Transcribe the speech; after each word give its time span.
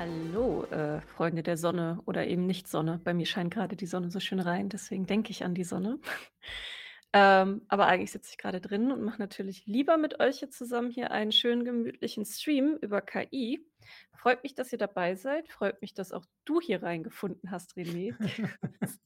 Hallo, 0.00 0.64
äh, 0.70 1.02
Freunde 1.02 1.42
der 1.42 1.58
Sonne 1.58 2.00
oder 2.06 2.26
eben 2.26 2.46
Nicht-Sonne. 2.46 3.02
Bei 3.04 3.12
mir 3.12 3.26
scheint 3.26 3.52
grade 3.52 3.76
die 3.76 3.84
Sonne 3.84 4.10
so 4.10 4.18
schön 4.18 4.40
rein, 4.40 4.70
deswegen 4.70 5.04
denke 5.04 5.30
ich 5.30 5.44
an 5.44 5.54
die 5.54 5.64
Sonne. 5.64 5.98
Ähm, 7.12 7.62
aber 7.66 7.88
eigentlich 7.88 8.12
sitze 8.12 8.30
ich 8.30 8.38
grade 8.38 8.60
drin 8.60 8.92
und 8.92 9.02
mache 9.02 9.18
natürlich 9.18 9.66
lieber 9.66 9.96
mit 9.96 10.20
euch 10.20 10.38
hier 10.38 10.50
zusammen 10.50 10.92
hier 10.92 11.10
einen 11.10 11.32
schönen 11.32 11.64
gemütlichen 11.64 12.24
Stream 12.24 12.78
über 12.80 13.00
KI. 13.00 13.66
Freut 14.16 14.44
mich, 14.44 14.54
dass 14.54 14.70
ihr 14.70 14.78
dabei 14.78 15.16
seid. 15.16 15.48
Freut 15.48 15.82
mich, 15.82 15.92
dass 15.92 16.12
auch 16.12 16.24
du 16.44 16.60
hier 16.60 16.84
reingefunden 16.84 17.50
hast, 17.50 17.76
René. 17.76 18.14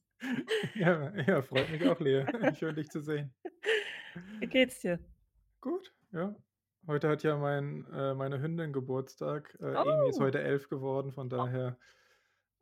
Ja, 0.75 1.15
ja, 1.15 1.41
freut 1.41 1.71
mich 1.71 1.83
auch, 1.87 1.99
Lea. 1.99 2.25
Schön, 2.59 2.75
dich 2.75 2.89
zu 2.89 3.01
sehen. 3.01 3.33
Wie 4.39 4.47
geht's 4.47 4.81
dir? 4.81 4.99
Gut, 5.59 5.91
ja. 6.11 6.35
Heute 6.87 7.07
hat 7.09 7.23
ja 7.23 7.37
mein 7.37 7.85
äh, 7.91 8.13
meine 8.13 8.41
Hündin 8.41 8.73
Geburtstag. 8.73 9.57
Äh, 9.61 9.89
Emi 9.89 10.07
ist 10.07 10.19
Oh. 10.19 10.19
heute 10.19 10.41
11 10.41 10.69
geworden, 10.69 11.11
von 11.13 11.29
Oh. 11.37 11.47
daher 11.47 11.79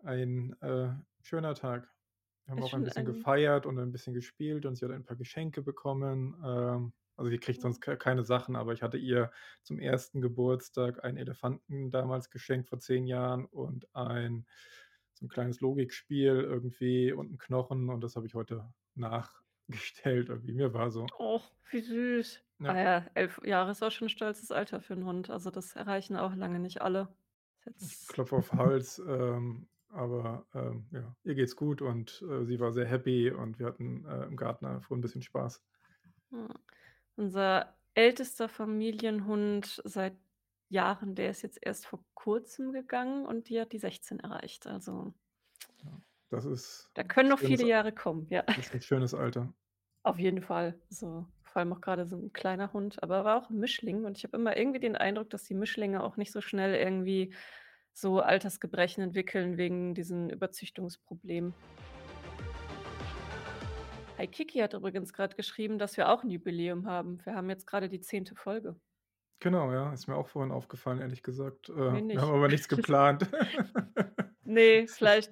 ein, 0.03 0.55
äh, 0.61 0.91
schöner 1.21 1.55
Tag. 1.55 1.91
Wir 2.45 2.53
haben 2.53 2.61
Ist 2.61 2.63
auch 2.63 2.73
ein 2.75 2.83
bisschen 2.83 3.05
ein 3.05 3.05
gefeiert 3.05 3.65
und 3.65 3.79
ein 3.79 3.91
bisschen 3.91 4.13
gespielt 4.13 4.65
und 4.65 4.75
sie 4.77 4.85
hat 4.85 4.91
ein 4.93 5.05
paar 5.05 5.17
Geschenke 5.17 5.61
bekommen. 5.63 6.35
Ähm, 6.45 6.93
also, 7.17 7.31
sie 7.31 7.39
kriegt 7.39 7.61
sonst 7.61 7.81
k 7.81 7.95
keine 7.97 8.23
Sachen, 8.23 8.55
aber 8.57 8.73
ich 8.73 8.83
hatte 8.83 8.97
ihr 8.97 9.31
zum 9.63 9.79
1. 9.79 10.21
Geburtstag 10.21 11.03
einen 11.05 11.17
Elefanten 11.17 11.91
damals 11.91 12.29
geschenkt 12.31 12.69
vor 12.69 12.79
10 12.79 13.07
Jahren 13.07 13.45
und 13.45 13.93
ein 13.95 14.47
so 15.13 15.25
'n 15.27 15.29
kleines 15.29 15.61
Logikspiel 15.61 16.41
irgendwie 16.41 17.13
und 17.13 17.31
'n 17.33 17.37
Knochen 17.39 17.89
und 17.89 18.01
das 18.03 18.15
habe 18.17 18.27
ich 18.27 18.35
heute 18.35 18.73
nachgestellt 19.69 20.29
irgendwie. 20.29 20.53
Mir 20.53 20.73
war 20.73 20.91
so. 20.91 21.13
Och, 21.19 21.51
wie 21.69 21.81
süß. 21.81 22.41
Ah 22.65 22.75
Ja. 22.75 23.05
11 23.13 23.39
Jahre 23.43 23.71
ist 23.71 23.83
auch 23.83 23.91
schon 23.91 24.07
'n 24.07 24.09
stolzes 24.09 24.51
Alter 24.51 24.79
für 24.81 24.93
'n 24.93 25.05
Hund. 25.05 25.29
Also, 25.29 25.51
das 25.51 25.75
erreichen 25.75 26.15
auch 26.15 26.33
lange 26.35 26.59
nicht 26.59 26.81
alle. 26.81 27.15
Ist 27.65 27.73
Ich 27.79 27.99
jetzt 28.01 28.07
klopfe 28.07 28.35
auf 28.35 28.53
Holz, 28.53 28.99
ähm, 29.05 29.67
aber, 29.89 30.47
ähm, 30.53 30.87
ja, 30.91 31.15
ihr 31.23 31.35
geht's 31.35 31.55
gut 31.55 31.81
und, 31.81 32.21
äh, 32.29 32.45
sie 32.45 32.59
war 32.59 32.71
sehr 32.71 32.85
happy 32.85 33.31
und 33.31 33.59
wir 33.59 33.65
hatten, 33.67 34.05
äh, 34.05 34.23
im 34.25 34.35
Garten 34.37 34.65
einfach 34.65 34.91
'n 34.91 35.01
bisschen 35.01 35.21
Spaß. 35.21 35.61
Ja. 36.31 36.47
Unser 37.15 37.77
ältester 37.93 38.49
Familienhund 38.49 39.81
seit 39.85 40.17
Jahren, 40.69 41.15
der 41.15 41.29
ist 41.31 41.41
jetzt 41.43 41.59
erst 41.61 41.85
vor 41.87 42.03
Kurzem 42.15 42.71
gegangen 42.73 43.25
und 43.25 43.49
die 43.49 43.59
hat 43.61 43.71
die 43.73 43.79
16 43.79 44.19
erreicht. 44.19 44.67
Also 44.67 45.13
Ja, 45.83 46.03
das 46.33 46.45
ist 46.45 46.91
da 46.95 47.03
können 47.03 47.29
noch 47.29 47.39
viele 47.39 47.63
Jahre 47.65 47.91
kommen, 47.93 48.27
ja. 48.29 48.43
das 48.53 48.67
ist 48.67 48.73
'n 48.75 48.81
schönes 48.81 49.13
Alter. 49.13 49.53
Auf 50.05 50.19
jeden 50.19 50.41
Fall. 50.41 50.81
So, 50.89 51.27
vor 51.43 51.59
allem 51.61 51.71
auch 51.73 51.79
grade 51.81 52.05
so 52.05 52.17
'n 52.17 52.33
kleiner 52.33 52.73
Hund, 52.73 53.01
aber 53.01 53.17
er 53.17 53.23
war 53.25 53.37
auch 53.37 53.49
'n 53.49 53.57
Mischling 53.59 54.03
und 54.03 54.17
ich 54.17 54.25
habe 54.25 54.35
immer 54.35 54.57
irgendwie 54.57 54.79
den 54.81 54.97
Eindruck, 54.97 55.29
dass 55.29 55.43
die 55.45 55.53
Mischlinge 55.53 56.03
auch 56.03 56.17
nicht 56.17 56.31
so 56.33 56.41
schnell 56.41 56.75
irgendwie 56.75 57.33
so 57.93 58.19
Altersgebrechen 58.19 59.01
entwickeln 59.03 59.57
wegen 59.57 59.93
diesen 59.95 60.29
Überzüchtungsproblemen. 60.29 61.53
Hi, 64.17 64.27
Kiki 64.27 64.59
hat 64.59 64.73
übrigens 64.75 65.11
grad 65.13 65.35
geschrieben, 65.37 65.79
dass 65.79 65.97
wir 65.97 66.09
auch 66.09 66.23
'n 66.23 66.29
Jubiläum 66.29 66.85
haben. 66.87 67.19
Wir 67.25 67.33
haben 67.35 67.49
jetzt 67.49 67.65
grade 67.65 67.89
die 67.89 67.99
10. 68.01 68.35
Folge. 68.35 68.75
Genau, 69.41 69.71
ja, 69.73 69.91
ist 69.91 70.07
mir 70.07 70.15
auch 70.15 70.27
vorhin 70.27 70.51
aufgefallen, 70.51 70.99
ehrlich 70.99 71.21
gesagt. 71.21 71.69
Äh, 71.69 71.73
wir 72.11 72.21
haben 72.21 72.33
aber 72.33 72.47
nichts 72.47 72.67
geplant. 72.69 73.29
Ne, 74.45 74.81
ist 74.83 74.97
vielleicht 74.97 75.31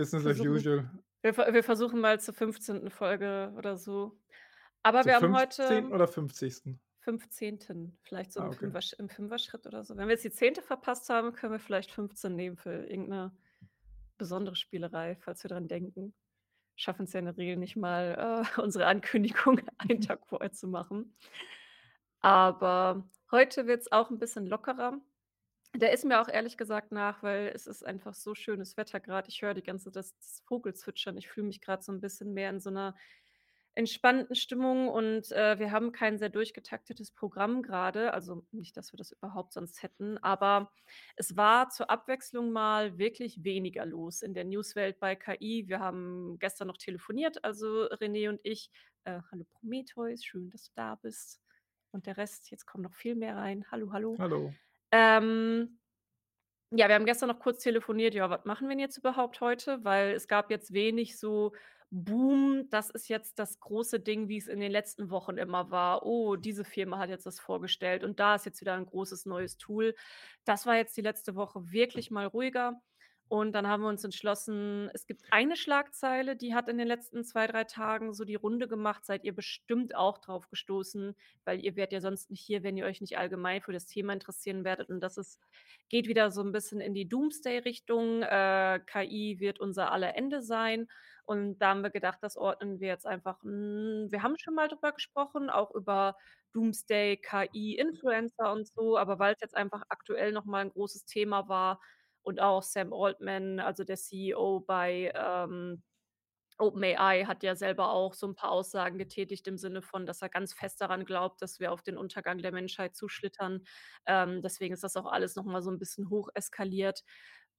Business 0.00 0.26
as 0.26 0.40
usual. 0.40 0.88
wir 1.22 1.36
wir 1.36 1.62
versuchen 1.64 2.00
mal 2.00 2.20
zur 2.20 2.34
15. 2.34 2.90
Folge 2.90 3.52
oder 3.56 3.76
so. 3.76 4.18
Aber 4.82 5.02
Zur 5.02 5.06
wir 5.06 5.16
haben 5.16 5.36
heute 5.36 5.62
15. 5.66 5.92
oder 5.92 6.08
50.? 6.08 6.78
15., 7.00 7.98
vielleicht 8.02 8.32
so 8.32 8.40
Ah, 8.40 8.46
im 8.46 8.52
okay. 8.52 8.66
Im 8.98 9.08
Fünfer-Schritt 9.08 9.66
oder 9.66 9.84
so. 9.84 9.96
Wenn 9.96 10.08
wir 10.08 10.14
jetzt 10.14 10.24
die 10.24 10.30
10. 10.30 10.62
verpasst 10.62 11.08
haben, 11.10 11.32
können 11.32 11.52
wir 11.52 11.58
vielleicht 11.60 11.92
15 11.92 12.34
nehmen 12.36 12.56
für 12.56 12.84
irgend 12.86 13.08
'ne 13.08 13.32
besondere 14.18 14.56
Spielerei, 14.56 15.16
falls 15.16 15.42
wir 15.44 15.48
dran 15.48 15.68
denken. 15.68 16.14
Schaffen's 16.76 17.12
ja 17.12 17.20
in 17.20 17.26
der 17.26 17.36
Regel 17.36 17.56
nicht 17.56 17.76
mal, 17.76 18.44
äh, 18.56 18.60
unsere 18.62 18.86
Ankündigung 18.86 19.60
einen 19.78 20.00
Tag 20.02 20.26
vorher 20.26 20.52
zu 20.52 20.68
machen. 20.68 21.14
Aber 22.22 23.08
heute 23.30 23.66
wird's 23.66 23.90
auch 23.92 24.10
'n 24.10 24.18
bisschen 24.18 24.46
lockerer. 24.46 25.00
Der 25.74 25.92
ist 25.92 26.04
mir 26.04 26.20
auch 26.20 26.28
ehrlich 26.28 26.56
gesagt 26.56 26.90
nach, 26.90 27.22
weil 27.22 27.52
es 27.54 27.66
ist 27.68 27.84
einfach 27.86 28.14
so 28.14 28.34
schönes 28.34 28.76
Wetter 28.76 28.98
grad. 28.98 29.28
Ich 29.28 29.40
höre 29.42 29.54
die 29.54 29.62
ganze 29.62 29.90
das 29.92 30.16
das 30.18 30.42
Vogelzwitschern. 30.46 31.16
Ich 31.16 31.28
fühle 31.28 31.46
mich 31.46 31.60
grad 31.60 31.84
so 31.84 31.92
'n 31.92 32.00
bisschen 32.00 32.32
mehr 32.34 32.50
in 32.50 32.58
so 32.60 32.70
'ner 32.70 32.96
entspannten 33.74 34.34
Stimmung 34.36 34.88
und, 34.88 35.32
äh, 35.32 35.58
wir 35.60 35.70
haben 35.72 35.92
kein 35.92 36.18
sehr 36.18 36.28
durchgetaktetes 36.30 37.12
Programm 37.12 37.62
grade. 37.62 38.12
Also, 38.14 38.46
nicht, 38.52 38.76
dass 38.76 38.92
wir 38.92 38.98
das 38.98 39.12
überhaupt 39.12 39.52
sonst 39.54 39.82
hätten, 39.84 40.18
aber 40.18 40.72
es 41.16 41.36
war 41.36 41.70
zur 41.70 41.90
Abwechslung 41.90 42.52
mal 42.52 42.98
wirklich 42.98 43.44
weniger 43.44 43.86
los 43.86 44.22
in 44.22 44.34
der 44.34 44.44
Newswelt 44.44 44.98
bei 45.00 45.16
KI. 45.16 45.68
Wir 45.68 45.80
haben 45.80 46.38
gestern 46.40 46.68
noch 46.68 46.78
telefoniert, 46.78 47.44
also 47.44 47.84
René 47.90 48.28
und 48.30 48.40
ich. 48.44 48.70
Äh, 49.04 49.20
hallo 49.30 49.44
Prometheus, 49.44 50.24
schön, 50.24 50.50
dass 50.50 50.64
du 50.66 50.72
da 50.74 50.96
bist. 50.96 51.40
Und 51.92 52.06
der 52.06 52.16
Rest, 52.16 52.50
jetzt 52.50 52.66
kommen 52.66 52.84
noch 52.84 52.94
viel 52.94 53.14
mehr 53.16 53.36
rein. 53.36 53.66
Hallo, 53.70 53.92
hallo. 53.92 54.18
Hallo. 54.18 54.54
Ähm, 54.92 55.78
ja, 56.72 56.88
wir 56.88 56.94
haben 56.96 57.06
gestern 57.06 57.28
noch 57.30 57.40
kurz 57.40 57.60
telefoniert. 57.62 58.14
Ja, 58.14 58.30
was 58.30 58.44
machen 58.44 58.68
wir 58.68 58.78
jetzt 58.78 58.98
überhaupt 58.98 59.40
heute? 59.40 59.84
Weil 59.84 60.12
es 60.14 60.28
gab 60.28 60.50
jetzt 60.50 60.72
wenig 60.74 61.18
so: 61.18 61.52
„Boom, 61.90 62.68
das 62.70 62.90
ist 62.90 63.08
jetzt 63.08 63.38
das 63.38 63.60
große 63.60 64.00
Ding“, 64.00 64.28
wie's 64.28 64.48
in 64.48 64.60
den 64.60 64.72
letzten 64.72 65.10
Wochen 65.10 65.38
immer 65.38 65.70
war. 65.70 66.04
„Oh, 66.06 66.36
diese 66.36 66.64
Firma 66.64 66.98
hat 66.98 67.10
jetzt 67.10 67.26
das 67.26 67.40
vorgestellt 67.40 68.04
und 68.04 68.20
da 68.20 68.36
ist 68.36 68.46
jetzt 68.46 68.60
wieder 68.62 68.74
'n 68.76 68.86
großes 68.86 69.26
neues 69.26 69.58
Tool.“ 69.58 69.94
Das 70.44 70.66
war 70.66 70.76
jetzt 70.76 70.96
die 70.96 71.02
letzte 71.02 71.36
Woche 71.36 71.70
wirklich 71.72 72.10
mal 72.10 72.26
ruhiger. 72.26 72.80
Und 73.30 73.52
dann 73.52 73.68
haben 73.68 73.84
wir 73.84 73.88
uns 73.88 74.02
entschlossen 74.02 74.90
es 74.92 75.06
gibt 75.06 75.22
eine 75.30 75.54
Schlagzeile, 75.54 76.34
die 76.34 76.52
hat 76.52 76.68
in 76.68 76.78
den 76.78 76.88
letzten 76.88 77.22
2, 77.22 77.46
3 77.46 77.62
Tagen 77.62 78.12
so 78.12 78.24
die 78.24 78.34
Runde 78.34 78.66
gemacht. 78.66 79.04
Seid 79.06 79.22
ihr 79.22 79.32
bestimmt 79.32 79.94
auch 79.94 80.18
drauf 80.18 80.48
gestoßen, 80.50 81.14
weil 81.44 81.64
ihr 81.64 81.76
wärt 81.76 81.92
ja 81.92 82.00
sonst 82.00 82.28
nicht 82.30 82.40
hier, 82.40 82.64
wenn 82.64 82.76
ihr 82.76 82.86
euch 82.86 83.00
nicht 83.00 83.18
allgemein 83.18 83.62
für 83.62 83.72
das 83.72 83.86
Thema 83.86 84.12
interessieren 84.14 84.64
werdet. 84.64 84.88
Und 84.90 84.98
das 85.00 85.16
ist 85.16 85.38
geht 85.88 86.08
wieder 86.08 86.32
so 86.32 86.40
'n 86.42 86.50
bisschen 86.50 86.80
in 86.80 86.92
die 86.92 87.08
Doomsday-Richtung. 87.08 88.22
Äh, 88.24 88.80
KI 88.84 89.36
wird 89.38 89.60
unser 89.60 89.92
aller 89.92 90.16
Ende 90.16 90.42
sein. 90.42 90.88
Und 91.24 91.58
da 91.60 91.68
haben 91.70 91.82
wir 91.82 91.90
gedacht, 91.90 92.18
das 92.22 92.36
ordnen 92.36 92.80
wir 92.80 92.88
jetzt 92.88 93.06
einfach 93.06 93.40
hm, 93.44 94.08
wir 94.10 94.22
haben 94.24 94.34
schon 94.40 94.54
mal 94.56 94.66
drüber 94.66 94.90
gesprochen, 94.90 95.50
auch 95.50 95.70
über 95.72 96.16
Doomsday, 96.52 97.16
KI, 97.18 97.76
Influencer 97.76 98.50
und 98.52 98.66
so, 98.66 98.98
aber 98.98 99.20
weil's 99.20 99.40
jetzt 99.40 99.56
einfach 99.56 99.82
aktuell 99.88 100.32
noch 100.32 100.44
mal 100.46 100.62
'n 100.64 100.70
großes 100.70 101.04
Thema 101.04 101.48
war 101.48 101.80
und 102.22 102.40
auch 102.40 102.62
Sam 102.62 102.92
Altman, 102.92 103.60
also 103.60 103.84
der 103.84 103.96
CEO 103.96 104.60
bei, 104.60 105.12
ähm, 105.14 105.82
OpenAI, 106.58 107.24
hat 107.26 107.42
ja 107.44 107.56
selber 107.56 107.90
auch 107.92 108.14
so 108.14 108.26
'n 108.28 108.34
paar 108.36 108.52
Aussagen 108.52 108.98
getätigt 108.98 109.48
im 109.48 109.58
Sinne 109.58 109.82
von, 109.82 110.06
dass 110.06 110.22
er 110.22 110.28
ganz 110.30 110.54
fest 110.54 110.80
daran 110.82 111.04
glaubt, 111.06 111.42
dass 111.42 111.60
wir 111.60 111.72
auf 111.72 111.82
den 111.82 111.98
Untergang 111.98 112.38
der 112.38 112.52
Menschheit 112.52 112.96
zuschlittern. 112.96 113.64
Ähm, 114.06 114.42
deswegen 114.42 114.74
ist 114.74 114.84
das 114.84 114.96
auch 114.96 115.06
alles 115.12 115.36
noch 115.36 115.44
mal 115.46 115.62
so 115.62 115.70
'n 115.70 115.78
bisschen 115.80 116.10
hocheskaliert 116.10 117.02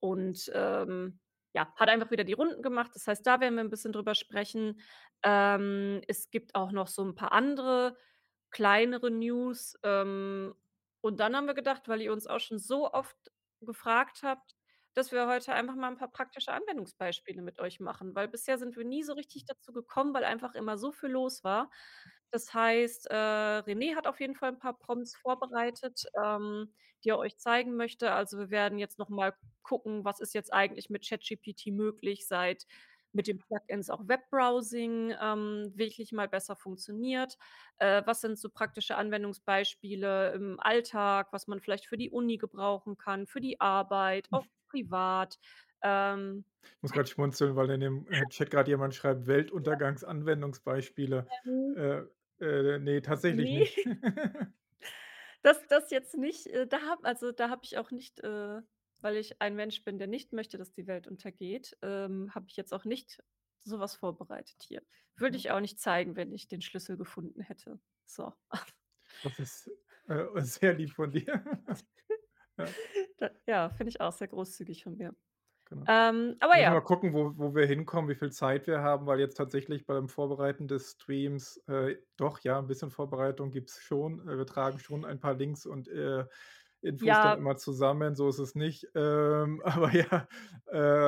und, 0.02 0.52
ähm, 0.56 1.20
ja, 1.56 1.74
hat 1.78 1.90
einfach 1.90 2.12
wieder 2.12 2.24
die 2.26 2.34
Runden 2.34 2.62
gemacht. 2.64 2.92
Das 2.96 3.08
heißt, 3.08 3.26
da 3.28 3.40
werden 3.42 3.56
wir 3.56 3.64
'n 3.64 3.70
bisschen 3.72 3.94
drüber 3.94 4.16
sprechen. 4.16 4.82
Ähm, 5.24 6.02
es 6.10 6.30
gibt 6.32 6.56
auch 6.56 6.72
noch 6.74 6.88
so 6.88 7.04
'n 7.04 7.16
paar 7.16 7.32
andere 7.34 7.98
kleinere 8.52 9.12
News. 9.12 9.78
Ähm, 9.84 10.56
und 11.02 11.20
dann 11.22 11.36
haben 11.38 11.48
wir 11.48 11.56
gedacht, 11.56 11.88
weil 11.90 12.02
ihr 12.02 12.14
uns 12.14 12.28
auch 12.28 12.40
schon 12.42 12.60
so 12.60 12.92
oft 12.94 13.31
gefragt 13.66 14.22
habt, 14.24 14.56
dass 14.94 15.12
wir 15.12 15.28
heute 15.28 15.54
einfach 15.54 15.76
mal 15.76 15.90
'n 15.92 15.98
paar 15.98 16.12
praktische 16.12 16.52
Anwendungsbeispiele 16.54 17.42
mit 17.42 17.60
euch 17.60 17.80
machen, 17.80 18.16
weil 18.16 18.28
bisher 18.28 18.58
sind 18.58 18.76
wir 18.78 18.84
nie 18.86 19.04
so 19.04 19.14
richtig 19.14 19.46
dazu 19.46 19.72
gekommen, 19.74 20.14
weil 20.14 20.26
einfach 20.26 20.56
immer 20.56 20.78
so 20.78 20.92
viel 20.92 21.10
los 21.10 21.44
war. 21.44 21.70
Das 22.32 22.54
heißt, 22.54 23.08
äh, 23.12 23.14
René 23.16 23.96
hat 23.96 24.08
auf 24.08 24.20
jeden 24.22 24.36
Fall 24.36 24.50
'n 24.52 24.60
paar 24.60 24.78
Prompts 24.78 25.16
vorbereitet, 25.18 26.06
ähm, 26.24 26.74
die 27.04 27.10
er 27.10 27.18
euch 27.20 27.38
zeigen 27.40 27.76
möchte. 27.76 28.12
Also, 28.14 28.38
wir 28.40 28.50
werden 28.52 28.78
jetzt 28.80 29.00
noch 29.00 29.10
mal 29.10 29.34
gucken, 29.64 30.06
was 30.06 30.20
ist 30.22 30.34
jetzt 30.34 30.54
eigentlich 30.54 30.90
mit 30.90 31.08
ChatGPT 31.08 31.68
möglich, 31.72 32.28
seit 32.28 32.66
mit 33.14 33.28
den 33.28 33.40
Plugins 33.40 33.90
auch 33.90 34.08
Webbrowsing, 34.08 35.14
ähm, 35.22 35.72
wirklich 35.76 36.12
mal 36.14 36.28
besser 36.30 36.56
funktioniert. 36.56 37.38
Äh, 37.78 38.04
was 38.06 38.22
sind 38.22 38.40
so 38.40 38.50
praktische 38.50 38.96
Anwendungsbeispiele 38.98 40.34
im 40.34 40.60
Alltag, 40.60 41.28
was 41.32 41.48
man 41.48 41.60
vielleicht 41.60 41.88
für 41.88 41.98
die 41.98 42.10
Uni 42.12 42.38
gebrauchen 42.38 42.98
kann, 42.98 43.28
für 43.28 43.42
die 43.42 43.60
Arbeit, 43.60 44.28
auch 44.32 44.44
privat. 44.70 45.38
Ähm 45.84 46.46
Ich 46.64 46.78
muss 46.82 46.94
grad 46.94 47.10
schmunzeln, 47.10 47.56
weil 47.56 47.70
in 47.72 47.80
dem, 47.82 48.08
äh, 48.12 48.28
Chat 48.28 48.52
grad 48.52 48.68
jemand 48.68 48.94
schreibt. 48.96 49.28
„Weltuntergangsanwendungsbeispiele.“ 49.28 51.32
Ähm 51.46 51.76
Äh, 51.76 52.02
äh, 52.40 52.80
ne, 52.80 53.02
tatsächlich 53.02 53.48
Ne. 53.48 53.52
nicht. 53.52 53.86
Das 55.44 55.66
das 55.68 55.92
jetzt 55.92 56.18
nicht. 56.18 56.48
Äh, 56.48 56.68
da 56.68 56.82
habe 56.82 57.04
also, 57.06 57.32
da 57.32 57.50
habe 57.50 57.62
ich 57.66 57.78
auch 57.78 57.92
nicht, 57.92 58.20
äh 58.22 58.62
weil 59.02 59.18
ich 59.18 59.42
ein 59.42 59.56
Mensch 59.56 59.84
bin, 59.84 59.98
der 60.00 60.08
nicht 60.08 60.34
möchte, 60.34 60.58
dass 60.58 60.74
die 60.74 60.88
Welt 60.88 61.08
untergeht, 61.08 61.78
ähm, 61.82 62.34
habe 62.36 62.48
ich 62.50 62.56
jetzt 62.58 62.74
auch 62.74 62.86
nicht 62.86 63.24
so 63.60 63.80
was 63.80 63.96
vorbereitet 63.96 64.64
hier. 64.64 64.84
Würde 65.16 65.38
Ja. 65.38 65.38
ich 65.38 65.52
auch 65.52 65.60
nicht 65.60 65.80
zeigen, 65.80 66.16
wenn 66.16 66.32
ich 66.34 66.48
den 66.48 66.62
Schlüssel 66.62 66.98
gefunden 66.98 67.42
hätte. 67.42 67.80
So. 68.06 68.34
Das 69.24 69.40
ist, 69.40 69.72
äh, 70.08 70.26
sehr 70.42 70.74
lieb 70.74 70.92
von 70.92 71.12
dir. 71.12 71.44
Ja. 72.58 72.76
Ja, 73.48 73.70
finde 73.70 73.90
ich 73.90 74.02
auch 74.02 74.12
sehr 74.14 74.28
großzügig 74.28 74.84
von 74.84 74.98
mir. 74.98 75.16
Genau. 75.66 75.88
Ähm, 75.88 76.38
aber 76.42 76.58
wir 76.58 76.68
mal 76.68 76.82
ja. 76.82 76.82
gucken, 76.82 77.14
wo 77.14 77.38
wo 77.38 77.56
wir 77.56 77.66
hinkommen, 77.66 78.10
wie 78.10 78.16
viel 78.16 78.32
Zeit 78.32 78.68
wir 78.68 78.82
haben, 78.82 79.06
weil 79.08 79.20
jetzt 79.20 79.36
tatsächlich 79.38 79.86
beim 79.86 80.10
Vorbereiten 80.10 80.68
des 80.68 80.92
Streams 80.94 81.58
äh, 81.68 81.98
doch, 82.18 82.40
ja, 82.42 82.60
'n 82.60 82.68
bisschen 82.68 82.92
Vorbereitung 82.92 83.52
gibt's 83.52 83.82
schon. 83.82 84.28
Äh, 84.28 84.38
wir 84.38 84.46
tragen 84.46 84.80
schon 84.80 85.06
ein 85.06 85.20
paar 85.20 85.36
Links 85.36 85.66
und, 85.66 85.88
äh, 85.90 86.26
Infos 86.84 87.20
dann 87.22 87.34
Ja. 87.34 87.38
immer 87.38 87.58
zusammen, 87.58 88.16
so 88.16 88.30
ist 88.30 88.40
es 88.40 88.56
nicht. 88.56 88.88
Ähm, 88.96 89.62
aber 89.66 89.92
ja, 89.94 90.28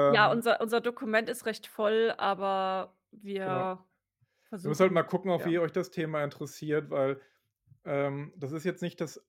Ja, 0.10 0.30
ähm 0.30 0.32
unser 0.32 0.60
unser 0.60 0.82
Dokument 0.82 1.30
ist 1.30 1.46
recht 1.46 1.66
voll, 1.68 2.14
aber 2.18 2.98
Genau. 3.46 3.64
wir 3.64 3.86
Wir 4.62 4.70
müssen 4.70 4.84
halt 4.84 4.92
versuchen 4.92 4.94
mal 4.94 5.04
gucken, 5.04 5.32
auf 5.32 5.46
ja. 5.46 5.48
wie 5.48 5.60
euch 5.60 5.72
das 5.74 5.92
Thema 5.92 6.24
interessiert, 6.24 6.90
weil, 6.90 7.22
ähm, 7.86 8.34
das 8.38 8.52
ist 8.54 8.66
jetzt 8.66 8.82
nicht 8.84 9.02
das 9.02 9.26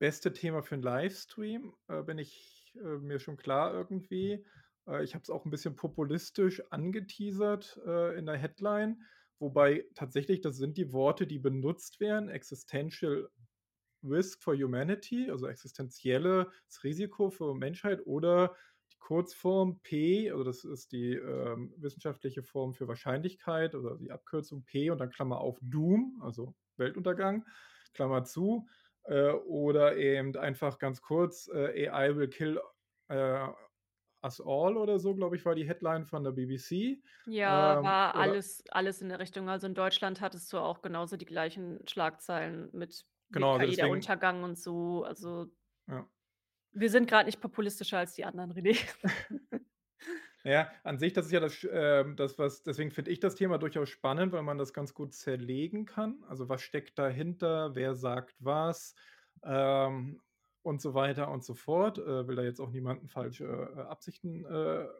beste 0.00 0.32
Thema 0.32 0.62
für 0.62 0.76
'n 0.76 0.82
Livestream, 0.82 1.74
äh, 1.88 2.02
bin 2.02 2.18
ich, 2.18 2.72
äh, 2.80 2.98
mir 2.98 3.18
schon 3.18 3.36
klar 3.36 3.72
irgendwie. 3.74 4.46
Äh, 4.86 5.02
ich 5.02 5.14
habe 5.14 5.22
es 5.22 5.30
auch 5.30 5.44
'n 5.44 5.50
bisschen 5.50 5.74
populistisch 5.74 6.62
angeteasert, 6.70 7.80
äh, 7.84 8.16
in 8.16 8.26
der 8.26 8.36
Headline, 8.36 9.02
wobei 9.40 9.86
tatsächlich 9.96 10.40
das 10.40 10.56
sind 10.56 10.76
die 10.78 10.92
Worte, 10.92 11.26
die 11.26 11.40
benutzt 11.40 11.98
werden, 11.98 12.28
Existential 12.28 13.28
Risk 14.02 14.42
for 14.42 14.54
Humanity, 14.56 15.30
also 15.30 15.46
existenzielles 15.46 16.46
Risiko 16.84 17.30
für 17.30 17.54
Menschheit 17.54 18.06
oder 18.06 18.56
die 18.92 18.98
Kurzform 18.98 19.80
P, 19.82 20.30
also 20.30 20.44
das 20.44 20.64
ist 20.64 20.92
die, 20.92 21.12
ähm, 21.14 21.74
wissenschaftliche 21.76 22.42
Form 22.42 22.74
für 22.74 22.88
Wahrscheinlichkeit 22.88 23.74
oder 23.74 23.96
die 23.98 24.10
Abkürzung 24.10 24.64
P 24.64 24.90
und 24.90 24.98
dann 24.98 25.10
Klammer 25.10 25.40
auf 25.40 25.58
Doom, 25.62 26.20
also 26.22 26.54
Weltuntergang, 26.76 27.44
Klammer 27.94 28.24
zu. 28.24 28.66
Äh, 29.04 29.30
oder 29.32 29.96
eben 29.96 30.36
einfach 30.36 30.78
ganz 30.78 31.00
kurz, 31.02 31.48
äh, 31.52 31.88
„AI 31.88 32.16
will 32.16 32.28
kill, 32.28 32.60
äh, 33.08 33.48
us 34.22 34.40
all“ 34.40 34.76
oder 34.76 34.98
so, 34.98 35.14
glaube 35.14 35.36
ich, 35.36 35.44
war 35.46 35.54
die 35.54 35.66
Headline 35.68 36.06
von 36.06 36.24
der 36.24 36.32
BBC. 36.32 37.02
Ja, 37.26 37.80
Ähm, 37.80 37.82
war 37.82 38.14
oder 38.14 38.34
alles 38.34 38.62
alles 38.70 39.02
in 39.02 39.10
der 39.10 39.18
Richtung. 39.18 39.48
Also, 39.50 39.66
in 39.66 39.74
Deutschland 39.74 40.20
hattest 40.20 40.50
du 40.52 40.58
auch 40.58 40.80
genauso 40.80 41.16
die 41.18 41.26
gleichen 41.26 41.86
Schlagzeilen 41.86 42.70
mit 42.72 43.06
Genau, 43.30 43.58
also 43.58 43.72
der 43.72 43.88
deswegen 43.88 43.90
Untergang 43.90 44.42
und 44.44 44.58
so, 44.58 45.04
also 45.04 45.48
Ja. 45.86 46.08
wir 46.72 46.90
sind 46.90 47.08
grad 47.08 47.26
nicht 47.26 47.40
populistischer 47.40 47.98
als 47.98 48.14
die 48.14 48.24
anderen, 48.24 48.52
René. 48.52 48.76
Ja, 50.44 50.70
an 50.84 50.98
sich, 50.98 51.12
das 51.12 51.26
ist 51.26 51.32
ja 51.32 51.40
das 51.40 51.66
ähm, 51.70 52.14
das, 52.16 52.38
was 52.38 52.62
deswegen 52.62 52.90
finde 52.90 53.10
ich 53.10 53.18
das 53.20 53.34
Thema 53.34 53.58
durchaus 53.58 53.88
spannend, 53.88 54.32
weil 54.32 54.42
man 54.42 54.56
das 54.58 54.72
ganz 54.72 54.94
gut 54.94 55.12
zerlegen 55.14 55.84
kann. 55.84 56.22
Also, 56.28 56.48
was 56.48 56.62
steckt 56.62 56.98
dahinter? 56.98 57.74
Wer 57.74 57.94
sagt 57.94 58.36
was? 58.38 58.94
Ähm, 59.42 60.20
und 60.62 60.80
so 60.82 60.94
weiter 60.94 61.30
und 61.30 61.44
so 61.44 61.54
fort. 61.54 61.98
Äh, 61.98 62.28
will 62.28 62.36
da 62.36 62.42
jetzt 62.42 62.60
auch 62.60 62.70
niemanden 62.70 63.08
falsche, 63.08 63.44
äh, 63.46 63.80
Absichten, 63.82 64.44
äh, 64.44 64.48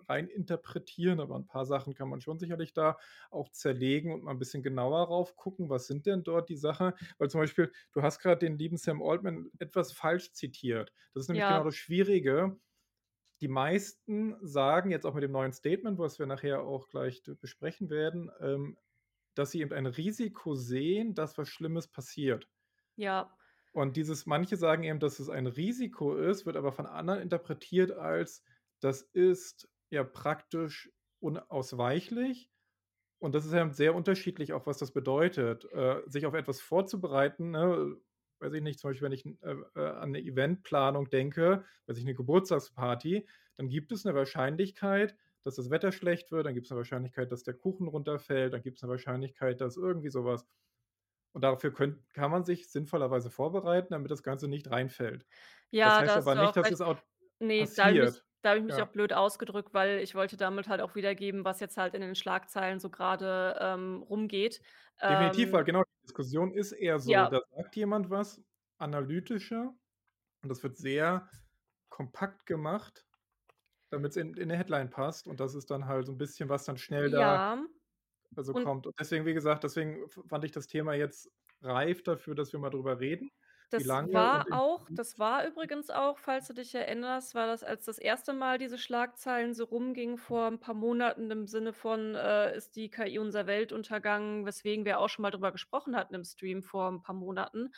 reininterpretieren, 0.09 1.21
aber 1.21 1.37
'n 1.37 1.47
paar 1.47 1.67
Sachen 1.67 1.95
kann 1.95 2.09
man 2.09 2.21
schon 2.21 2.39
sicherlich 2.39 2.73
da 2.73 2.97
auch 3.31 3.51
zerlegen 3.51 4.13
und 4.13 4.23
mal 4.25 4.33
'n 4.33 4.39
bisschen 4.39 4.63
genauer 4.63 5.07
rauf 5.09 5.37
gucken. 5.37 5.69
Was 5.71 5.87
sind 5.87 6.07
denn 6.07 6.25
dort 6.25 6.49
die 6.49 6.57
Sache? 6.57 6.95
Weil 7.19 7.31
zum 7.31 7.41
Beispiel, 7.41 7.73
du 7.93 8.03
hast 8.03 8.21
grad 8.21 8.43
den 8.43 8.59
lieben 8.59 8.77
Sam 8.77 9.03
Altman 9.03 9.51
etwas 9.59 9.93
falsch 9.93 10.33
zitiert. 10.33 10.93
Das 11.15 11.23
ist 11.25 11.29
nämlich 11.29 11.47
genau 11.47 11.63
Ja. 11.63 11.65
das 11.65 11.77
Schwierige. 11.77 12.59
Die 13.41 13.49
meisten 13.49 14.37
sagen 14.47 14.91
jetzt 14.91 15.07
auch 15.07 15.15
mit 15.15 15.25
dem 15.25 15.33
neuen 15.33 15.53
Statement, 15.53 15.99
was 15.99 16.19
wir 16.21 16.27
nachher 16.27 16.63
auch 16.63 16.89
gleich 16.89 17.23
besprechen 17.41 17.91
werden, 17.91 18.31
ähm, 18.41 18.79
dass 19.35 19.53
sie 19.53 19.61
eben 19.63 19.73
ein 19.75 19.87
Risiko 19.87 20.55
sehen, 20.57 21.15
dass 21.15 21.39
was 21.39 21.49
Schlimmes 21.49 21.89
passiert. 21.89 22.49
Ja. 22.99 23.38
Und 23.75 23.97
dieses 23.97 24.27
manche 24.27 24.57
sagen 24.57 24.83
eben, 24.85 25.01
dass 25.01 25.19
es 25.21 25.29
ein 25.29 25.47
Risiko 25.47 26.15
ist, 26.17 26.47
wird 26.47 26.57
aber 26.57 26.73
von 26.73 26.87
anderen 26.87 27.21
interpretiert 27.21 27.93
als: 27.93 28.43
„Das 28.81 29.03
ist 29.03 29.69
ja 29.91 30.05
praktisch 30.05 30.91
unausweichlich.“ 31.21 32.51
Und 33.21 33.35
das 33.35 33.47
ist 33.47 33.53
ja 33.55 33.69
sehr 33.73 33.95
unterschiedlich 33.97 34.53
auch, 34.55 34.67
was 34.67 34.79
das 34.79 34.93
bedeutet, 34.93 35.67
äh, 35.73 36.03
sich 36.07 36.27
auf 36.27 36.35
etwas 36.35 36.61
vorzubereiten, 36.61 37.51
ne? 37.53 37.97
Weiß 38.41 38.53
ich 38.55 38.63
nicht, 38.63 38.79
zum 38.81 38.91
Beispiel, 38.91 39.07
wenn 39.07 39.13
ich 39.13 39.27
äh, 39.27 39.57
äh, 39.77 39.81
an 39.89 40.13
'ne 40.13 40.21
Eventplanung 40.23 41.11
denke, 41.11 41.65
weiß 41.87 41.99
ich, 41.99 42.05
'ne 42.05 42.15
Geburtstagsparty, 42.15 43.29
dann 43.59 43.69
gibt 43.71 43.93
es 43.93 44.05
'ne 44.05 44.15
Wahrscheinlichkeit, 44.15 45.17
dass 45.45 45.57
das 45.57 45.71
Wetter 45.71 45.93
schlecht 45.93 46.33
wird, 46.33 46.47
dann 46.47 46.55
gibt's 46.55 46.71
'ne 46.71 46.77
Wahrscheinlichkeit, 46.79 47.33
dass 47.33 47.45
der 47.45 47.55
Kuchen 47.55 47.89
runterfällt, 47.89 48.53
dann 48.55 48.63
gibt's 48.63 48.83
'ne 48.83 48.89
Wahrscheinlichkeit, 48.91 49.61
dass 49.63 49.77
irgendwie 49.79 50.11
so 50.11 50.25
was. 50.25 50.47
Und 51.35 51.43
dafür 51.45 51.73
könnt 51.73 52.13
kann 52.15 52.31
man 52.31 52.45
sich 52.45 52.71
sinnvollerweise 52.71 53.31
vorbereiten, 53.31 53.89
damit 53.93 54.11
das 54.11 54.23
Ganze 54.23 54.49
nicht 54.49 54.71
reinfällt. 54.71 55.27
Das 55.83 55.99
Ja, 56.01 56.03
da 56.03 56.15
heißt 56.15 56.17
hast 56.17 56.25
aber 56.25 56.35
nicht, 56.37 56.57
auch 56.57 56.57
dass 56.57 56.71
es 56.71 56.81
auch 56.81 57.01
Ne, 57.41 57.73
da 57.77 57.85
habe 57.87 57.95
ich 57.95 58.01
mich 58.01 58.11
passiert. 58.11 58.25
da 58.43 58.51
habe 58.51 58.61
ich 58.61 58.65
mich 58.67 58.83
auch 58.83 58.89
Ja. 58.89 58.93
blöd 58.93 59.13
ausgedrückt, 59.15 59.75
weil 59.75 60.01
ich 60.01 60.15
wollte 60.15 60.37
damit 60.39 60.69
halt 60.69 60.81
auch 60.81 60.95
wiedergeben, 60.97 61.45
was 61.45 61.61
jetzt 61.61 61.77
halt 61.79 61.95
in 61.95 62.01
den 62.03 62.15
Schlagzeilen 62.17 62.81
so 62.81 62.91
grade, 62.91 63.57
ähm, 63.61 64.03
rumgeht. 64.03 64.63
Definitiv, 65.09 65.53
weil 65.53 65.65
Ähm 65.65 65.65
genau 65.65 65.83
die 65.85 66.07
Diskussion 66.07 66.53
ist 66.53 66.73
eher 66.73 66.99
so, 66.99 67.25
Ja. 67.25 67.31
da 67.31 67.41
sagt 67.57 67.77
jemand 67.77 68.11
was 68.11 68.43
analytischer 68.79 69.75
und 70.43 70.51
das 70.51 70.63
wird 70.63 70.77
sehr 70.77 71.31
kompakt 71.91 72.47
gemacht, 72.47 73.07
damit's 73.91 74.17
in 74.17 74.35
in 74.37 74.49
'ne 74.49 74.57
Headline 74.59 74.91
passt 74.91 75.29
und 75.29 75.41
das 75.41 75.55
ist 75.55 75.71
dann 75.71 75.87
halt 75.87 76.07
so 76.07 76.13
'n 76.13 76.19
bisschen, 76.19 76.49
was 76.51 76.65
dann 76.67 76.79
schnell 76.79 77.11
da 77.11 77.39
Ja. 77.39 77.69
Also, 78.37 78.55
Und 78.55 78.69
kommt. 78.69 78.87
Und 78.87 78.95
deswegen, 79.01 79.27
wie 79.27 79.35
gesagt 79.35 79.65
deswegen 79.65 80.09
fand 80.09 80.45
ich 80.45 80.53
das 80.53 80.67
Thema 80.67 80.95
jetzt 80.95 81.31
reif 81.63 82.03
dafür, 82.03 82.35
dass 82.35 82.53
wir 82.53 82.61
mal 82.61 82.71
drüber 82.71 83.01
reden, 83.01 83.31
Das 83.73 83.99
war 84.01 84.47
auch 84.51 84.89
das 84.95 85.19
war 85.19 85.47
übrigens 85.47 85.91
auch, 85.91 86.17
falls 86.19 86.47
du 86.49 86.55
dich 86.55 86.75
erinnerst 86.75 87.35
war 87.35 87.47
das, 87.47 87.63
als 87.63 87.85
das 87.85 87.99
1. 87.99 88.33
Mal 88.33 88.57
diese 88.57 88.79
Schlagzeilen 88.79 89.53
so 89.53 89.65
rumgingen 89.65 90.17
vor 90.17 90.47
'n 90.49 90.59
paar 90.59 90.75
Monaten 90.75 91.31
im 91.31 91.47
Sinne 91.47 91.75
von, 91.75 92.15
äh: 92.15 92.57
„Ist 92.57 92.77
die 92.77 92.89
KI 92.91 93.19
unser 93.19 93.47
Weltuntergang?“ 93.47 94.47
Weswegen 94.47 94.87
wir 94.87 94.99
auch 95.01 95.11
schon 95.11 95.23
mal 95.23 95.31
drüber 95.31 95.53
gesprochen 95.53 95.97
hatten 95.97 96.15
im 96.15 96.25
Stream 96.25 96.63
vor 96.63 96.89
'n 96.89 97.03
paar 97.03 97.15
Monaten. 97.15 97.73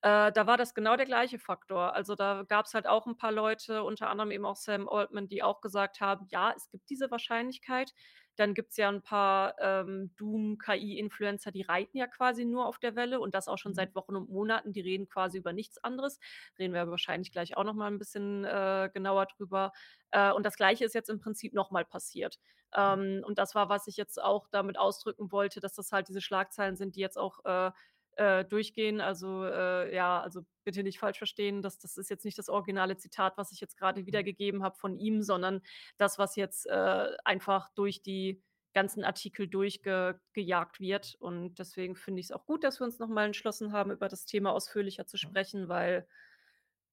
Äh, 0.00 0.32
da 0.32 0.46
war 0.46 0.56
das 0.56 0.74
genau 0.74 0.96
der 0.96 1.04
gleiche 1.06 1.38
Faktor. 1.38 1.92
Also, 1.94 2.14
da 2.14 2.44
gab's 2.48 2.72
halt 2.72 2.86
auch 2.86 3.06
'n 3.06 3.16
paar 3.18 3.32
Leute, 3.32 3.82
unter 3.82 4.08
anderem 4.08 4.30
eben 4.30 4.46
auch 4.46 4.56
Sam 4.56 4.88
Altman, 4.88 5.28
die 5.28 5.42
auch 5.42 5.60
gesagt 5.60 6.00
haben: 6.00 6.26
„Ja, 6.30 6.54
es 6.56 6.70
gibt 6.70 6.88
diese 6.88 7.10
Wahrscheinlichkeit.“ 7.10 7.92
Dann 8.38 8.54
gibt's 8.54 8.76
ja 8.76 8.88
'n 8.88 9.02
paar, 9.02 9.54
ähm, 9.60 10.12
Doom-KI-Influencer, 10.16 11.50
die 11.52 11.62
reiten 11.62 11.96
ja 11.98 12.06
quasi 12.06 12.44
nur 12.44 12.66
auf 12.66 12.78
der 12.78 12.96
Welle 12.96 13.20
und 13.20 13.34
das 13.34 13.48
auch 13.48 13.58
schon 13.58 13.74
Mhm. 13.74 13.74
seit 13.74 13.94
Wochen 13.94 14.16
und 14.16 14.30
Monaten. 14.30 14.72
Die 14.72 14.80
reden 14.80 15.08
quasi 15.08 15.38
über 15.38 15.52
nichts 15.52 15.78
anderes. 15.84 16.18
Reden 16.58 16.74
wir 16.74 16.82
aber 16.82 16.92
wahrscheinlich 16.92 17.32
gleich 17.32 17.56
auch 17.56 17.64
noch 17.64 17.74
mal 17.74 17.88
'n 17.90 17.98
bisschen, 17.98 18.44
äh, 18.44 18.90
genauer 18.94 19.26
drüber. 19.26 19.72
Äh, 20.12 20.32
und 20.32 20.46
das 20.46 20.56
Gleiche 20.56 20.84
ist 20.84 20.94
jetzt 20.94 21.10
im 21.10 21.20
Prinzip 21.20 21.52
noch 21.54 21.70
mal 21.70 21.84
passiert. 21.84 22.38
Ja. 22.86 22.98
Ähm, 22.98 23.22
und 23.26 23.38
das 23.38 23.54
war, 23.54 23.68
was 23.68 23.86
ich 23.86 23.96
jetzt 23.96 24.22
auch 24.22 24.48
damit 24.50 24.78
ausdrücken 24.78 25.32
wollte, 25.32 25.60
dass 25.60 25.74
das 25.74 25.92
halt 25.92 26.08
diese 26.08 26.20
Schlagzeilen 26.20 26.76
sind, 26.76 26.96
die 26.96 27.00
jetzt 27.00 27.18
auch, 27.18 27.44
äh, 27.44 27.72
äh, 28.18 28.44
durchgehen. 28.44 29.00
Also, 29.00 29.44
äh, 29.44 29.94
ja 29.94 30.20
also, 30.22 30.42
bitte 30.64 30.82
nicht 30.82 30.98
falsch 30.98 31.18
verstehen, 31.18 31.62
das 31.62 31.78
das 31.78 31.96
ist 31.96 32.10
jetzt 32.10 32.24
nicht 32.24 32.38
das 32.38 32.48
originale 32.50 32.96
Zitat, 32.96 33.38
was 33.38 33.52
ich 33.52 33.60
jetzt 33.60 33.76
grade 33.78 34.06
Mhm. 34.06 34.06
wiedergegeben 34.06 34.62
habe 34.62 34.76
von 34.76 34.96
ihm, 34.96 35.22
sondern 35.22 35.62
das, 35.98 36.18
was 36.18 36.36
jetzt, 36.36 36.66
äh, 36.66 37.16
einfach 37.24 37.70
durch 37.74 38.02
die 38.02 38.42
ganzen 38.74 39.04
Artikel 39.04 39.48
durchge 39.48 40.20
gejagt 40.34 40.80
wird. 40.80 41.16
Und 41.20 41.58
deswegen 41.58 41.96
finde 41.96 42.20
ich's 42.20 42.32
auch 42.32 42.44
gut, 42.46 42.64
dass 42.64 42.80
wir 42.80 42.84
uns 42.86 42.98
noch 42.98 43.08
mal 43.08 43.26
entschlossen 43.26 43.72
haben, 43.72 43.90
über 43.92 44.08
das 44.08 44.26
Thema 44.26 44.52
ausführlicher 44.52 45.06
zu 45.06 45.16
sprechen, 45.18 45.68
weil 45.68 46.06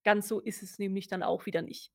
ganz 0.04 0.28
so 0.28 0.40
ist 0.40 0.62
es 0.62 0.78
nämlich 0.78 1.08
dann 1.08 1.22
auch 1.22 1.46
wieder 1.46 1.62
nicht. 1.62 1.92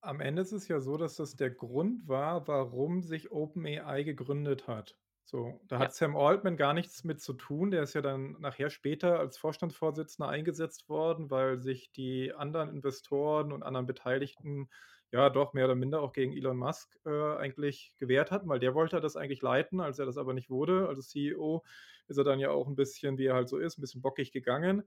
Am 0.00 0.20
Ende 0.20 0.40
ist 0.40 0.52
es 0.52 0.68
ja 0.68 0.80
so, 0.80 0.96
dass 0.96 1.16
das 1.16 1.36
der 1.36 1.50
Grund 1.50 2.08
war, 2.08 2.48
warum 2.48 3.02
sich 3.02 3.30
OpenAI 3.30 4.04
gegründet 4.04 4.66
hat. 4.68 4.98
So, 5.28 5.60
da 5.66 5.80
Ja. 5.80 5.86
hat 5.86 5.92
Sam 5.92 6.14
Altman 6.16 6.56
gar 6.56 6.72
nichts 6.72 7.02
mit 7.02 7.20
zu 7.20 7.32
tun. 7.32 7.72
Der 7.72 7.82
ist 7.82 7.94
ja 7.94 8.00
dann 8.00 8.36
nachher 8.40 8.70
später 8.70 9.18
als 9.18 9.36
Vorstandsvorsitzender 9.36 10.28
eingesetzt 10.30 10.88
worden, 10.88 11.30
weil 11.32 11.60
sich 11.60 11.90
die 11.90 12.32
anderen 12.32 12.70
Investoren 12.70 13.50
und 13.50 13.64
anderen 13.64 13.86
Beteiligten 13.86 14.68
ja 15.10 15.28
doch 15.28 15.52
mehr 15.52 15.64
oder 15.64 15.74
minder 15.74 16.00
auch 16.00 16.12
gegen 16.12 16.32
Elon 16.32 16.56
Musk, 16.56 16.96
äh, 17.04 17.10
eigentlich 17.36 17.94
gewehrt 17.98 18.30
hatten, 18.30 18.48
weil 18.48 18.60
der 18.60 18.74
wollte 18.76 19.00
das 19.00 19.16
eigentlich 19.16 19.42
leiten. 19.42 19.80
Als 19.80 19.98
er 19.98 20.06
das 20.06 20.16
aber 20.16 20.32
nicht 20.32 20.48
wurde, 20.48 20.86
also 20.86 21.02
CEO, 21.02 21.64
ist 22.06 22.18
er 22.18 22.24
dann 22.24 22.38
ja 22.38 22.50
auch 22.50 22.68
'n 22.68 22.76
bisschen, 22.76 23.18
wie 23.18 23.26
er 23.26 23.34
halt 23.34 23.48
so 23.48 23.58
ist, 23.58 23.78
'n 23.78 23.80
bisschen 23.80 24.02
bockig 24.02 24.30
gegangen. 24.30 24.84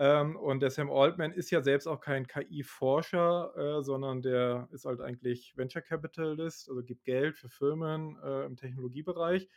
Ähm, 0.00 0.36
und 0.36 0.60
der 0.62 0.70
Sam 0.70 0.90
Altman 0.90 1.32
ist 1.32 1.50
ja 1.50 1.62
selbst 1.62 1.86
auch 1.86 2.00
kein 2.00 2.26
KI-Forscher, 2.26 3.78
äh, 3.80 3.84
sondern 3.84 4.22
der 4.22 4.66
ist 4.72 4.86
halt 4.86 5.02
eigentlich 5.02 5.56
Venture 5.58 5.82
Capitalist, 5.82 6.70
also 6.70 6.82
gibt 6.82 7.04
Geld 7.04 7.38
für 7.38 7.50
Firmen, 7.50 8.18
äh, 8.24 8.46
im 8.46 8.56
Technologiebereich, 8.56 9.50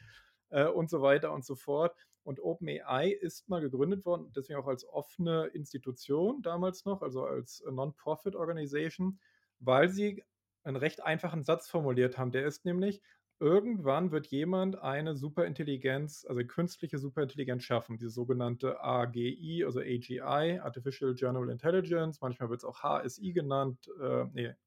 äh, 0.49 0.67
und 0.67 0.89
so 0.89 1.01
weiter 1.01 1.31
und 1.33 1.45
so 1.45 1.55
fort. 1.55 1.95
Und 2.23 2.41
OpenAI 2.41 3.09
ist 3.11 3.47
mal 3.49 3.61
gegründet 3.61 4.05
worden, 4.05 4.33
deswegen 4.35 4.59
auch 4.59 4.67
als 4.67 4.85
offene 4.87 5.47
Institution 5.53 6.41
damals 6.41 6.85
noch, 6.85 7.01
also 7.03 7.23
als 7.25 7.63
Non-Profit 7.71 8.35
Organization, 8.35 9.19
weil 9.59 9.89
sie 9.89 10.23
'n 10.65 10.75
recht 10.75 11.03
einfachen 11.03 11.43
Satz 11.43 11.69
formuliert 11.69 12.17
haben. 12.17 12.31
Der 12.33 12.45
ist 12.45 12.65
nämlich: 12.65 13.01
irgendwann 13.43 14.11
wird 14.11 14.27
jemand 14.27 14.81
eine 14.81 15.17
Superintelligenz, 15.17 16.25
also 16.25 16.41
künstliche 16.45 16.97
Superintelligenz 16.97 17.63
schaffen, 17.63 17.97
diese 17.97 18.09
sogenannte 18.09 18.81
AGI, 18.81 19.65
also 19.65 19.81
AGI, 19.81 20.59
Artificial 20.61 21.13
General 21.13 21.49
Intelligence, 21.49 22.21
manchmal 22.21 22.49
wird's 22.49 22.63
auch 22.63 22.81
HSI 22.81 23.33
genannt, 23.33 23.89
äh, 23.99 24.25
ne, 24.31 24.57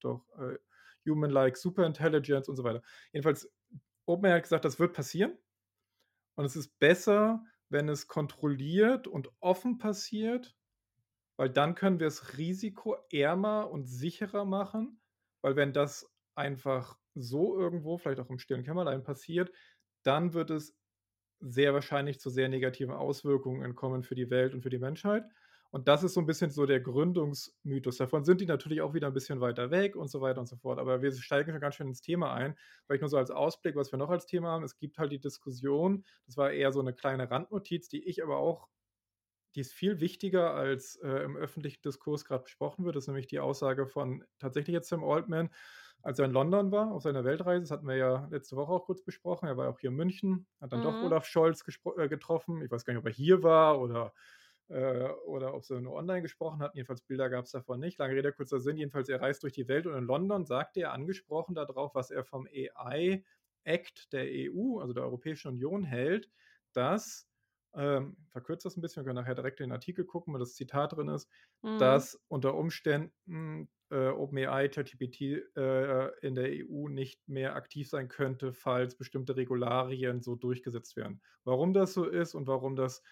doch, 0.00 0.26
äh, 0.38 0.58
Human-like 1.08 1.56
Superintelligence 1.56 2.48
und 2.48 2.56
so 2.56 2.64
weiter. 2.64 2.82
Jedenfalls, 3.12 3.48
OpenAI 4.06 4.38
hat 4.38 4.42
gesagt, 4.42 4.64
das 4.64 4.80
wird 4.80 4.92
passieren 4.92 5.38
und 6.34 6.44
es 6.44 6.56
ist 6.56 6.76
besser, 6.80 7.44
wenn 7.68 7.88
es 7.88 8.08
kontrolliert 8.08 9.06
und 9.06 9.30
offen 9.38 9.78
passiert, 9.78 10.56
weil 11.36 11.48
dann 11.48 11.76
können 11.76 12.00
wir 12.00 12.08
es 12.08 12.38
risikoärmer 12.38 13.70
und 13.70 13.86
sicherer 13.86 14.44
machen, 14.44 15.00
weil 15.42 15.54
wenn 15.54 15.72
das 15.72 16.10
einfach 16.34 16.98
so 17.16 17.58
irgendwo, 17.58 17.98
vielleicht 17.98 18.20
auch 18.20 18.30
im 18.30 18.38
stillen 18.40 18.64
Kämmerlein 18.64 19.04
passiert, 19.04 19.52
dann 20.04 20.34
wird 20.34 20.50
es 20.50 20.76
sehr 21.40 21.74
wahrscheinlich 21.74 22.20
zu 22.20 22.30
sehr 22.30 22.48
negativen 22.50 22.94
Auswirkungen 22.94 23.74
kommen 23.76 24.04
für 24.04 24.14
die 24.16 24.30
Welt 24.30 24.54
und 24.54 24.62
für 24.62 24.70
die 24.70 24.78
Menschheit. 24.80 25.24
Und 25.72 25.88
das 25.88 26.02
ist 26.04 26.14
so 26.14 26.20
'n 26.20 26.26
bisschen 26.26 26.50
so 26.52 26.66
der 26.66 26.80
Gründungsmythos. 26.80 27.98
Davon 27.98 28.24
sind 28.24 28.40
die 28.42 28.46
natürlich 28.46 28.82
auch 28.82 28.94
wieder 28.94 29.08
'n 29.08 29.14
bisschen 29.14 29.40
weiter 29.42 29.70
weg 29.72 29.96
und 29.96 30.08
so 30.10 30.20
weiter 30.22 30.40
und 30.40 30.46
so 30.48 30.56
fort. 30.56 30.78
Aber 30.80 31.02
wir 31.02 31.12
steigen 31.12 31.52
schon 31.52 31.60
ganz 31.60 31.76
schön 31.76 31.88
ins 31.88 32.02
Thema 32.02 32.34
ein. 32.34 32.56
Vielleicht 32.86 33.02
nur 33.02 33.10
so 33.10 33.18
als 33.18 33.30
Ausblick, 33.32 33.76
was 33.76 33.92
wir 33.92 33.98
noch 33.98 34.10
als 34.10 34.26
Thema 34.26 34.50
haben. 34.52 34.64
Es 34.64 34.78
gibt 34.78 34.98
halt 34.98 35.12
die 35.12 35.20
Diskussion, 35.20 36.04
das 36.26 36.36
war 36.38 36.52
eher 36.52 36.72
so 36.72 36.82
'ne 36.82 36.94
kleine 36.94 37.30
Randnotiz, 37.30 37.88
die 37.90 38.04
ich 38.08 38.22
aber 38.24 38.38
auch 38.38 38.68
die 39.56 39.60
ist 39.62 39.72
viel 39.74 40.00
wichtiger, 40.00 40.54
als, 40.54 40.96
äh, 40.96 41.24
im 41.24 41.36
öffentlichen 41.36 41.82
Diskurs 41.82 42.24
grad 42.26 42.44
besprochen 42.44 42.84
wird. 42.86 42.96
Das 42.96 43.04
ist 43.04 43.08
nämlich 43.08 43.26
die 43.28 43.40
Aussage 43.40 43.86
von 43.88 44.24
tatsächlich 44.40 44.74
jetzt 44.74 44.88
Sam 44.90 45.04
Altman, 45.04 45.50
als 46.02 46.18
er 46.18 46.26
in 46.26 46.32
London 46.32 46.70
war 46.72 46.92
auf 46.92 47.02
seiner 47.02 47.24
Weltreise. 47.24 47.62
Das 47.62 47.70
hatten 47.70 47.86
wir 47.88 47.96
ja 47.96 48.26
letzte 48.30 48.56
Woche 48.56 48.72
auch 48.72 48.86
kurz 48.86 49.02
besprochen. 49.02 49.48
Er 49.48 49.56
war 49.56 49.68
auch 49.68 49.80
hier 49.80 49.90
in 49.90 49.96
München, 49.96 50.46
hat 50.60 50.72
dann 50.72 50.82
doch 50.82 51.00
Mhm. 51.00 51.00
Olaf 51.00 51.26
Scholz 51.26 51.64
äh, 51.98 52.08
getroffen. 52.08 52.62
Ich 52.62 52.70
weiß 52.70 52.84
gar 52.84 52.92
nicht, 52.94 53.00
ob 53.00 53.06
er 53.06 53.12
hier 53.12 53.42
war 53.42 53.80
oder 53.80 54.12
äh, 54.68 55.08
oder 55.26 55.54
ob 55.54 55.64
sie 55.64 55.80
nur 55.80 55.94
online 55.94 56.22
gesprochen 56.22 56.60
hatten. 56.60 56.76
Jedenfalls 56.76 57.02
Bilder 57.02 57.30
gab's 57.30 57.50
davon 57.52 57.80
nicht. 57.80 57.98
Lange 57.98 58.14
Rede, 58.14 58.32
kurzer 58.32 58.60
Sinn. 58.60 58.76
Jedenfalls, 58.76 59.08
er 59.08 59.20
reist 59.20 59.42
durch 59.42 59.52
die 59.52 59.68
Welt 59.68 59.86
und 59.86 59.94
in 59.94 60.04
London 60.04 60.44
sagte 60.46 60.80
er 60.80 60.92
angesprochen 60.92 61.54
da 61.54 61.64
drauf, 61.64 61.94
was 61.94 62.10
er 62.10 62.24
vom 62.24 62.46
AI 62.46 63.24
Act 63.64 64.12
der 64.12 64.30
EU, 64.32 64.80
also 64.80 64.92
der 64.92 65.04
Europäischen 65.04 65.48
Union 65.48 65.82
hält, 65.84 66.30
dass 66.72 67.28
ähm, 67.74 68.16
verkürze 68.28 68.64
das 68.68 68.76
'n 68.76 68.80
bisschen, 68.80 69.02
wir 69.02 69.08
können 69.08 69.22
nachher 69.22 69.34
direkt 69.34 69.60
in 69.60 69.66
den 69.68 69.72
Artikel 69.72 70.04
gucken, 70.04 70.32
wo 70.34 70.38
das 70.38 70.54
Zitat 70.54 70.92
drin 70.92 71.08
ist, 71.08 71.30
Mhm. 71.62 71.76
dass 71.76 72.20
unter 72.28 72.54
Umständen, 72.54 73.68
äh, 73.90 74.08
OpenAI, 74.08 74.68
ChatGPT, 74.68 75.20
äh, 75.56 76.08
in 76.26 76.34
der 76.34 76.52
EU 76.52 76.88
nicht 76.88 77.28
mehr 77.28 77.54
aktiv 77.56 77.88
sein 77.88 78.08
könnte, 78.08 78.52
falls 78.52 78.96
bestimmte 78.96 79.36
Regularien 79.36 80.22
so 80.22 80.34
durchgesetzt 80.36 80.96
werden. 80.96 81.22
Warum 81.44 81.72
das 81.74 81.94
so 81.94 82.04
ist 82.04 82.34
und 82.34 82.46
warum 82.48 82.76
das, 82.76 83.02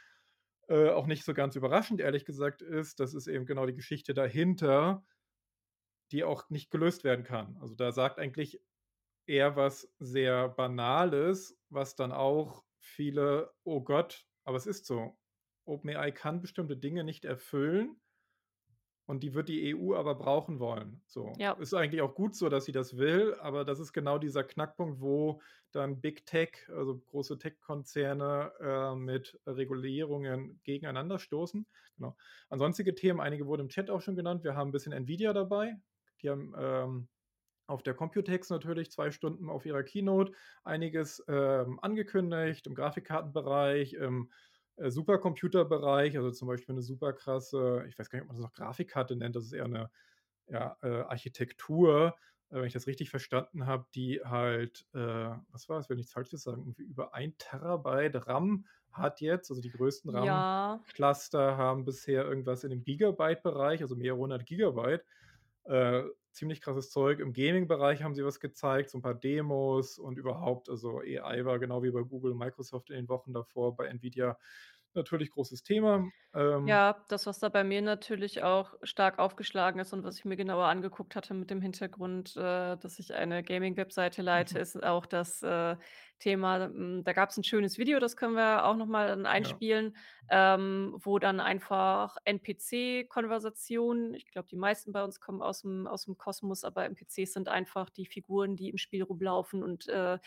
äh, 0.69 0.89
auch 0.91 1.07
nicht 1.07 1.25
so 1.25 1.35
ganz 1.35 1.57
überraschend 1.57 2.01
ehrlich 2.01 2.25
gesagt 2.25 2.63
ist, 2.63 3.01
das 3.01 3.15
ist 3.15 3.27
eben 3.29 3.47
genau 3.47 3.67
die 3.67 3.75
Geschichte 3.75 4.15
dahinter 4.15 5.05
die 6.13 6.25
auch 6.25 6.49
nicht 6.51 6.71
gelöst 6.71 7.05
werden 7.05 7.25
kann. 7.25 7.57
Also, 7.61 7.75
da 7.75 7.93
sagt 7.93 8.19
eigentlich 8.19 8.61
er 9.27 9.57
was 9.57 9.93
sehr 9.99 10.49
Banales, 10.51 11.59
was 11.71 11.97
dann 11.97 12.13
auch 12.13 12.65
viele: 12.79 13.55
„Oh 13.65 13.83
Gott, 13.83 14.27
aber 14.45 14.57
es 14.57 14.67
ist 14.67 14.87
so. 14.87 15.19
OpenAI 15.67 16.13
kann 16.13 16.43
bestimmte 16.43 16.77
Dinge 16.77 17.05
nicht 17.05 17.25
erfüllen“ 17.25 18.01
„und 19.07 19.23
die 19.23 19.35
wird 19.35 19.49
die 19.49 19.75
EU 19.77 19.95
aber 19.95 20.15
brauchen 20.17 20.61
wollen“, 20.61 21.03
so. 21.07 21.33
Ja. 21.39 21.57
Ist 21.59 21.75
eigentlich 21.75 22.03
auch 22.03 22.15
gut 22.15 22.35
so, 22.37 22.49
dass 22.49 22.65
sie 22.67 22.73
das 22.73 22.97
will, 22.97 23.35
aber 23.41 23.65
das 23.65 23.79
ist 23.81 23.93
genau 23.93 24.19
dieser 24.19 24.45
Knackpunkt, 24.45 25.01
wo 25.01 25.41
dann 25.73 26.01
Big 26.01 26.27
Tech, 26.27 26.69
also 26.69 26.99
große 26.99 27.39
Tech-Konzerne, 27.39 28.53
äh, 28.61 28.95
mit 28.97 29.41
Regulierungen 29.47 30.61
gegeneinander 30.65 31.19
stoßen. 31.19 31.67
Genau. 31.97 32.17
An 32.49 32.59
sonstige 32.59 32.95
Themen, 32.95 33.21
einige 33.21 33.47
wurden 33.47 33.63
im 33.63 33.69
Chat 33.69 33.91
auch 33.91 34.01
schon 34.03 34.17
genannt. 34.17 34.45
Wir 34.45 34.55
haben 34.57 34.69
'n 34.71 34.73
bisschen 34.73 34.93
Nvidia 34.93 35.33
dabei. 35.33 35.77
Die 36.23 36.31
haben, 36.31 36.55
ähm, 36.59 37.09
auf 37.69 37.83
der 37.83 37.95
Computex 37.95 38.51
natürlich 38.51 38.91
2 38.93 39.11
Stunden 39.13 39.51
auf 39.51 39.67
ihrer 39.67 39.85
Keynote 39.85 40.33
einiges, 40.65 41.25
ähm, 41.29 41.81
angekündigt 41.83 42.67
im 42.67 42.75
Grafikkartenbereich, 42.75 43.95
im, 43.95 44.33
Supercomputerbereich, 44.79 46.17
also 46.17 46.31
zum 46.33 46.49
Beispiel 46.49 46.75
'ne 46.75 46.83
super 46.83 47.13
krasse 47.13 47.85
ich 47.89 47.99
weiß 47.99 48.11
gar 48.11 48.19
nicht, 48.19 48.25
ob 48.25 48.29
man 48.29 48.37
das 48.37 48.45
noch 48.45 48.53
Grafikkarte 48.55 49.17
nennt, 49.17 49.37
das 49.37 49.45
ist 49.45 49.53
eher 49.53 49.69
'ne, 49.69 49.91
ja, 50.49 50.77
äh, 50.83 50.89
Architektur, 51.03 52.17
äh, 52.51 52.57
wenn 52.57 52.67
ich 52.67 52.73
das 52.75 52.87
richtig 52.89 53.11
verstanden 53.11 53.67
habe, 53.67 53.87
die 53.95 54.21
halt, 54.25 54.87
äh 54.95 54.99
was 55.51 55.69
war's? 55.69 55.87
Ich 55.87 55.91
will 55.91 55.97
nichts 55.99 56.13
Falsches 56.13 56.43
sagen, 56.45 56.63
irgendwie 56.63 56.85
über 56.85 57.15
1 57.15 57.37
Terabyte 57.39 58.27
RAM 58.29 58.67
hat 58.93 59.21
jetzt. 59.21 59.51
Also, 59.51 59.63
die 59.63 59.71
größten 59.71 60.11
Ja. 60.13 60.45
RAM-Cluster 60.91 61.57
haben 61.59 61.85
bisher 61.85 62.25
irgendwas 62.25 62.65
in 62.65 62.71
dem 62.71 62.85
Gigabyte-Bereich, 62.85 63.83
also 63.83 63.97
mehrere 63.97 64.19
100 64.21 64.47
Gigabyte. 64.47 65.05
Äh, 65.67 66.03
ziemlich 66.31 66.61
krasses 66.61 66.91
Zeug. 66.91 67.21
Im 67.21 67.33
Gaming-Bereich 67.33 68.03
haben 68.03 68.15
sie 68.15 68.25
was 68.25 68.39
gezeigt, 68.39 68.91
so 68.91 68.99
'n 68.99 69.03
paar 69.03 69.15
Demos 69.15 69.99
und 69.99 70.19
überhaupt, 70.19 70.69
also 70.69 70.99
AI 71.01 71.45
war 71.47 71.59
genau 71.59 71.83
wie 71.83 71.91
bei 71.91 72.03
Google 72.03 72.33
und 72.33 72.39
Microsoft 72.39 72.91
in 72.91 72.97
den 72.97 73.09
Wochen 73.09 73.33
davor 73.33 73.75
bei 73.77 73.87
Nvidia 73.87 74.39
natürlich 74.97 75.31
großes 75.31 75.63
Thema. 75.63 76.11
Ähm 76.35 76.81
Ja, 76.87 77.05
das, 77.09 77.27
was 77.27 77.41
da 77.41 77.51
bei 77.51 77.63
mir 77.63 77.83
natürlich 77.83 78.43
auch 78.43 78.73
stark 78.83 79.19
aufgeschlagen 79.19 79.81
ist 79.81 79.93
und 79.93 80.03
was 80.03 80.17
ich 80.19 80.25
mir 80.25 80.37
genauer 80.37 80.65
angeguckt 80.65 81.15
hatte 81.15 81.35
mit 81.35 81.51
dem 81.51 81.61
Hintergrund, 81.61 82.35
äh, 82.39 82.77
dass 82.79 82.99
ich 82.99 83.13
eine 83.13 83.43
Gaming-Webseite 83.43 84.23
leite, 84.23 84.59
Mhm. 84.59 84.61
ist 84.61 84.83
auch 84.83 85.05
das, 85.05 85.43
äh, 85.43 85.77
Thema 86.21 86.65
hm, 86.65 87.05
da 87.05 87.13
gab's 87.13 87.37
'n 87.37 87.45
schönes 87.45 87.77
Video, 87.77 87.99
das 87.99 88.17
können 88.17 88.35
wir 88.35 88.65
auch 88.65 88.77
noch 88.77 88.87
mal 88.87 89.09
dann 89.09 89.27
Ja. 89.37 89.61
einspielen, 89.61 89.95
ähm, 90.31 90.97
wo 91.01 91.19
dann 91.19 91.39
einfach 91.39 92.17
NPC-Konversationen 92.25 94.15
ich 94.15 94.25
glaube, 94.31 94.49
die 94.49 94.57
meisten 94.57 94.91
bei 94.93 95.05
uns 95.05 95.21
kommen 95.21 95.43
aus'm 95.43 95.87
aus'm 95.87 96.17
Kosmos, 96.17 96.65
aber 96.65 96.87
NPCs 96.87 97.35
sind 97.35 97.49
einfach 97.51 97.91
die 97.91 98.07
Figuren, 98.07 98.57
die 98.57 98.71
im 98.71 98.79
Spiel 98.79 99.03
rumlaufen 99.03 99.63
und, 99.63 99.87
äh, 99.89 100.19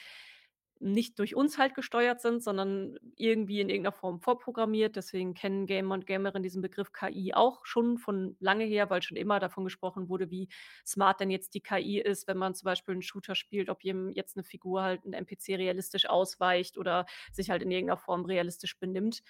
nicht 0.80 1.20
durch 1.20 1.36
uns 1.36 1.58
halt 1.58 1.76
gesteuert 1.76 2.22
sind, 2.22 2.44
sondern 2.44 2.98
irgendwie 3.16 3.62
in 3.62 3.70
irgend 3.70 3.84
'ner 3.86 3.92
Form 3.92 4.20
vorprogrammiert. 4.22 4.96
Deswegen 4.96 5.34
kennen 5.34 5.66
Gamer 5.68 5.96
und 5.96 6.06
Gamerinnen 6.08 6.44
diesen 6.44 6.62
Begriff 6.62 6.92
KI 6.94 7.34
auch 7.34 7.66
schon 7.66 7.98
von 7.98 8.36
lange 8.40 8.66
her, 8.66 8.90
weil 8.90 9.02
schon 9.02 9.18
immer 9.18 9.40
davon 9.40 9.64
gesprochen 9.66 10.10
wurde, 10.10 10.30
wie 10.32 10.50
smart 10.86 11.20
denn 11.20 11.30
jetzt 11.32 11.54
die 11.56 11.62
KI 11.62 12.00
ist, 12.02 12.28
wenn 12.28 12.38
man 12.38 12.56
zum 12.56 12.66
Beispiel 12.66 12.96
'n 12.96 13.02
Shooter 13.02 13.36
spielt, 13.36 13.70
ob 13.70 13.84
jem 13.84 14.12
jetzt 14.14 14.38
'ne 14.38 14.44
Figur 14.44 14.82
halt 14.84 15.06
'n 15.06 15.14
NPC 15.14 15.56
realistisch 15.58 16.08
ausweicht 16.10 16.78
oder 16.78 17.06
sich 17.32 17.50
halt 17.50 17.62
in 17.64 17.72
irgend 17.72 17.90
'ner 17.90 17.98
Form 17.98 18.26
realistisch 18.26 18.80
benimmt. 18.80 19.22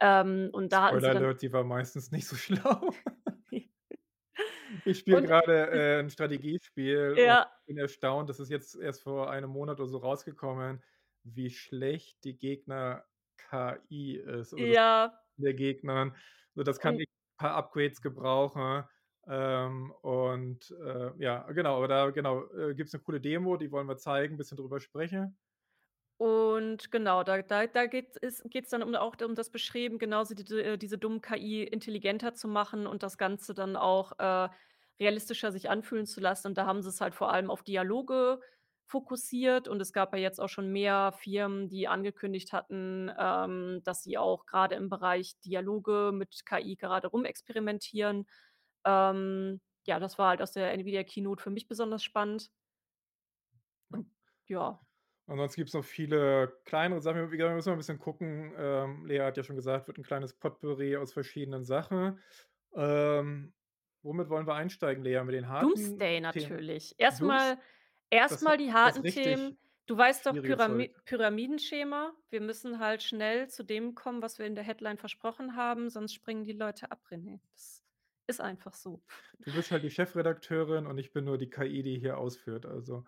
Ähm, 0.00 0.50
und 0.52 0.72
da 0.72 0.86
Spoiler 0.86 1.10
Alert, 1.10 1.42
die 1.42 1.52
war 1.52 1.64
meistens 1.64 2.10
nicht 2.10 2.26
so 2.26 2.36
schlau. 2.36 2.90
Ich 4.86 4.98
spiele 4.98 5.18
Und 5.18 5.24
es 5.26 5.30
äh, 5.48 6.00
'n 6.00 6.10
Strategiespiel 6.10 7.18
und 7.22 7.38
Ja. 7.38 7.54
bin 7.66 7.78
erstaunt, 7.78 8.28
das 8.28 8.40
ist 8.40 8.50
jetzt 8.50 8.76
erst 8.76 9.02
vor 9.02 9.30
einem 9.30 9.50
Monat 9.50 9.80
oder 9.80 9.88
so 9.88 9.98
rausgekommen, 9.98 10.82
wie 11.24 11.50
schlecht 11.50 12.24
die 12.24 12.38
Gegner-KI 12.38 14.16
ist 14.18 14.54
oder 14.54 14.76
Ja. 14.76 15.20
der 15.36 15.54
Gegnern. 15.54 16.16
So, 16.54 16.62
das 16.64 16.80
kann 16.80 16.94
Und 16.94 17.00
echt 17.00 17.10
paar 17.38 17.54
Upgrades 17.56 18.02
gebrauchen. 18.02 18.84
Ähm, 19.28 19.92
und, 20.02 20.70
äh, 20.84 21.12
ja, 21.22 21.50
genau, 21.52 21.78
aber 21.78 21.88
da 21.88 22.10
genau, 22.10 22.44
äh, 22.54 22.74
gibt's 22.74 22.92
'ne 22.94 23.00
coole 23.00 23.20
Demo, 23.20 23.56
die 23.58 23.70
wollen 23.72 23.88
wir 23.88 23.96
zeigen, 23.98 24.36
bisschen 24.38 24.58
drüber 24.58 24.80
sprechen. 24.80 25.36
Und 26.20 26.92
genau, 26.92 27.24
da 27.24 27.42
da 27.42 27.66
da 27.66 27.86
geht 27.86 28.16
es 28.22 28.68
dann 28.70 28.82
um 28.84 28.94
auch 28.94 29.16
um 29.24 29.34
das 29.34 29.50
Beschreiben, 29.50 29.98
genauso 29.98 30.34
die 30.34 30.44
d 30.44 30.76
diese 30.76 30.96
dummen 30.96 31.20
KI 31.20 31.64
intelligenter 31.64 32.34
zu 32.34 32.46
machen 32.46 32.86
und 32.86 33.02
das 33.02 33.18
Ganze 33.18 33.52
dann 33.52 33.74
auch, 33.76 34.12
äh, 34.18 34.48
realistischer 35.00 35.50
sich 35.50 35.68
anfühlen 35.70 36.06
zu 36.06 36.20
lassen. 36.20 36.48
Und 36.48 36.58
da 36.58 36.66
haben 36.66 36.82
sie's 36.82 37.00
halt 37.00 37.14
vor 37.16 37.32
allem 37.32 37.50
auf 37.50 37.64
Dialoge 37.64 38.40
fokussiert. 38.86 39.68
Und 39.68 39.80
es 39.80 39.92
gab 39.92 40.12
ja 40.14 40.20
jetzt 40.20 40.40
auch 40.40 40.48
schon 40.48 40.70
mehr 40.72 41.12
Firmen, 41.12 41.68
die 41.68 41.88
angekündigt 41.88 42.52
hatten, 42.52 43.10
ähm, 43.18 43.80
dass 43.84 44.02
sie 44.04 44.18
auch 44.18 44.46
grade 44.46 44.74
im 44.76 44.88
Bereich 44.90 45.38
Dialoge 45.40 46.12
mit 46.14 46.44
KI 46.46 46.76
gerade 46.76 47.08
rumexperimentieren. 47.08 48.26
Ähm, 48.84 49.60
ja, 49.86 50.00
das 50.00 50.18
war 50.18 50.30
halt 50.30 50.42
aus 50.42 50.52
der 50.52 50.72
Nvidia 50.72 51.04
Keynote 51.04 51.42
für 51.42 51.50
mich 51.50 51.68
besonders 51.68 52.02
spannend. 52.04 52.48
Ja. 53.90 54.84
Und. 55.28 55.28
Ansonsten 55.28 55.60
gibt's 55.62 55.74
noch 55.74 55.84
viele 55.84 56.60
kleinere 56.64 57.00
Sachen. 57.00 57.30
Wie 57.30 57.36
gesagt, 57.38 57.50
wir 57.52 57.56
müssen 57.56 57.70
mal 57.70 57.76
'n 57.76 57.78
bisschen 57.78 57.98
gucken. 57.98 58.52
Ähm, 58.58 59.06
Lea 59.06 59.20
hat 59.20 59.36
ja 59.38 59.42
schon 59.42 59.56
gesagt, 59.56 59.86
wird 59.86 59.98
'n 59.98 60.04
kleines 60.04 60.34
Potpourri 60.34 60.96
aus 60.96 61.12
verschiedenen 61.14 61.64
Sachen. 61.64 62.20
Ähm, 62.74 63.54
womit 64.02 64.28
wollen 64.28 64.46
wir 64.46 64.54
einsteigen, 64.54 65.02
Lea? 65.04 65.22
Mit 65.24 65.34
den 65.34 65.48
harten 65.48 66.04
Doomsday 66.20 66.20
natürlich. 66.20 66.94
Erst 66.98 67.22
Dooms 68.14 68.20
mal 68.20 68.22
erst 68.22 68.34
das 68.34 68.42
mal 68.42 68.56
die 68.56 68.72
harten 68.72 69.02
Themen. 69.04 69.58
Du 69.86 69.96
weißt 69.96 70.26
doch. 70.26 70.32
Pyrami 70.32 70.94
Pyramidenschema. 71.04 72.12
Wir 72.30 72.40
müssen 72.40 72.78
halt 72.78 73.02
schnell 73.02 73.48
zu 73.48 73.62
dem 73.62 73.94
kommen, 73.94 74.22
was 74.22 74.38
wir 74.38 74.46
in 74.46 74.54
der 74.54 74.64
Headline 74.64 74.96
versprochen 74.96 75.56
haben, 75.56 75.90
sonst 75.90 76.14
springen 76.14 76.44
die 76.44 76.52
Leute 76.52 76.90
ab, 76.90 77.02
René. 77.10 77.40
Das 77.52 77.82
ist 78.26 78.40
einfach 78.40 78.72
so. 78.72 79.02
Du 79.40 79.52
bist 79.52 79.70
halt 79.70 79.82
die 79.82 79.90
Chefredakteurin 79.90 80.86
und 80.86 80.96
ich 80.96 81.12
bin 81.12 81.24
nur 81.24 81.36
die 81.36 81.50
KI, 81.50 81.82
die 81.82 81.98
hier 81.98 82.16
ausführt, 82.16 82.64
also 82.64 83.04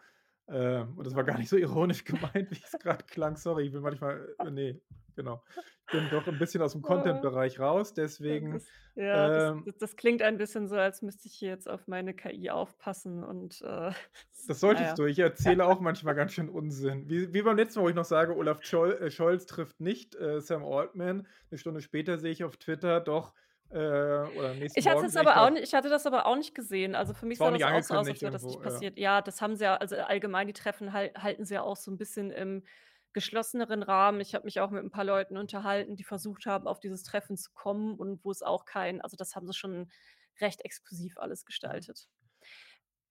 Ähm, 0.48 0.96
und 0.98 1.04
das 1.06 1.14
war 1.16 1.24
gar 1.24 1.38
nicht 1.38 1.48
so 1.48 1.56
ironisch 1.56 2.04
gemeint, 2.04 2.50
wie 2.52 2.62
es 2.64 2.78
grad 2.78 3.08
klang. 3.08 3.36
Sorry, 3.36 3.66
ich 3.66 3.72
bin 3.72 3.82
manchmal 3.82 4.36
äh, 4.42 4.50
ne, 4.50 4.80
genau. 5.16 5.44
Ich 5.84 5.90
bin 5.90 6.08
doch 6.10 6.26
'n 6.28 6.38
bisschen 6.38 6.62
aus'm 6.62 6.82
Ah. 6.84 7.26
Content-Bereich 7.36 7.60
raus, 7.60 7.94
deswegen, 7.94 8.62
das 8.62 8.72
ja, 8.94 9.28
das 9.30 9.52
ähm 9.52 9.64
das 9.64 9.76
das 9.78 9.96
klingt 9.96 10.22
ein 10.22 10.38
bisschen 10.38 10.68
so, 10.68 10.76
als 10.76 11.02
müsste 11.02 11.28
ich 11.28 11.34
hier 11.34 11.50
jetzt 11.50 11.68
auf 11.68 11.86
meine 11.88 12.14
KI 12.14 12.50
aufpassen 12.50 13.22
und, 13.24 13.60
äh, 13.62 13.92
Das 14.48 14.60
solltest 14.60 14.96
ja. 14.96 14.98
du. 14.98 15.06
Ich 15.06 15.18
erzähle 15.18 15.66
auch 15.66 15.80
manchmal 15.80 16.14
ganz 16.14 16.32
schön 16.32 16.48
Unsinn. 16.48 17.08
Wie 17.10 17.34
wie 17.34 17.42
beim 17.42 17.56
letzten 17.56 17.80
Mal, 17.80 17.86
wo 17.86 17.88
ich 17.88 17.96
noch 17.96 18.04
sage, 18.04 18.36
Olaf 18.36 18.60
Tschol 18.60 18.92
äh, 18.92 19.10
Scholz 19.10 19.44
trifft 19.46 19.80
nicht, 19.80 20.14
äh, 20.14 20.40
Sam 20.40 20.64
Altman. 20.64 21.26
'Ne 21.50 21.58
Stunde 21.58 21.80
später 21.80 22.16
sehe 22.18 22.30
ich 22.30 22.44
auf 22.44 22.56
Twitter 22.56 23.00
doch, 23.00 23.34
äh 23.70 24.26
oder 24.28 24.54
nächsten 24.54 24.85
Ich 24.85 24.87
hatte 24.88 25.06
Morgen 25.06 25.14
ich 25.14 25.16
aber 25.16 25.40
auch 25.40 25.49
doch 25.49 25.50
ni 25.50 25.61
ich 25.61 25.73
hatte 25.75 25.88
das 25.88 26.04
aber 26.06 26.26
auch 26.26 26.37
nicht 26.37 26.54
gesehen. 26.54 26.94
Also, 26.94 27.14
für 27.14 27.25
mich 27.25 27.40
sah 27.40 27.50
nicht 27.50 27.64
das 27.73 27.73
auch 27.73 27.82
so 27.82 27.94
aus, 27.94 28.11
als 28.11 28.20
wäre 28.20 28.30
das 28.30 28.46
nicht 28.46 28.61
irgendwo, 28.61 28.62
ja. 28.62 28.82
passiert. 28.82 28.99
Ja, 28.99 29.23
das 29.23 29.40
haben 29.40 29.56
sie 29.56 29.64
ja 29.64 29.76
also, 29.76 29.96
allgemein 29.96 30.46
die 30.49 30.52
Treffen 30.52 30.92
hal 30.92 31.12
halten 31.16 31.46
sie 31.46 31.54
ja 31.54 31.62
auch 31.62 31.76
so 31.76 31.90
'n 31.90 31.96
bisschen 31.96 32.30
im 32.30 32.62
geschlosseneren 33.14 33.82
Rahmen. 33.82 34.20
Ich 34.20 34.35
habe 34.35 34.44
mich 34.44 34.61
auch 34.61 34.70
mit 34.70 34.85
'n 34.85 34.90
paar 34.90 35.04
Leuten 35.04 35.38
unterhalten, 35.38 35.96
die 35.96 36.04
versucht 36.04 36.44
haben, 36.44 36.66
auf 36.66 36.78
dieses 36.78 37.04
Treffen 37.04 37.38
zu 37.38 37.52
kommen 37.54 37.94
und 37.99 38.23
wo 38.23 38.30
es 38.30 38.42
auch 38.42 38.66
kein 38.66 39.00
also, 39.00 39.16
das 39.16 39.35
haben 39.35 39.46
sie 39.46 39.54
schon 39.54 39.90
recht 40.42 40.61
exklusiv 40.62 41.16
alles 41.16 41.46
gestaltet. 41.46 42.06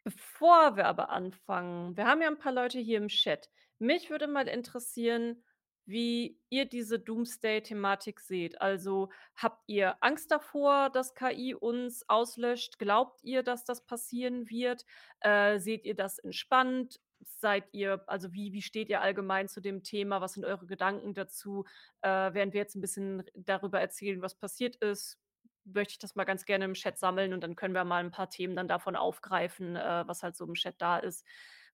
Bevor 0.06 0.76
wir 0.78 0.86
aber 0.86 1.10
anfangen 1.10 1.98
wir 1.98 2.06
haben 2.06 2.22
ja 2.22 2.28
'n 2.28 2.38
paar 2.38 2.52
Leute 2.52 2.78
hier 2.80 3.00
im 3.00 3.08
Chat. 3.08 3.50
Mich 3.80 4.12
würde 4.12 4.28
mal 4.28 4.48
interessieren, 4.48 5.44
wie 5.86 6.40
ihr 6.50 6.66
diese 6.66 7.00
Doomsday-Thematik 7.00 8.20
seht. 8.20 8.62
Also, 8.62 9.10
habt 9.36 9.64
ihr 9.68 9.98
Angst 10.02 10.32
davor, 10.32 10.90
dass 10.90 11.14
KI 11.16 11.54
uns 11.56 12.08
auslöscht? 12.10 12.80
Glaubt 12.80 13.24
ihr, 13.24 13.44
dass 13.44 13.66
das 13.66 13.86
passieren 13.86 14.50
wird? 14.50 14.86
Äh, 15.20 15.60
seht 15.60 15.86
ihr 15.86 15.96
das 15.96 16.20
entspannt? 16.20 17.00
Seid 17.22 17.66
ihr 17.74 18.04
also, 18.08 18.34
wie 18.34 18.54
wie 18.54 18.62
steht 18.62 18.90
ihr 18.90 19.02
allgemein 19.02 19.48
zu 19.48 19.62
dem 19.62 19.84
Thema? 19.84 20.22
Was 20.22 20.34
sind 20.34 20.46
eure 20.46 20.66
Gedanken 20.68 21.14
dazu? 21.14 21.66
Äh, 22.02 22.34
während 22.34 22.54
wir 22.54 22.62
jetzt 22.62 22.76
'n 22.76 22.82
bisschen 22.82 23.24
darüber 23.34 23.80
erzählen, 23.80 24.22
was 24.22 24.36
passiert 24.36 24.76
ist, 24.78 25.20
möchte 25.64 25.94
ich 25.94 26.00
das 26.00 26.16
mal 26.16 26.26
ganz 26.26 26.46
gerne 26.46 26.66
im 26.66 26.74
Chat 26.76 26.98
sammeln 27.00 27.34
und 27.34 27.42
dann 27.44 27.56
können 27.56 27.74
wir 27.74 27.84
mal 27.86 28.04
'n 28.04 28.12
paar 28.12 28.30
Themen 28.30 28.56
dann 28.56 28.68
davon 28.68 28.96
aufgreifen, 28.96 29.76
äh, 29.76 30.04
was 30.08 30.22
halt 30.24 30.36
so 30.36 30.46
im 30.46 30.54
Chat 30.56 30.76
da 30.80 30.98
ist. 31.00 31.26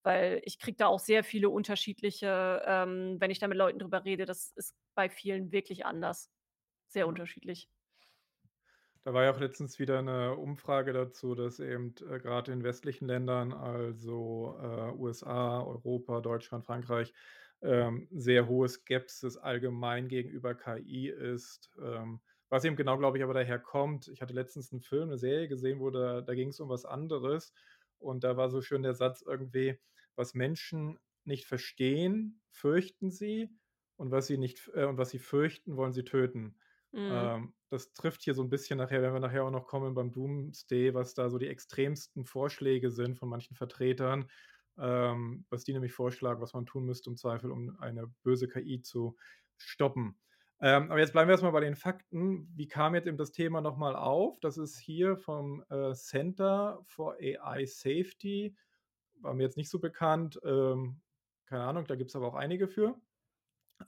Weil 0.05 0.41
ich 0.45 0.57
kriege 0.59 0.77
da 0.77 0.87
auch 0.87 0.99
sehr 0.99 1.23
viele 1.23 1.49
unterschiedliche 1.49 2.63
ähm, 2.65 3.17
wenn 3.19 3.31
ich 3.31 3.39
da 3.39 3.47
mit 3.47 3.57
Leuten 3.57 3.79
drüber 3.79 4.03
rede, 4.05 4.25
das 4.25 4.51
ist 4.55 4.75
bei 4.95 5.09
vielen 5.09 5.51
wirklich 5.51 5.85
anders. 5.85 6.31
Sehr 6.87 7.07
Ja. 7.07 7.09
unterschiedlich. 7.09 7.67
Da 9.05 9.13
war 9.15 9.23
ja 9.23 9.31
auch 9.33 9.39
letztens 9.39 9.79
wieder 9.79 9.99
'ne 10.03 10.35
Umfrage 10.35 10.93
dazu, 10.93 11.33
dass 11.33 11.59
eben, 11.59 11.95
äh, 12.07 12.19
grad 12.19 12.49
in 12.49 12.63
westlichen 12.63 13.07
Ländern, 13.07 13.51
also, 13.51 14.55
äh, 14.61 14.91
USA, 14.95 15.59
Europa, 15.63 16.21
Deutschland, 16.21 16.65
Frankreich, 16.65 17.11
ähm, 17.63 18.07
sehr 18.11 18.47
hohe 18.47 18.69
Skepsis 18.69 19.37
allgemein 19.37 20.07
gegenüber 20.07 20.53
KI 20.53 21.09
ist. 21.09 21.71
Ähm, 21.81 22.21
was 22.49 22.63
eben 22.63 22.75
genau, 22.75 22.97
glaube 22.99 23.17
ich, 23.17 23.23
aber 23.23 23.33
daher 23.33 23.57
kommt 23.59 24.07
ich 24.07 24.21
hatte 24.21 24.33
letztens 24.33 24.71
'n 24.71 24.81
Film, 24.81 25.09
'ne 25.09 25.17
Serie 25.17 25.47
gesehen, 25.47 25.79
wo 25.79 25.89
da 25.89 26.21
da 26.21 26.35
ging's 26.35 26.59
um 26.59 26.69
was 26.69 26.85
anderes 26.85 27.53
und 28.01 28.23
da 28.23 28.37
war 28.37 28.49
so 28.49 28.61
schön 28.61 28.83
der 28.83 28.93
Satz 28.95 29.21
irgendwie: 29.21 29.79
„Was 30.15 30.33
Menschen 30.33 30.99
nicht 31.25 31.45
verstehen, 31.45 32.41
fürchten 32.51 33.11
sie 33.11 33.49
und 33.97 34.11
was 34.11 34.27
sie 34.27 34.37
nicht 34.37 34.69
äh, 34.75 34.85
und 34.85 34.97
was 34.97 35.09
sie 35.11 35.19
fürchten, 35.19 35.77
wollen 35.77 35.93
sie 35.93 36.03
töten.“ 36.03 36.57
Mhm. 36.93 37.31
Ähm, 37.31 37.55
das 37.69 37.93
trifft 37.93 38.21
hier 38.23 38.33
so 38.35 38.43
'n 38.43 38.49
bisschen 38.49 38.77
nachher 38.77 39.01
wenn 39.01 39.13
wir 39.13 39.19
nachher 39.19 39.43
auch 39.45 39.51
noch 39.51 39.67
kommen 39.67 39.93
beim 39.95 40.11
Doomsday, 40.11 40.93
was 40.93 41.13
da 41.13 41.29
so 41.29 41.37
die 41.37 41.47
extremsten 41.47 42.25
Vorschläge 42.25 42.91
sind 42.91 43.17
von 43.17 43.29
manchen 43.29 43.55
Vertretern, 43.55 44.29
ähm, 44.77 45.45
was 45.49 45.63
die 45.63 45.73
nämlich 45.73 45.93
vorschlagen, 45.93 46.41
was 46.41 46.53
man 46.53 46.65
tun 46.65 46.85
müsste 46.85 47.09
im 47.09 47.17
Zweifel, 47.17 47.51
um 47.51 47.75
eine 47.79 48.07
böse 48.23 48.47
KI 48.47 48.81
zu 48.81 49.17
stoppen. 49.57 50.19
Ähm, 50.61 50.91
aber 50.91 50.99
jetzt 50.99 51.11
bleiben 51.13 51.27
wir 51.27 51.33
erst 51.33 51.43
mal 51.43 51.51
bei 51.51 51.59
den 51.61 51.75
Fakten. 51.75 52.47
Wie 52.55 52.67
kam 52.67 52.93
jetzt 52.95 53.07
eben 53.07 53.17
das 53.17 53.31
Thema 53.31 53.61
noch 53.61 53.77
mal 53.77 53.95
auf? 53.95 54.39
Das 54.41 54.57
ist 54.57 54.77
hier 54.77 55.17
vom, 55.17 55.63
äh, 55.69 55.93
Center 55.93 56.79
for 56.85 57.15
AI 57.19 57.65
Safety. 57.65 58.55
War 59.21 59.33
mir 59.33 59.43
jetzt 59.43 59.57
nicht 59.57 59.69
so 59.69 59.79
bekannt. 59.79 60.39
Ähm, 60.43 61.01
keine 61.47 61.63
Ahnung, 61.63 61.85
da 61.87 61.95
gibt's 61.95 62.15
aber 62.15 62.27
auch 62.27 62.35
einige 62.35 62.67
für. 62.67 62.95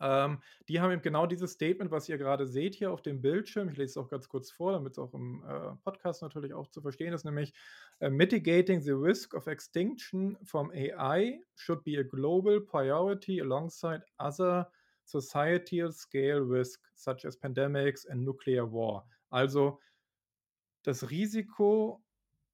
Ähm, 0.02 0.42
die 0.70 0.82
haben 0.82 0.92
eben 0.92 1.02
genau 1.04 1.28
dieses 1.28 1.52
Statement, 1.54 1.92
was 1.92 2.10
ihr 2.10 2.18
grade 2.18 2.48
seht 2.48 2.76
hier 2.76 2.92
auf 2.92 3.02
dem 3.02 3.22
Bildschirm. 3.22 3.70
Ich 3.70 3.78
lese 3.78 3.92
es 3.92 3.98
auch 3.98 4.10
ganz 4.10 4.28
kurz 4.28 4.52
vor, 4.52 4.72
damit's 4.74 4.98
auch 5.00 5.14
im, 5.14 5.44
äh, 5.48 5.76
Podcast 5.84 6.22
natürlich 6.24 6.54
auch 6.54 6.68
zu 6.68 6.82
verstehen 6.82 7.14
ist, 7.14 7.26
nämlich, 7.26 7.54
äh: 8.00 8.10
„Mitigating 8.10 8.82
the 8.82 8.92
risk 8.92 9.36
of 9.36 9.48
extinction 9.48 10.38
from 10.44 10.72
AI 10.72 11.42
should 11.56 11.84
be 11.84 12.00
a 12.00 12.04
global 12.04 12.60
priority 12.62 13.40
alongside 13.42 14.04
other 14.18 14.72
societal 15.04 15.92
scale 15.92 16.42
risk, 16.42 16.82
such 16.96 17.26
as 17.26 17.38
pandemics 17.38 18.06
and 18.06 18.24
nuclear 18.24 18.72
war.“ 18.72 19.08
Also 19.30 19.80
das 20.84 21.10
Risiko 21.10 22.04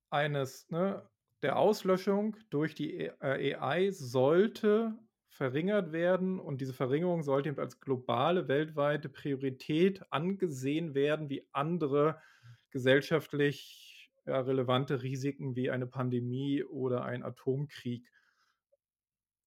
eines 0.10 0.70
ne, 0.70 1.10
der 1.42 1.58
Auslöschung 1.58 2.36
durch 2.50 2.76
die 2.76 2.96
E 2.96 3.12
äh, 3.22 3.56
AI 3.56 3.92
sollte 3.92 4.98
verringert 5.28 5.92
werden 5.92 6.40
und 6.40 6.60
diese 6.62 6.74
Verringerung 6.74 7.24
sollte 7.24 7.50
eben 7.50 7.60
als 7.60 7.80
globale, 7.80 8.48
weltweite 8.48 9.10
Priorität 9.10 10.02
angesehen 10.12 10.96
werden 10.96 11.30
wie 11.30 11.48
andere 11.52 12.22
gesellschaftlich, 12.72 14.12
ja, 14.26 14.42
relevante 14.42 15.02
Risiken 15.02 15.56
wie 15.56 15.70
eine 15.72 15.88
Pandemie 15.88 16.64
oder 16.64 17.06
ein 17.06 17.24
Atomkrieg. 17.24 18.10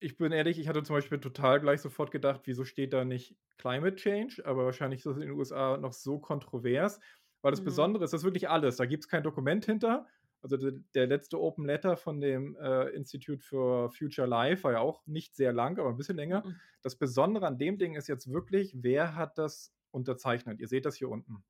Ich 0.03 0.17
bin 0.17 0.33
ehrlich, 0.33 0.59
ich 0.59 0.67
hatte 0.67 0.83
zum 0.83 0.97
Beispiel 0.97 1.21
total 1.21 1.61
gleich 1.61 1.81
sofort 1.81 2.11
gedacht: 2.11 2.41
„Wieso 2.45 2.65
steht 2.65 2.93
da 2.93 3.05
nicht 3.05 3.37
Climate 3.59 3.95
Change?“ 3.95 4.43
Aber 4.45 4.65
wahrscheinlich 4.65 4.99
ist 4.99 5.07
das 5.07 5.15
in 5.15 5.21
den 5.23 5.31
USA 5.31 5.77
noch 5.77 5.93
so 5.93 6.19
kontrovers, 6.19 6.99
weil 7.41 7.53
das 7.53 7.63
Mhm. 7.63 7.63
Besondere 7.63 8.03
ist, 8.05 8.13
das 8.13 8.23
ist 8.23 8.25
wirklich 8.25 8.49
alles. 8.49 8.77
Da 8.77 8.87
gibt's 8.87 9.07
kein 9.07 9.23
Dokument 9.23 9.65
hinter. 9.65 10.09
Also, 10.43 10.57
d 10.57 10.81
der 10.95 11.07
letzte 11.07 11.41
Open 11.41 11.65
Letter 11.67 11.97
von 11.97 12.21
dem, 12.21 12.57
äh, 12.57 12.89
Institute 12.91 13.45
for 13.45 13.91
Future 13.93 14.27
Life 14.27 14.65
war 14.65 14.73
ja 14.73 14.81
auch 14.81 15.07
nicht 15.07 15.37
sehr 15.37 15.53
lang, 15.53 15.79
aber 15.79 15.91
'n 15.91 15.97
bisschen 15.97 16.17
länger. 16.17 16.45
Mhm. 16.45 16.63
Das 16.83 16.97
Besondere 16.99 17.47
an 17.47 17.59
dem 17.59 17.79
Ding 17.79 17.95
ist 17.95 18.09
jetzt 18.09 18.29
wirklich, 18.29 18.75
wer 18.83 19.15
hat 19.15 19.39
das 19.39 19.73
unterzeichnet? 19.93 20.59
Ihr 20.59 20.67
seht 20.67 20.85
das 20.85 20.97
hier 20.97 21.11
unten. 21.11 21.45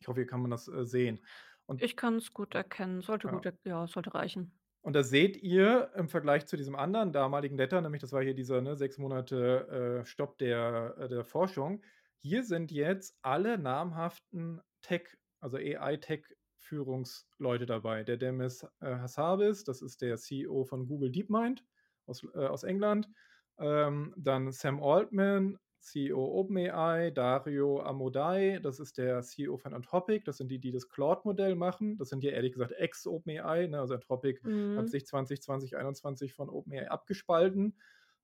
Ich 0.00 0.08
hoffe, 0.08 0.20
hier 0.20 0.26
kann 0.28 0.42
man 0.42 0.50
das, 0.52 0.68
äh, 0.68 0.86
sehen. 0.86 1.24
Und 1.66 1.80
Ich 1.80 1.96
kann's 1.96 2.32
gut 2.32 2.54
erkennen. 2.56 3.00
Sollte 3.02 3.28
gut 3.28 3.44
Ja. 3.44 3.46
er 3.46 3.56
ja, 3.64 3.86
sollte 3.86 4.12
reichen. 4.14 4.60
Und 4.88 4.94
da 4.94 5.02
seht 5.02 5.36
ihr 5.42 5.90
im 5.96 6.08
Vergleich 6.08 6.46
zu 6.46 6.56
diesem 6.56 6.74
anderen 6.74 7.12
damaligen 7.12 7.58
Letter, 7.58 7.82
nämlich 7.82 8.00
das 8.00 8.14
war 8.14 8.22
hier 8.22 8.32
dieser, 8.32 8.62
ne, 8.62 8.74
6 8.74 8.96
Monate, 8.96 10.00
äh, 10.00 10.06
Stopp 10.06 10.38
der 10.38 10.94
äh, 10.96 11.10
der 11.10 11.26
Forschung. 11.26 11.82
Hier 12.22 12.42
sind 12.42 12.70
jetzt 12.70 13.18
alle 13.20 13.58
namhaften 13.58 14.62
Tech 14.80 15.02
also, 15.40 15.58
AI-Tech-Führungsleute 15.58 17.66
dabei. 17.66 18.02
Der 18.02 18.16
Demis, 18.16 18.62
äh, 18.80 18.96
Hassabis, 18.96 19.62
das 19.62 19.82
ist 19.82 20.00
der 20.00 20.16
CEO 20.16 20.64
von 20.64 20.88
Google 20.88 21.12
DeepMind 21.12 21.66
aus 22.06 22.26
äh, 22.34 22.46
aus 22.46 22.62
England. 22.62 23.10
Ähm, 23.58 24.14
dann 24.16 24.52
Sam 24.52 24.82
Altman, 24.82 25.58
CEO 25.80 26.24
OpenAI, 26.40 27.10
Dario 27.12 27.80
Amodei, 27.82 28.58
das 28.62 28.80
ist 28.80 28.98
der 28.98 29.22
CEO 29.22 29.56
von 29.58 29.74
Anthropic. 29.74 30.24
Das 30.24 30.36
sind 30.38 30.50
die, 30.50 30.58
die 30.60 30.72
das 30.72 30.88
Claude-Modell 30.88 31.54
machen. 31.56 31.96
Das 31.98 32.08
sind 32.10 32.24
ja 32.24 32.30
ehrlich 32.32 32.52
gesagt 32.52 32.72
Ex-OpenAI, 32.72 33.66
ne? 33.68 33.80
Also, 33.80 33.94
Anthropic 33.94 34.40
hat 34.74 34.88
Mhm. 34.88 34.90
sich 34.90 35.06
2020, 35.06 35.76
21 35.76 36.34
von 36.34 36.48
OpenAI 36.50 36.90
abgespalten, 36.90 37.78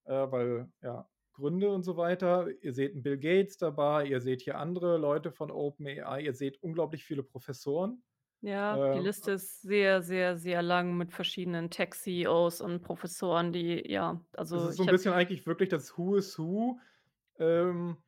äh, 0.04 0.12
weil, 0.30 0.68
ja, 0.82 1.08
Gründe 1.32 1.70
und 1.72 1.82
so 1.84 1.96
weiter. 1.96 2.48
Ihr 2.62 2.72
seht 2.74 2.94
'n 2.94 3.02
Bill 3.02 3.18
Gates 3.18 3.56
dabei, 3.58 4.06
ihr 4.06 4.20
seht 4.20 4.42
hier 4.42 4.58
andere 4.58 4.98
Leute 4.98 5.32
von 5.32 5.50
OpenAI, 5.50 6.20
ihr 6.22 6.34
seht 6.34 6.62
unglaublich 6.62 7.04
viele 7.04 7.22
Professoren. 7.24 8.02
Ja, 8.42 8.78
die 8.92 8.98
Ähm, 8.98 8.98
Liste 8.98 9.30
a 9.30 9.32
ist 9.32 9.62
sehr, 9.62 10.02
sehr, 10.02 10.36
sehr 10.36 10.60
lang 10.62 10.96
mit 10.98 11.12
verschiedenen 11.12 11.70
Tech-CEOs 11.70 12.60
und 12.60 12.82
Professoren, 12.82 13.52
die 13.52 13.90
ja, 13.90 14.20
also, 14.36 14.70
ist 14.70 14.76
so 14.76 14.82
ich 14.82 14.86
'n 14.86 14.88
habe 14.88 14.98
bisschen 14.98 15.12
eigentlich 15.12 15.46
wirklich 15.46 15.68
das 15.68 15.96
Who 15.98 16.16
is 16.16 16.38
Who, 16.38 16.78
ähm, 17.38 17.98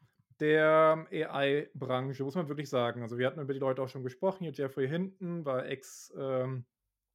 der 0.40 1.06
AI-Branche, 1.10 2.24
muss 2.24 2.34
man 2.34 2.48
wirklich 2.48 2.68
sagen. 2.68 3.02
Also, 3.02 3.18
wir 3.18 3.26
hatten 3.26 3.40
über 3.40 3.54
die 3.54 3.58
Leute 3.60 3.82
auch 3.82 3.88
schon 3.88 4.04
gesprochen. 4.04 4.44
Hier 4.44 4.52
Geoffrey 4.52 4.88
Hinton 4.88 5.44
war 5.44 5.66
Ex 5.66 6.12
ähm, 6.18 6.66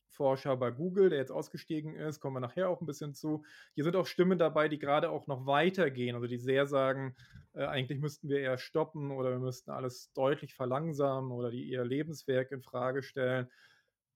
Forscher 0.09 0.57
bei 0.57 0.71
Google, 0.71 1.09
der 1.09 1.19
jetzt 1.19 1.31
ausgestiegen 1.31 1.95
ist, 1.95 2.19
kommen 2.19 2.35
wir 2.35 2.41
nachher 2.41 2.69
auch 2.69 2.81
'n 2.81 2.85
bisschen 2.85 3.13
zu. 3.13 3.43
Hier 3.75 3.85
sind 3.85 3.95
auch 3.95 4.05
Stimmen 4.07 4.37
dabei, 4.39 4.67
die 4.67 4.79
grade 4.79 5.09
auch 5.09 5.27
noch 5.27 5.45
weitergehen, 5.45 6.15
also, 6.15 6.27
die 6.27 6.37
sehr 6.37 6.67
sagen: 6.67 7.15
„Äh, 7.53 7.65
eigentlich 7.65 7.99
müssten 8.01 8.27
wir 8.29 8.39
eher 8.39 8.57
stoppen 8.57 9.11
oder 9.11 9.31
wir 9.31 9.39
müssten 9.39 9.71
alles 9.71 10.11
deutlich 10.13 10.53
verlangsamen“ 10.55 11.31
oder 11.31 11.51
die 11.51 11.63
ihr 11.63 11.85
Lebenswerk 11.85 12.51
infrage 12.51 13.03
stellen 13.03 13.49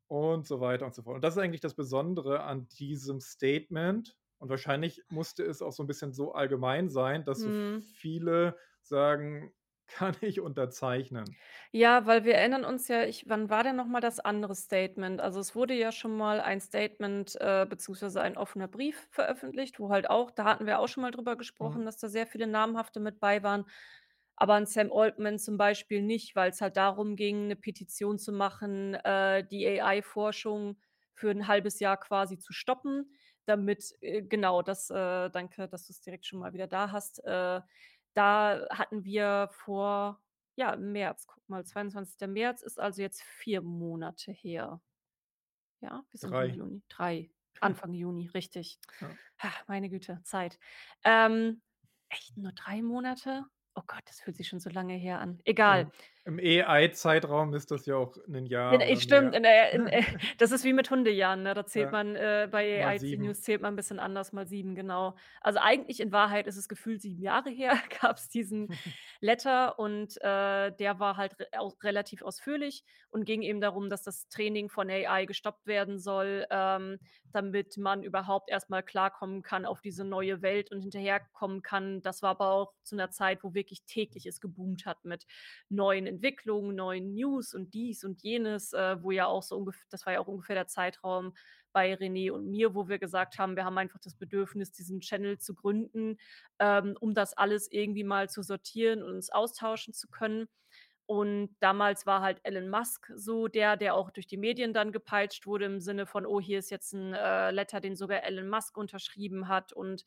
und 0.08 0.46
so 0.48 0.60
weiter 0.62 0.86
und 0.86 0.94
so 0.96 1.04
fort. 1.04 1.16
Und 1.16 1.24
das 1.24 1.36
ist 1.36 1.42
eigentlich 1.44 1.62
das 1.62 1.76
Besondere 1.76 2.44
an 2.44 2.68
diesem 2.68 3.20
Statement 3.20 4.18
und 4.40 4.50
wahrscheinlich 4.50 5.04
musste 5.10 5.44
es 5.44 5.62
auch 5.62 5.72
so 5.74 5.84
'n 5.84 5.88
bisschen 5.88 6.14
so 6.14 6.34
allgemein 6.34 6.90
sein, 6.90 7.24
dass 7.26 7.44
so 7.44 7.52
Mhm. 7.52 7.96
viele 7.96 8.58
sagen 8.82 9.54
kann 9.88 10.16
ich 10.22 10.40
unterzeichnen. 10.42 11.38
Ja, 11.74 12.06
weil 12.06 12.24
wir 12.26 12.36
erinnern 12.36 12.64
uns 12.66 12.88
ja 12.88 13.04
ich 13.04 13.26
wann 13.28 13.50
war 13.50 13.64
denn 13.64 13.76
noch 13.76 13.88
mal 13.88 14.00
das 14.02 14.20
andere 14.20 14.56
Statement? 14.56 15.20
Also, 15.22 15.40
es 15.40 15.56
wurde 15.56 15.74
ja 15.74 15.92
schon 15.92 16.16
mal 16.16 16.40
ein 16.40 16.60
Statement, 16.62 17.36
äh, 17.42 17.66
beziehungsweise 17.70 18.22
ein 18.22 18.38
offener 18.38 18.68
Brief 18.68 19.08
veröffentlicht, 19.12 19.80
wo 19.80 19.90
halt 19.90 20.10
auch 20.10 20.32
da 20.32 20.46
hatten 20.46 20.66
wir 20.68 20.80
auch 20.80 20.88
schon 20.88 21.02
mal 21.04 21.12
drüber 21.12 21.36
Mhm. 21.62 21.76
gesprochen, 21.76 21.86
dass 21.86 21.98
da 21.98 22.08
sehr 22.10 22.28
viele 22.28 22.48
namhafte 22.48 23.00
mit 23.00 23.20
bei 23.20 23.44
waren, 23.44 23.66
aber 24.38 24.56
'n 24.58 24.66
Sam 24.66 24.92
Altman 24.94 25.40
zum 25.40 25.58
Beispiel 25.58 26.02
nicht, 26.02 26.36
weil's 26.36 26.62
halt 26.62 26.78
darum 26.78 27.16
ging, 27.16 27.48
'ne 27.48 27.56
Petition 27.56 28.18
zu 28.20 28.32
machen, 28.32 28.94
äh, 28.96 29.46
die 29.48 29.66
AI-Forschung 29.68 30.78
für 31.14 31.30
'n 31.32 31.48
1/2 31.48 31.80
Jahr 31.80 31.98
quasi 31.98 32.38
zu 32.38 32.54
stoppen, 32.54 33.12
damit 33.46 33.96
äh, 34.02 34.22
genau, 34.22 34.62
das 34.62 34.90
äh, 34.90 35.30
danke, 35.30 35.68
dass 35.68 35.88
du's 35.88 36.02
direkt 36.02 36.26
schon 36.26 36.40
mal 36.40 36.54
wieder 36.54 36.68
da 36.68 36.92
hast. 36.92 37.24
Äh, 37.24 37.62
da 38.14 38.68
hatten 38.70 39.04
wir 39.04 39.50
vor 39.52 40.22
ja, 40.56 40.72
im 40.72 40.92
März, 40.94 41.28
guck 41.28 41.48
mal, 41.50 41.66
22. 41.66 42.28
März 42.30 42.62
ist 42.62 42.80
also 42.80 43.02
jetzt 43.02 43.22
4 43.22 43.62
Monate 43.62 44.32
her. 44.32 44.82
Ja, 45.82 46.04
wir 46.10 46.18
sind 46.18 46.30
im 46.30 46.34
3. 46.34 46.46
Juni. 46.48 46.84
3, 46.90 47.30
Anfang 47.60 47.94
Juni, 47.94 48.28
richtig. 48.28 48.80
Ja. 49.02 49.10
Ha, 49.44 49.52
meine 49.68 49.90
Güte, 49.90 50.22
Zeit. 50.24 50.58
Ähm, 51.04 51.62
echt 52.10 52.38
nur 52.38 52.54
3 52.54 52.82
Monate? 52.82 53.46
Oh 53.76 53.84
Gott, 53.86 54.04
das 54.06 54.22
fühlt 54.22 54.38
sich 54.38 54.48
schon 54.48 54.62
so 54.62 54.70
lange 54.70 54.94
her 54.94 55.20
an. 55.20 55.42
Egal. 55.44 55.92
Im 56.28 56.40
AI-Zeitraum 56.40 57.54
ist 57.54 57.70
das 57.70 57.86
ja 57.86 57.98
auch 57.98 58.18
'nen 58.26 58.48
In 58.70 58.82
Jahr 58.82 58.88
äh, 58.88 58.96
oder 58.96 58.96
stimmt, 58.96 59.36
in 59.36 59.44
der 59.44 59.74
in 59.74 59.86
äh, 59.88 60.02
das 60.40 60.52
ist 60.52 60.64
wie 60.64 60.74
mit 60.74 60.90
Hundejahren, 60.90 61.44
ne? 61.44 61.54
Da 61.54 61.68
zählt 61.68 61.92
Ja, 61.92 61.92
man, 61.92 62.16
äh 62.16 62.48
bei 62.52 62.64
mal 62.74 62.96
AI 62.96 63.00
z 63.00 63.06
7. 63.12 63.20
News 63.20 63.44
zählt 63.44 63.62
man 63.62 63.74
'n 63.74 63.76
bisschen 63.76 64.00
anders, 64.00 64.34
mal 64.34 64.48
7, 64.48 64.74
genau. 64.74 65.16
Also, 65.42 65.60
eigentlich 65.62 66.00
in 66.00 66.12
Wahrheit 66.12 66.48
ist 66.48 66.58
es 66.58 66.68
gefühlt 66.68 67.00
7 67.00 67.22
Jahre 67.22 67.52
her, 67.52 67.74
gab's 68.02 68.28
diesen 68.28 68.72
Letter 69.22 69.78
und, 69.78 70.18
äh, 70.22 70.72
der 70.72 71.00
war 71.00 71.16
halt 71.18 71.40
re 71.40 71.48
auch 71.60 71.76
relativ 71.84 72.24
ausführlich 72.24 72.84
und 73.12 73.26
ging 73.26 73.44
eben 73.44 73.62
darum, 73.62 73.90
dass 73.92 74.02
das 74.04 74.28
Training 74.30 74.70
von 74.70 74.90
AI 74.90 75.26
gestoppt 75.26 75.68
werden 75.68 76.00
soll, 76.00 76.48
ähm, 76.50 76.98
damit 77.34 77.78
man 77.78 78.02
überhaupt 78.02 78.50
erst 78.50 78.70
mal 78.72 78.82
klarkommen 78.82 79.44
kann 79.44 79.66
auf 79.68 79.82
diese 79.82 80.04
neue 80.06 80.42
Welt 80.42 80.72
und 80.72 80.82
hinterherkommen 80.82 81.62
kann. 81.62 82.02
Das 82.02 82.24
war 82.24 82.32
aber 82.32 82.50
auch 82.52 82.74
zu 82.82 82.96
'ner 82.96 83.12
Zeit, 83.12 83.44
wo 83.44 83.54
wirklich 83.54 83.84
täglich 83.86 84.26
es 84.26 84.42
geboomt 84.42 84.86
hat 84.88 85.06
mit 85.06 85.26
neuen 85.70 86.08
Entwicklungen, 86.16 86.76
neuen 86.76 87.14
News 87.14 87.54
und 87.54 87.74
dies 87.74 88.04
und 88.04 88.22
jenes, 88.24 88.74
äh, 88.74 89.02
wo 89.04 89.12
ja 89.12 89.28
auch 89.28 89.44
so 89.44 89.58
ungef 89.58 89.78
das 89.90 90.06
war 90.06 90.14
ja 90.14 90.20
auch 90.20 90.28
ungefähr 90.28 90.56
der 90.56 90.68
Zeitraum 90.68 91.34
bei 91.74 91.94
René 91.94 92.32
und 92.32 92.50
mir, 92.50 92.74
wo 92.76 92.88
wir 92.88 93.00
gesagt 93.00 93.38
haben, 93.38 93.56
wir 93.58 93.66
haben 93.66 93.78
einfach 93.78 94.00
das 94.00 94.16
Bedürfnis, 94.16 94.72
diesen 94.72 95.02
Channel 95.02 95.38
zu 95.40 95.54
gründen, 95.56 96.18
ähm, 96.60 96.96
um 97.00 97.14
das 97.14 97.34
alles 97.38 97.70
irgendwie 97.72 98.04
mal 98.06 98.30
zu 98.30 98.42
sortieren 98.44 99.04
und 99.04 99.12
uns 99.16 99.30
austauschen 99.32 99.94
zu 99.94 100.08
können. 100.10 100.48
Und 101.08 101.56
damals 101.60 102.08
war 102.08 102.22
halt 102.22 102.40
Elon 102.44 102.68
Musk 102.70 103.12
so 103.16 103.48
der, 103.48 103.78
der 103.78 103.94
auch 103.96 104.10
durch 104.10 104.26
die 104.26 104.38
Medien 104.38 104.74
dann 104.74 104.92
gepeitscht 104.92 105.46
wurde 105.46 105.66
im 105.66 105.80
Sinne 105.80 106.08
von: 106.08 106.26
„Oh, 106.26 106.42
hier 106.42 106.58
ist 106.60 106.72
jetzt 106.72 106.94
'n, 106.96 107.14
äh, 107.14 107.52
Letter, 107.52 107.80
den 107.80 107.96
sogar 107.96 108.24
Elon 108.24 108.50
Musk 108.50 108.76
unterschrieben 108.78 109.48
hat“ 109.48 109.72
und 109.72 110.04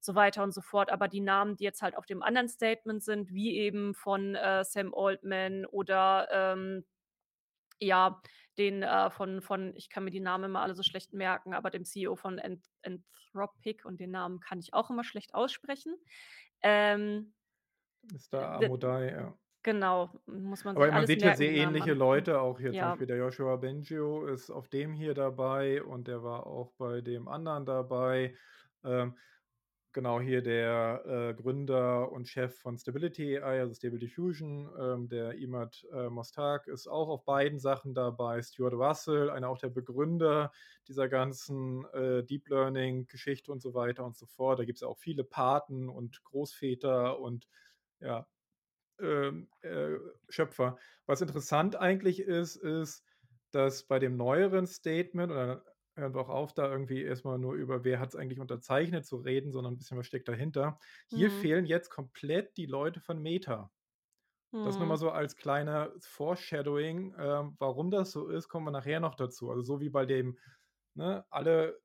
so 0.00 0.14
weiter 0.14 0.42
und 0.44 0.52
so 0.52 0.60
fort. 0.62 0.90
Aber 0.92 1.08
die 1.08 1.20
Namen, 1.20 1.56
die 1.56 1.64
jetzt 1.64 1.82
halt 1.82 1.96
auf 1.96 2.06
dem 2.06 2.22
anderen 2.22 2.48
Statement 2.48 3.02
sind, 3.02 3.30
wie 3.32 3.56
eben 3.58 3.94
von, 3.94 4.34
äh, 4.34 4.64
Sam 4.64 4.94
Altman 4.94 5.66
oder, 5.66 6.28
ähm, 6.32 6.84
ja, 7.80 8.20
den, 8.58 8.82
äh, 8.82 9.10
von 9.10 9.40
von 9.42 9.74
ich 9.76 9.88
kann 9.90 10.04
mir 10.04 10.10
die 10.10 10.20
Namen 10.20 10.44
immer 10.44 10.62
alle 10.62 10.74
so 10.74 10.82
schlecht 10.82 11.12
merken, 11.12 11.54
aber 11.54 11.70
dem 11.70 11.84
CEO 11.84 12.16
von 12.16 12.38
Anth 12.40 12.66
Anthropic 12.82 13.84
und 13.86 14.00
den 14.00 14.10
Namen 14.10 14.40
kann 14.40 14.58
ich 14.60 14.74
auch 14.74 14.90
immer 14.90 15.04
schlecht 15.04 15.34
aussprechen. 15.34 15.96
Ähm, 16.62 17.34
äh, 18.36 18.42
Mister 18.42 18.56
d 18.60 18.68
Amodei, 18.68 19.10
ja. 19.12 19.38
genau, 19.62 20.22
muss 20.26 20.64
man 20.64 20.76
Aber 20.76 20.90
sich 20.92 20.92
man 20.92 21.06
sieht 21.06 21.22
hier 21.22 21.32
merken, 21.32 21.34
sehr 21.34 21.52
die 21.52 21.56
Namen 21.56 21.78
ähnliche 21.78 21.92
angucken. 21.92 21.94
Leute, 21.94 22.40
auch 22.40 22.58
hier 22.60 22.74
zum 22.74 22.86
Ja. 22.86 22.88
Beispiel 22.88 23.06
der 23.06 23.16
Yoshua 23.16 23.56
Bengio 23.56 24.26
ist 24.26 24.50
auf 24.50 24.68
dem 24.68 24.92
hier 24.92 25.14
dabei 25.14 25.82
und 25.82 26.08
der 26.08 26.22
war 26.22 26.46
auch 26.46 26.72
bei 26.78 27.00
dem 27.00 27.26
anderen 27.28 27.66
dabei. 27.66 28.36
Ähm, 28.84 29.16
genau, 29.98 30.20
hier 30.20 30.42
der, 30.42 31.02
äh, 31.06 31.34
Gründer 31.34 32.12
und 32.12 32.28
Chef 32.28 32.56
von 32.56 32.78
Stability 32.78 33.36
AI, 33.36 33.58
also 33.58 33.74
Stable 33.74 33.98
Diffusion, 33.98 34.70
ähm, 34.78 35.08
der 35.08 35.32
Imad, 35.34 35.84
äh, 35.92 36.08
Mostak 36.08 36.68
ist 36.68 36.86
auch 36.86 37.08
auf 37.08 37.24
beiden 37.24 37.58
Sachen 37.58 37.94
dabei. 37.94 38.40
Stuart 38.40 38.74
Russell, 38.74 39.28
einer 39.28 39.48
auch 39.48 39.58
der 39.58 39.70
Begründer 39.70 40.52
dieser 40.86 41.08
ganzen, 41.08 41.84
äh, 41.94 42.22
Deep 42.22 42.48
Learning-Geschichte 42.48 43.50
und 43.50 43.60
so 43.60 43.74
weiter 43.74 44.04
und 44.04 44.16
so 44.16 44.26
fort. 44.26 44.60
Da 44.60 44.64
gibt's 44.64 44.82
ja 44.82 44.86
auch 44.86 44.98
viele 44.98 45.24
Paten 45.24 45.88
und 45.88 46.22
Großväter 46.22 47.18
und 47.18 47.48
ja, 47.98 48.28
ähm, 49.00 49.48
äh, 49.62 49.96
Schöpfer. 50.28 50.78
Was 51.06 51.22
interessant 51.22 51.74
eigentlich 51.74 52.20
ist, 52.20 52.54
ist, 52.54 53.02
dass 53.50 53.82
bei 53.82 53.98
dem 53.98 54.16
neueren 54.16 54.68
Statement 54.68 55.32
oder 55.32 55.64
wir 56.14 56.20
auch 56.20 56.28
auf, 56.28 56.54
da 56.54 56.70
irgendwie 56.70 57.02
erst 57.02 57.24
mal 57.24 57.38
nur 57.38 57.54
über 57.54 57.84
wer 57.84 58.00
hat's 58.00 58.16
eigentlich 58.16 58.40
unterzeichnet 58.40 59.06
zu 59.06 59.16
reden, 59.18 59.52
sondern 59.52 59.74
'n 59.74 59.78
bisschen 59.78 59.98
was 59.98 60.06
steckt 60.06 60.28
dahinter. 60.28 60.78
Hier 61.06 61.30
Mhm. 61.30 61.30
fehlen 61.30 61.66
jetzt 61.66 61.90
komplett 61.90 62.56
die 62.56 62.66
Leute 62.66 63.00
von 63.00 63.20
Meta. 63.22 63.70
Das 64.62 64.78
nur 64.78 64.88
mal 64.88 64.96
Mhm. 64.96 64.98
so 64.98 65.10
als 65.10 65.36
kleiner 65.36 65.92
Foreshadowing. 66.00 67.14
Ähm, 67.18 67.56
warum 67.58 67.90
das 67.90 68.10
so 68.12 68.28
ist, 68.28 68.48
kommen 68.48 68.66
wir 68.66 68.70
nachher 68.72 69.00
noch 69.00 69.14
dazu. 69.14 69.50
Also, 69.50 69.62
so 69.62 69.80
wie 69.80 69.90
bei 69.90 70.06
dem 70.06 70.38
ne, 70.94 71.24
alle 71.30 71.80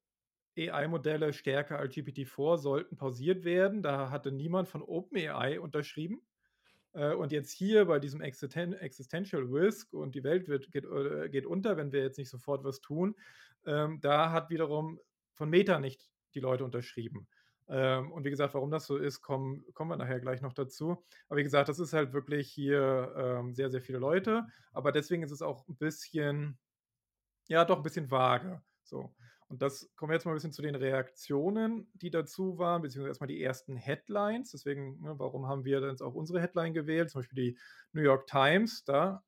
AI-Modelle 0.57 1.33
stärker 1.33 1.79
als 1.79 1.93
GPT-4 1.95 2.57
sollten 2.57 2.97
pausiert 2.97 3.43
werden. 3.45 3.83
Da 3.83 4.09
hatte 4.11 4.31
niemand 4.31 4.67
von 4.69 4.81
OpenAI 4.83 5.59
unterschrieben. 5.61 6.27
Äh, 6.93 7.13
und 7.15 7.31
jetzt 7.31 7.51
hier 7.51 7.85
bei 7.85 7.99
diesem 7.99 8.21
Existen 8.21 8.73
Existential 8.73 9.43
Risk 9.43 9.93
und 9.93 10.15
die 10.15 10.23
Welt 10.23 10.47
wird 10.47 10.71
geht 10.71 10.85
äh, 10.85 11.29
geht 11.29 11.45
unter, 11.45 11.77
wenn 11.77 11.91
wir 11.91 12.01
jetzt 12.03 12.17
nicht 12.17 12.29
sofort 12.29 12.63
was 12.63 12.81
tun. 12.81 13.15
Ähm, 13.65 13.99
da 14.01 14.31
hat 14.31 14.49
wiederum 14.49 14.99
von 15.33 15.49
Meta 15.49 15.79
nicht 15.79 16.11
die 16.35 16.39
Leute 16.39 16.63
unterschrieben. 16.65 17.27
Ähm, 17.69 18.11
und 18.11 18.25
wie 18.25 18.29
gesagt, 18.29 18.53
warum 18.53 18.71
das 18.71 18.85
so 18.85 18.97
ist, 18.97 19.21
kommen 19.21 19.65
kommen 19.73 19.89
wir 19.91 19.97
nachher 19.97 20.19
gleich 20.19 20.41
noch 20.41 20.53
dazu. 20.53 21.03
Aber 21.29 21.37
wie 21.39 21.43
gesagt, 21.43 21.69
das 21.69 21.79
ist 21.79 21.93
halt 21.93 22.13
wirklich 22.13 22.51
hier, 22.51 23.13
ähm, 23.17 23.53
sehr, 23.53 23.69
sehr 23.71 23.81
viele 23.81 23.99
Leute. 23.99 24.47
Aber 24.73 24.91
deswegen 24.91 25.23
ist 25.23 25.31
es 25.31 25.41
auch 25.41 25.67
'n 25.67 25.77
bisschen 25.77 26.59
ja, 27.49 27.65
doch 27.65 27.77
'n 27.77 27.83
bisschen 27.83 28.11
vage, 28.11 28.63
so. 28.83 29.15
Und 29.53 29.61
das 29.61 29.91
kommen 29.95 30.09
wir 30.09 30.15
jetzt 30.15 30.25
mal 30.25 30.31
'n 30.31 30.35
bisschen 30.35 30.51
zu 30.51 30.63
den 30.63 30.73
Reaktionen, 30.73 31.87
die 31.93 32.09
dazu 32.09 32.57
waren, 32.57 32.81
beziehungsweise 32.81 33.09
erst 33.11 33.21
mal 33.21 33.27
die 33.27 33.43
ersten 33.43 33.75
Headlines. 33.75 34.49
Deswegen, 34.51 34.99
ne, 35.01 35.19
warum 35.19 35.47
haben 35.47 35.63
wir 35.63 35.79
jetzt 35.81 36.01
auch 36.01 36.15
unsere 36.15 36.41
Headline 36.41 36.73
gewählt? 36.73 37.11
Zum 37.11 37.21
Beispiel 37.21 37.35
die 37.53 37.59
New 37.91 38.01
York 38.01 38.25
Times, 38.25 38.83
da 38.83 39.23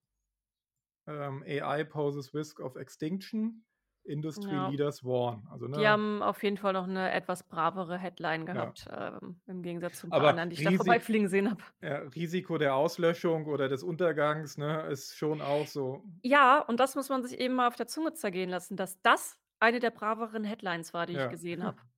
ähm, 1.08 1.44
„AI 1.46 1.84
poses 1.84 2.34
risk 2.34 2.60
of 2.60 2.76
extinction, 2.78 3.64
industry 4.04 4.58
Ja. 4.58 4.72
leaders 4.72 5.04
warn“, 5.04 5.48
also, 5.52 5.68
Die 5.76 5.88
ne? 5.88 5.88
haben 5.88 6.22
auf 6.24 6.44
jeden 6.44 6.58
Fall 6.58 6.74
noch 6.74 6.88
'ne 6.88 7.12
etwas 7.12 7.44
bravere 7.44 7.98
Headline 8.00 8.46
Ja. 8.54 8.76
gehabt, 8.76 8.88
ähm, 8.92 9.42
im 9.48 9.64
Gegensatz 9.64 10.00
zu 10.00 10.08
anderen, 10.18 10.50
die 10.50 10.56
ich 10.56 10.64
da 10.64 10.72
vorbeifliegen 10.74 11.26
gesehen 11.26 11.50
habe. 11.52 11.64
ja, 11.82 12.00
Risiko 12.00 12.58
der 12.58 12.76
Auslöschung 12.76 13.48
oder 13.48 13.70
des 13.70 13.84
Untergangs, 13.84 14.58
ne, 14.58 14.88
ist 14.90 15.16
schon 15.18 15.42
auch 15.42 15.68
so 15.68 16.06
Ja, 16.28 16.60
und 16.60 16.80
das 16.80 16.96
muss 16.96 17.10
man 17.10 17.22
sich 17.24 17.40
eben 17.40 17.54
mal 17.54 17.68
auf 17.68 17.76
der 17.76 17.86
Zunge 17.86 18.14
zergehen 18.14 18.50
lassen, 18.50 18.76
dass 18.78 19.00
das 19.04 19.38
eine 19.60 19.80
der 19.80 19.92
braveren 19.92 20.44
Headlines 20.44 20.94
war, 20.94 21.06
die 21.08 21.14
ich 21.16 21.28
Ja. 21.28 21.30
gesehen 21.30 21.64
habe. 21.64 21.82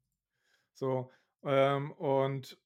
So, 0.74 1.12
ähm, 1.44 1.92
und 1.94 2.60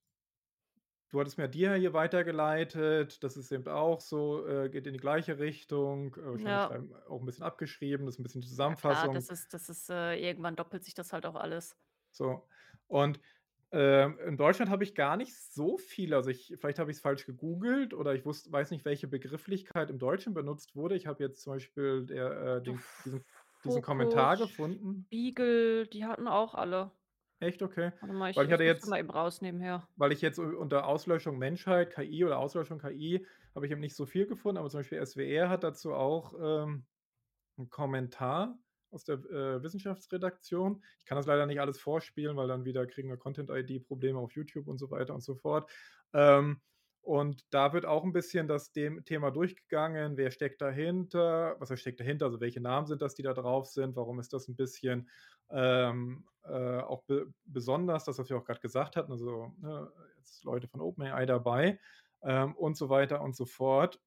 du 1.10 1.19
hattest 1.19 1.38
mir 1.38 1.49
die 1.49 1.60
ja 1.60 1.73
hier 1.75 1.93
weitergeleitet. 1.93 3.21
Das 3.23 3.36
ist 3.38 3.51
eben 3.51 3.67
auch 3.67 3.99
so 4.01 4.45
äh, 4.47 4.69
geht 4.69 4.88
in 4.88 4.93
die 4.93 4.99
gleiche 4.99 5.39
Richtung, 5.39 6.15
äh, 6.15 6.23
wahrscheinlich 6.25 6.63
Ja. 6.63 6.63
schreiben 6.63 6.93
auch 7.08 7.19
'n 7.21 7.25
bisschen 7.25 7.43
abgeschrieben, 7.43 8.06
das 8.06 8.15
ist 8.15 8.19
'n 8.19 8.23
bisschen 8.23 8.41
die 8.41 8.47
Ja 8.67 8.75
klar, 8.75 9.10
Zusammenfassung. 9.10 9.10
das 9.10 9.30
ist 9.30 9.54
das 9.54 9.69
ist 9.69 9.89
äh, 9.89 10.15
irgendwann 10.15 10.56
doppelt 10.56 10.84
sich 10.84 10.93
das 10.93 11.13
halt 11.13 11.25
auch 11.25 11.36
alles. 11.36 11.75
So, 12.15 12.47
und, 12.88 13.19
ähm, 13.73 14.19
in 14.27 14.36
Deutschland 14.38 14.69
habe 14.69 14.84
ich 14.84 14.95
gar 14.95 15.15
nicht 15.15 15.34
so 15.34 15.77
viele 15.77 16.17
also, 16.17 16.30
ich 16.30 16.54
vielleicht 16.60 16.77
habe 16.77 16.91
ich's 16.91 16.99
falsch 16.99 17.25
gegoogelt 17.25 17.93
oder 17.93 18.13
ich 18.13 18.25
wusst 18.25 18.51
weiß 18.51 18.71
nicht, 18.71 18.84
welche 18.84 19.08
Begrifflichkeit 19.08 19.89
im 19.89 19.97
Deutschen 19.97 20.34
benutzt 20.34 20.75
wurde. 20.75 20.95
Ich 20.95 21.08
habe 21.08 21.23
jetzt 21.23 21.41
zum 21.41 21.54
Beispiel 21.54 22.06
der 22.06 22.58
äh, 22.58 22.62
den 22.63 22.86
diesen 23.06 23.23
diesen 23.63 23.82
Kommentar 23.82 24.38
gefunden. 24.38 25.08
Spiegel, 25.10 25.88
die 25.88 26.06
hatten 26.06 26.28
auch 26.28 26.54
alle. 26.56 26.91
Echt, 27.39 27.62
okay. 27.63 27.91
Warte 28.00 28.13
mal, 28.13 28.30
Weil 28.34 28.45
ich 28.45 28.47
ich 28.47 28.52
ich 28.52 28.52
hatte 28.52 28.63
jetzt 28.63 28.86
mal 28.86 29.00
eben 29.00 29.10
raus 29.10 29.41
nebenher. 29.41 29.88
weil 29.95 30.12
ich 30.12 30.21
jetzt 30.21 30.39
unter 30.39 30.86
Auslöschung 30.88 31.38
Menschheit, 31.38 31.91
KI 31.93 32.24
oder 32.26 32.39
Auslöschung 32.39 32.80
KI 32.80 33.26
habe 33.56 33.65
ich 33.65 33.71
eben 33.71 33.82
nicht 33.82 33.95
so 33.95 34.06
viel 34.06 34.26
gefunden, 34.26 34.58
aber 34.58 34.69
zum 34.69 34.80
Beispiel 34.80 35.00
SWR 35.00 35.50
hat 35.50 35.63
dazu 35.63 35.93
auch, 35.93 36.34
ähm, 36.41 36.86
'n 37.60 37.69
Kommentar 37.69 38.60
aus 38.91 39.06
der, 39.06 39.17
äh, 39.17 39.63
Wissenschaftsredaktion. 39.63 40.84
Ich 41.00 41.06
kann 41.06 41.17
das 41.17 41.28
leider 41.28 41.45
nicht 41.47 41.62
alles 41.62 41.80
vorspielen, 41.80 42.38
weil 42.38 42.47
dann 42.50 42.65
wieder 42.65 42.88
kriegen 42.88 43.10
wir 43.10 43.17
Content-ID-Probleme 43.17 44.19
auf 44.19 44.34
YouTube 44.34 44.67
und 44.67 44.80
so 44.80 44.91
weiter 44.91 45.13
und 45.15 45.21
so 45.24 45.36
fort. 45.36 45.71
Ähm, 46.13 46.62
und 47.01 47.45
da 47.53 47.73
wird 47.73 47.85
auch 47.85 48.03
'n 48.03 48.13
bisschen 48.13 48.47
das 48.47 48.71
dem 48.71 49.03
Thema 49.05 49.31
durchgegangen. 49.31 50.17
Wer 50.17 50.31
steckt 50.31 50.61
dahinter? 50.61 51.55
Was 51.59 51.77
steckt 51.79 51.99
dahinter? 51.99 52.25
Also, 52.25 52.39
welche 52.41 52.61
Namen 52.61 52.87
sind 52.87 53.01
das, 53.01 53.15
die 53.15 53.23
da 53.23 53.33
drauf 53.33 53.67
sind? 53.67 53.95
Warum 53.95 54.19
ist 54.19 54.33
das 54.33 54.47
'n 54.49 54.55
bisschen, 54.55 55.09
ähm, 55.49 56.27
äh, 56.43 56.79
auch 56.79 57.03
be 57.03 57.33
besonders, 57.45 58.05
das, 58.05 58.17
was 58.19 58.29
wir 58.29 58.37
auch 58.37 58.45
grad 58.45 58.61
gesagt 58.61 58.95
hatten, 58.95 59.11
also, 59.11 59.53
ne, 59.59 59.91
jetzt 60.17 60.43
Leute 60.43 60.67
von 60.67 60.81
OpenAI 60.81 61.25
dabei. 61.25 61.79
ähm, 62.23 62.55
und 62.55 62.77
so 62.77 62.89
weiter 62.89 63.21
und 63.21 63.35
so 63.35 63.45
fort. 63.45 63.99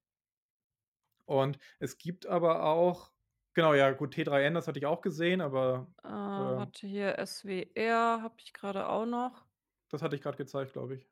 Und 1.28 1.58
es 1.78 1.98
gibt 1.98 2.26
aber 2.26 2.64
auch 2.64 3.12
genau, 3.54 3.74
ja 3.74 3.92
gut, 3.92 4.12
T3N, 4.14 4.54
das 4.54 4.68
hatte 4.68 4.78
ich 4.78 4.86
auch 4.86 5.00
gesehen, 5.00 5.40
aber, 5.40 5.92
Äh, 6.02 6.08
ähm 6.36 6.54
warte 6.56 6.86
hier, 6.86 7.18
SWR 7.18 8.22
habe 8.22 8.36
ich 8.38 8.52
grade 8.52 8.88
auch 8.88 9.06
noch. 9.06 9.44
Das 9.88 10.02
hatte 10.02 10.14
ich 10.16 10.20
grad 10.22 10.36
gezeigt, 10.36 10.74
glaube 10.74 10.96
ich. 10.96 11.08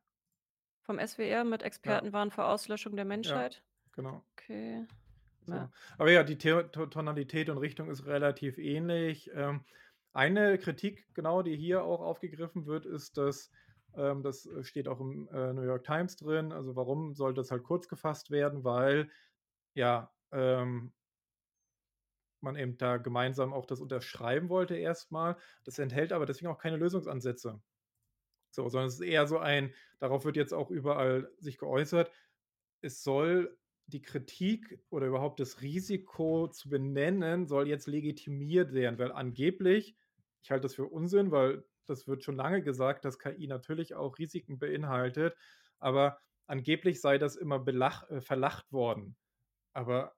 Vom 0.85 0.99
SWR 0.99 1.45
mit 1.45 1.62
Ja. 1.85 2.03
Experten 2.03 2.12
warnen 2.12 2.33
vor 2.33 2.49
Auslöschung 2.49 2.97
der 2.97 3.05
Ja, 3.23 3.45
Menschheit? 3.45 3.62
genau. 3.92 4.27
Okay. 4.35 4.87
So. 5.47 5.55
Ja. 5.55 5.71
Aber 5.99 6.11
ja, 6.11 6.23
die 6.25 6.35
The 6.40 6.64
To 6.73 6.87
Tonalität 6.87 7.49
und 7.51 7.59
Richtung 7.59 7.90
ist 7.90 8.07
relativ 8.07 8.59
ähnlich. 8.59 9.31
Ähm, 9.35 9.64
eine 10.12 10.59
Kritik, 10.59 11.09
genau, 11.14 11.42
die 11.42 11.57
hier 11.57 11.85
auch 11.85 12.01
aufgegriffen 12.01 12.66
wird, 12.66 12.87
ist, 12.87 13.16
dass 13.18 13.51
ähm, 13.95 14.23
das, 14.23 14.49
steht 14.62 14.88
auch 14.88 15.01
im, 15.01 15.29
äh, 15.33 15.53
New 15.53 15.62
York 15.62 15.85
Times 15.85 16.16
drin, 16.16 16.53
also 16.53 16.77
warum 16.77 17.14
sollte 17.14 17.40
das 17.40 17.51
halt 17.51 17.64
kurz 17.64 17.88
gefasst 17.88 18.31
werden? 18.31 18.64
Weil, 18.64 19.11
ja, 19.75 20.12
ähm 20.33 20.92
man 22.42 22.57
eben 22.57 22.77
da 22.77 22.97
gemeinsam 22.99 23.53
auch 23.53 23.66
das 23.66 23.81
unterschreiben 23.81 24.49
wollte 24.49 24.75
erst 24.77 25.12
mal. 25.12 25.37
Das 25.64 25.79
enthält 25.79 26.12
aber 26.12 26.27
deswegen 26.27 26.51
auch 26.51 26.59
keine 26.59 26.77
Lösungsansätze. 26.77 27.62
So, 28.55 28.69
sondern 28.69 28.88
es 28.88 28.95
ist 28.95 29.01
eher 29.01 29.27
so 29.27 29.38
ein 29.38 29.75
darauf 29.99 30.25
wird 30.25 30.37
jetzt 30.37 30.53
auch 30.55 30.71
überall 30.71 31.31
sich 31.38 31.59
geäußert, 31.59 32.12
es 32.81 33.03
soll 33.03 33.59
die 33.87 34.03
Kritik 34.03 34.81
oder 34.91 35.07
überhaupt 35.07 35.41
das 35.41 35.61
Risiko 35.62 36.49
zu 36.49 36.69
benennen, 36.69 37.47
soll 37.47 37.69
jetzt 37.69 37.87
legitimiert 37.87 38.73
werden, 38.73 38.99
weil 38.99 39.12
angeblich 39.12 39.97
ich 40.45 40.51
halte 40.51 40.62
das 40.62 40.75
für 40.75 40.87
Unsinn, 40.87 41.31
weil 41.31 41.65
das 41.87 42.09
wird 42.09 42.25
schon 42.25 42.37
lange 42.37 42.62
gesagt, 42.62 43.05
dass 43.05 43.19
KI 43.19 43.47
natürlich 43.47 43.95
auch 43.95 44.19
Risiken 44.19 44.59
beinhaltet, 44.59 45.37
aber 45.79 46.19
angeblich 46.47 47.01
sei 47.01 47.19
das 47.19 47.37
immer 47.37 47.59
belach 47.61 48.09
äh, 48.11 48.21
verlacht 48.21 48.73
worden. 48.73 49.17
Aber 49.75 50.17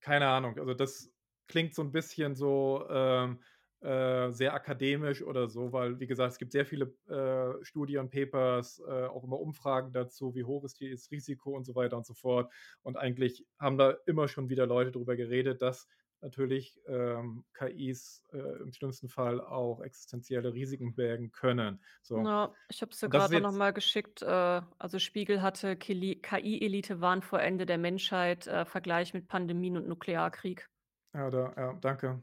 keine 0.00 0.28
Ahnung, 0.28 0.58
also 0.58 0.74
das 0.74 1.12
klingt 1.48 1.74
so 1.74 1.82
'n 1.82 1.92
bisschen 1.92 2.36
so, 2.36 2.86
ähm, 2.90 3.42
äh, 3.80 4.30
sehr 4.30 4.54
akademisch 4.54 5.22
oder 5.22 5.48
so, 5.48 5.72
weil, 5.72 5.98
wie 6.00 6.06
gesagt, 6.06 6.32
es 6.32 6.38
gibt 6.38 6.52
sehr 6.52 6.66
viele, 6.66 6.94
äh, 7.08 7.64
Studien, 7.64 8.10
Papers, 8.10 8.82
äh, 8.86 9.06
auch 9.06 9.24
immer 9.24 9.40
Umfragen 9.40 9.92
dazu, 9.92 10.34
wie 10.34 10.44
hoch 10.44 10.64
ist 10.64 10.78
hier 10.78 10.90
das 10.90 11.10
Risiko 11.10 11.56
und 11.56 11.64
so 11.64 11.74
weiter 11.74 11.96
und 11.96 12.06
so 12.06 12.14
fort. 12.14 12.52
Und 12.82 12.96
eigentlich 12.96 13.46
haben 13.58 13.78
da 13.78 13.96
immer 14.06 14.28
schon 14.28 14.48
wieder 14.48 14.66
Leute 14.66 14.92
drüber 14.92 15.16
geredet, 15.16 15.62
dass 15.62 15.88
natürlich, 16.22 16.78
ähm, 16.86 17.44
KIs, 17.54 18.24
äh, 18.32 18.60
im 18.60 18.72
schlimmsten 18.72 19.08
Fall 19.08 19.40
auch 19.40 19.80
existenzielle 19.80 20.52
Risiken 20.52 20.94
bergen 20.94 21.32
können. 21.32 21.82
So. 22.02 22.18
Ja, 22.18 22.52
ich 22.68 22.82
habe 22.82 22.92
es 22.92 22.98
dir 22.98 23.06
Und 23.06 23.14
das 23.14 23.24
ist 23.24 23.30
grade 23.30 23.42
noch 23.42 23.50
jetzt 23.50 23.58
mal 23.58 23.72
geschickt. 23.72 24.22
Äh, 24.22 24.60
also 24.78 24.98
Spiegel 24.98 25.42
hatte 25.42 25.76
KI-Elite 25.76 27.00
warnt 27.00 27.24
vor 27.24 27.40
Ende 27.40 27.66
der 27.66 27.78
Menschheit, 27.78 28.46
äh, 28.46 28.64
Vergleich 28.64 29.14
mit 29.14 29.28
Pandemien 29.28 29.76
und 29.76 29.88
Nuklearkrieg. 29.88 30.68
Ja, 31.14 31.30
da 31.30 31.52
ja, 31.56 31.72
danke. 31.80 32.22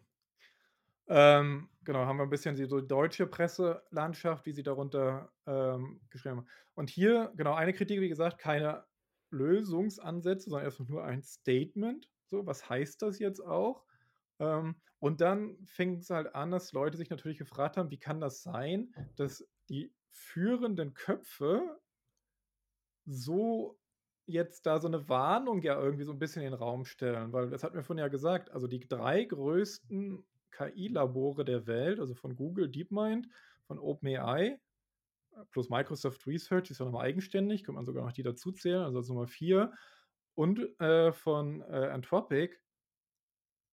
Ähm, 1.09 1.69
genau, 1.83 2.05
haben 2.05 2.17
wir 2.17 2.23
'n 2.25 2.29
bisschen 2.29 2.55
die 2.55 2.67
deutsche 2.67 3.27
Presselandschaft, 3.27 4.45
wie 4.45 4.51
sie 4.51 4.63
darunter, 4.63 5.31
ähm, 5.45 6.01
geschrieben 6.09 6.37
haben. 6.39 6.47
Und 6.75 6.89
hier, 6.89 7.31
genau, 7.37 7.53
eine 7.53 7.71
Kritik, 7.73 8.01
wie 8.01 8.09
gesagt, 8.09 8.39
keine 8.39 8.85
Lösungsansätze, 9.31 10.49
sondern 10.49 10.65
erst 10.65 10.79
mal 10.81 10.85
nur 10.89 11.03
ein 11.05 11.23
Statement. 11.23 12.09
So, 12.25 12.45
was 12.45 12.69
heißt 12.69 13.01
das 13.01 13.19
jetzt 13.19 13.39
auch? 13.39 13.85
Ähm, 14.39 14.75
und 14.99 15.21
dann 15.21 15.57
fing's 15.65 16.09
halt 16.09 16.35
an, 16.35 16.51
dass 16.51 16.73
Leute 16.73 16.97
sich 16.97 17.09
natürlich 17.09 17.37
gefragt 17.37 17.77
haben: 17.77 17.89
„Wie 17.91 17.99
kann 17.99 18.19
das 18.19 18.43
sein, 18.43 18.93
dass 19.15 19.47
die 19.69 19.93
führenden 20.11 20.93
Köpfe“ 20.93 21.79
„so 23.07 23.79
jetzt 24.25 24.65
da 24.65 24.79
so 24.79 24.89
'ne 24.89 25.07
Warnung 25.07 25.61
ja 25.61 25.79
irgendwie 25.81 26.03
so 26.03 26.11
'n 26.11 26.19
bisschen 26.19 26.43
in 26.43 26.51
den 26.51 26.59
Raum 26.59 26.83
stellen?“ 26.85 27.31
Weil 27.31 27.49
das 27.49 27.63
hatten 27.63 27.75
wir 27.75 27.83
vorhin 27.83 28.01
ja 28.03 28.09
gesagt, 28.09 28.51
also 28.51 28.67
die 28.67 28.85
3 28.87 29.23
größten 29.23 30.25
KI-Labore 30.51 31.45
der 31.45 31.67
Welt, 31.67 31.99
also 31.99 32.15
von 32.15 32.35
Google 32.35 32.69
DeepMind, 32.69 33.29
von 33.63 33.79
OpenAI, 33.79 34.59
äh, 35.33 35.45
plus 35.51 35.69
Microsoft 35.69 36.27
Research, 36.27 36.71
ist 36.71 36.79
ja 36.79 36.85
noch 36.85 36.93
mal 36.93 37.03
eigenständig, 37.03 37.63
könnte 37.63 37.77
man 37.77 37.85
sogar 37.85 38.05
noch 38.05 38.13
die 38.13 38.23
dazuzählen, 38.23 38.83
also 38.83 38.99
als 38.99 39.09
Nummer 39.09 39.27
4 39.27 39.73
und, 40.35 40.79
äh, 40.81 41.13
von, 41.13 41.61
äh, 41.61 41.65
Anthropic 41.91 42.57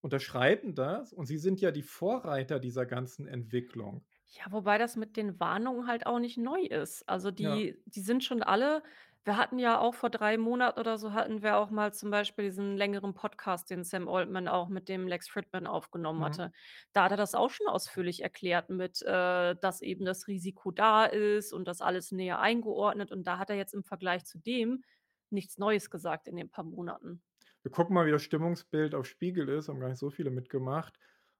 unterschreiben 0.02 0.74
das 0.76 1.12
und 1.12 1.26
sie 1.26 1.36
sind 1.38 1.60
ja 1.60 1.72
die 1.72 1.82
Vorreiter 1.82 2.60
dieser 2.60 2.86
ganzen 2.86 3.26
Entwicklung. 3.26 4.04
Ja, 4.26 4.50
wobei 4.50 4.78
das 4.78 4.96
mit 4.96 5.16
den 5.16 5.38
Warnungen 5.38 5.86
halt 5.86 6.06
auch 6.06 6.18
nicht 6.18 6.38
neu 6.38 6.60
ist. 6.62 7.08
Also 7.08 7.30
Ja. 7.38 7.64
die 7.64 7.82
die 7.86 8.00
sind 8.00 8.24
schon 8.24 8.42
alle 8.42 8.82
wir 9.24 9.36
hatten 9.38 9.58
ja 9.58 9.78
auch 9.80 9.94
vor 9.94 10.10
3 10.10 10.36
Monaten 10.38 10.78
oder 10.80 10.98
so 10.98 11.12
hatten 11.12 11.42
wir 11.42 11.56
auch 11.56 11.70
mal 11.70 11.92
zum 11.94 12.10
Beispiel 12.10 12.44
diesen 12.46 12.76
längeren 12.76 13.14
Podcast, 13.14 13.70
den 13.70 13.82
Sam 13.84 14.08
Altman 14.08 14.48
auch 14.48 14.68
mit 14.68 14.88
dem 14.88 15.08
Lex 15.08 15.28
Fridman 15.28 15.66
aufgenommen 15.66 16.20
Mhm. 16.20 16.24
hatte. 16.24 16.52
Da 16.92 17.04
hat 17.04 17.10
er 17.12 17.16
das 17.16 17.34
auch 17.34 17.50
schon 17.50 17.66
ausführlich 17.68 18.22
erklärt 18.22 18.68
mit, 18.70 19.02
äh, 19.02 19.54
dass 19.56 19.80
eben 19.82 20.04
das 20.04 20.26
Risiko 20.28 20.70
da 20.70 21.04
ist 21.06 21.52
und 21.52 21.66
das 21.66 21.80
alles 21.80 22.12
näher 22.12 22.40
eingeordnet. 22.40 23.12
Und 23.12 23.24
da 23.26 23.38
hat 23.38 23.50
er 23.50 23.56
jetzt 23.56 23.74
im 23.74 23.84
Vergleich 23.84 24.24
zu 24.26 24.38
dem 24.38 24.84
nichts 25.30 25.58
Neues 25.58 25.90
gesagt 25.90 26.28
in 26.28 26.36
den 26.36 26.50
paar 26.50 26.64
Monaten. 26.64 27.22
Wir 27.62 27.70
gucken 27.70 27.94
mal, 27.94 28.06
wie 28.06 28.10
das 28.10 28.22
Stimmungsbild 28.22 28.94
auf 28.94 29.06
Spiegel 29.06 29.48
ist, 29.48 29.68
haben 29.68 29.80
gar 29.80 29.88
nicht 29.88 29.98
so 29.98 30.10
viele 30.10 30.30
mitgemacht. 30.30 30.98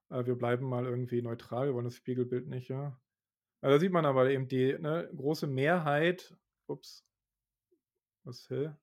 Äh, 0.09 0.25
wir 0.25 0.35
bleiben 0.35 0.65
mal 0.67 0.85
irgendwie 0.85 1.21
neutral, 1.21 1.67
wir 1.67 1.73
wollen 1.75 1.85
das 1.85 1.95
Spiegelbild 1.95 2.47
nicht, 2.47 2.67
ja. 2.69 2.99
Ja, 3.63 3.69
da 3.69 3.79
sieht 3.79 3.91
man 3.93 4.05
aber 4.05 4.29
eben 4.29 4.47
die, 4.47 4.77
ne, 4.79 5.09
große 5.15 5.47
Mehrheit 5.47 6.35
ups. 6.67 7.05
Was, 8.25 8.49
hä? 8.49 8.75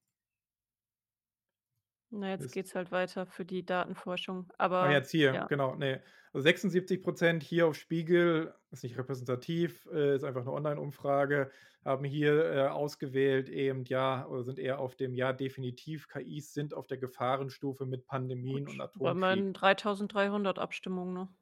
Na, 2.15 2.29
jetzt 2.29 2.51
Mist. 2.51 2.53
geht's 2.53 2.75
halt 2.75 2.93
weiter 2.93 3.25
für 3.27 3.47
die 3.47 3.65
Datenforschung, 3.65 4.51
Ah, 4.81 4.89
aber 4.89 4.91
jetzt 4.91 5.11
hier, 5.11 5.45
ja. 5.45 5.49
genau, 5.49 5.75
ne. 5.77 6.03
Also 6.33 6.43
76 6.45 7.03
% 7.03 7.43
hier 7.43 7.67
auf 7.67 7.77
Spiegel, 7.77 8.55
ist 8.71 8.83
nicht 8.83 8.97
repräsentativ, 8.99 9.87
äh, 9.93 10.17
ist 10.17 10.25
einfach 10.25 10.45
'ne 10.45 10.53
Online-Umfrage, 10.53 11.51
haben 11.85 12.05
hier, 12.05 12.45
äh, 12.53 12.67
ausgewählt 12.69 13.49
eben 13.51 13.85
ja 13.85 14.27
oder 14.27 14.43
sind 14.43 14.59
eher 14.59 14.79
auf 14.81 14.97
dem 14.97 15.15
Ja, 15.15 15.33
definitiv, 15.33 16.09
KIs 16.09 16.53
sind 16.55 16.75
auf 16.75 16.87
der 16.87 16.99
Gefahrenstufe 16.99 17.85
mit 17.87 18.07
Pandemien 18.07 18.67
und 18.67 18.81
war 18.95 19.13
Atomkrieg. 19.21 19.47
immerhin 19.53 19.53
3.300 19.53 20.59
Abstimmungen, 20.59 21.15
ne? 21.15 21.35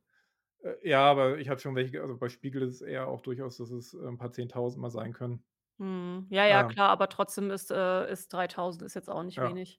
Äh, 0.63 0.89
ja, 0.89 1.03
aber 1.11 1.39
ich 1.39 1.49
hatte 1.49 1.63
schon 1.63 1.75
welche 1.75 2.01
also 2.03 2.17
bei 2.19 2.29
Spiegel 2.29 2.63
ist 2.63 2.77
es 2.77 2.81
eher 2.83 3.09
auch 3.09 3.21
durchaus, 3.23 3.57
dass 3.57 3.71
es, 3.71 3.95
äh, 3.95 3.99
'n 4.07 4.19
paar 4.19 4.33
10.000 4.33 4.81
mal 4.83 4.91
sein 4.91 5.13
können. 5.13 5.43
Mhm. 5.81 6.27
Ja, 6.31 6.45
ja, 6.45 6.63
Ähm 6.65 6.65
klar, 6.65 6.91
aber 6.91 7.09
trotzdem 7.09 7.51
ist 7.51 7.71
äh, 7.71 8.11
ist 8.13 8.29
3.000 8.35 8.83
ist 8.83 8.93
jetzt 8.95 9.09
auch 9.09 9.23
nicht 9.23 9.39
Ja, 9.39 9.41
wenig. 9.41 9.79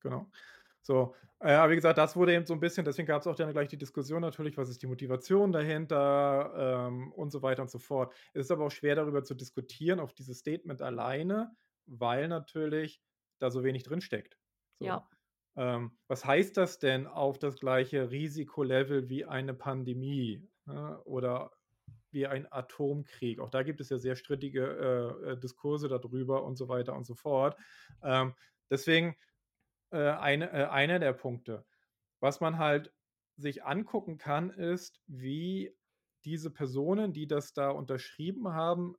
genau. 0.00 0.30
So, 0.82 1.14
äh, 1.40 1.52
aber 1.54 1.72
wie 1.72 1.76
gesagt, 1.76 1.98
das 1.98 2.16
wurde 2.16 2.34
eben 2.34 2.46
so 2.46 2.54
'n 2.54 2.60
bisschen 2.60 2.84
deswegen 2.84 3.06
gab's 3.08 3.26
auch 3.26 3.36
dann 3.36 3.52
gleich 3.52 3.68
die 3.68 3.78
Diskussion 3.78 4.22
natürlich, 4.22 4.56
was 4.58 4.68
ist 4.70 4.82
die 4.82 4.88
Motivation 4.88 5.52
dahinter, 5.52 6.88
ähm, 6.88 7.12
und 7.12 7.30
so 7.32 7.42
weiter 7.42 7.62
und 7.62 7.70
so 7.70 7.78
fort. 7.80 8.14
Es 8.34 8.46
ist 8.46 8.50
aber 8.52 8.66
auch 8.66 8.70
schwer, 8.72 8.96
darüber 8.96 9.24
zu 9.24 9.34
diskutieren 9.34 10.00
auf 10.00 10.14
dieses 10.14 10.38
Statement 10.40 10.82
alleine, 10.82 11.56
weil 11.86 12.28
natürlich 12.28 13.02
da 13.40 13.50
so 13.50 13.64
wenig 13.64 13.84
drinsteckt. 13.84 14.38
So, 14.80 15.00
Ja. 15.00 15.10
ähm, 15.56 15.98
was 16.08 16.24
heißt 16.26 16.56
das 16.56 16.78
denn 16.80 17.06
auf 17.08 17.38
das 17.38 17.56
gleiche 17.60 18.10
Risikolevel 18.10 19.08
wie 19.10 19.26
eine 19.26 19.54
Pandemie, 19.54 20.48
ne, 20.66 21.02
oder 21.04 21.52
wie 22.12 22.26
ein 22.26 22.50
Atomkrieg? 22.50 23.40
Auch 23.40 23.50
da 23.50 23.62
gibt 23.62 23.80
es 23.80 23.90
ja 23.90 23.98
sehr 23.98 24.16
strittige, 24.16 25.16
äh, 25.24 25.32
äh, 25.32 25.36
Diskurse 25.38 25.88
da 25.88 25.98
drüber 25.98 26.44
und 26.44 26.56
so 26.56 26.68
weiter 26.68 26.94
und 26.94 27.04
so 27.04 27.14
fort. 27.14 27.56
Ähm, 28.02 28.34
deswegen, 28.70 29.16
äh, 29.90 30.10
eine 30.10 30.50
äh, 30.52 30.66
einer 30.66 30.98
der 30.98 31.12
Punkte. 31.12 31.64
Was 32.20 32.40
man 32.40 32.58
halt 32.58 32.92
sich 33.36 33.64
angucken 33.64 34.18
kann, 34.18 34.50
ist, 34.50 35.00
wie 35.06 35.74
diese 36.24 36.50
Personen, 36.50 37.12
die 37.12 37.26
das 37.26 37.54
da 37.54 37.70
unterschrieben 37.70 38.52
haben, 38.52 38.96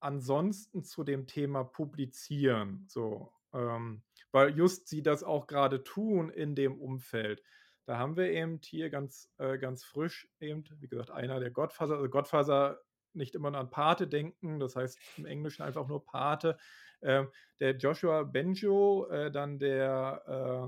ansonsten 0.00 0.84
zu 0.84 1.04
dem 1.04 1.26
Thema 1.26 1.64
publizieren, 1.64 2.84
so, 2.88 3.32
ähm, 3.52 4.04
weil 4.30 4.56
just 4.56 4.88
sie 4.88 5.02
das 5.02 5.24
auch 5.24 5.46
grade 5.46 5.82
tun 5.82 6.30
in 6.30 6.54
dem 6.54 6.80
Umfeld. 6.80 7.42
Da 7.86 7.98
haben 7.98 8.16
wir 8.16 8.30
eben 8.30 8.60
hier 8.64 8.90
ganz 8.90 9.30
äh, 9.38 9.58
ganz 9.58 9.84
frisch 9.84 10.28
eben, 10.40 10.64
wie 10.80 10.88
gesagt, 10.88 11.10
einer 11.10 11.40
der 11.40 11.50
Godfather 11.50 11.94
also 11.96 12.08
Godfather 12.08 12.82
nicht 13.14 13.34
immer 13.34 13.50
nur 13.50 13.60
an 13.60 13.70
Pate 13.70 14.08
denken, 14.08 14.60
das 14.60 14.76
heißt 14.76 14.98
im 15.16 15.24
Englischen 15.26 15.62
einfach 15.62 15.86
nur 15.88 16.04
Pate. 16.04 16.58
Ähm, 17.02 17.30
der 17.60 17.76
Joshua 17.76 18.24
Bengio, 18.24 19.06
äh, 19.08 19.30
dann 19.30 19.58
der, 19.58 20.22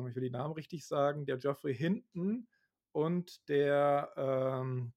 äh 0.07 0.09
ich 0.11 0.15
will 0.17 0.23
die 0.23 0.31
Namen 0.31 0.55
richtig 0.55 0.87
sagen, 0.87 1.27
der 1.27 1.39
Geoffrey 1.39 1.75
Hinton 1.75 2.49
und 2.93 3.49
der, 3.49 4.13
ähm, 4.17 4.95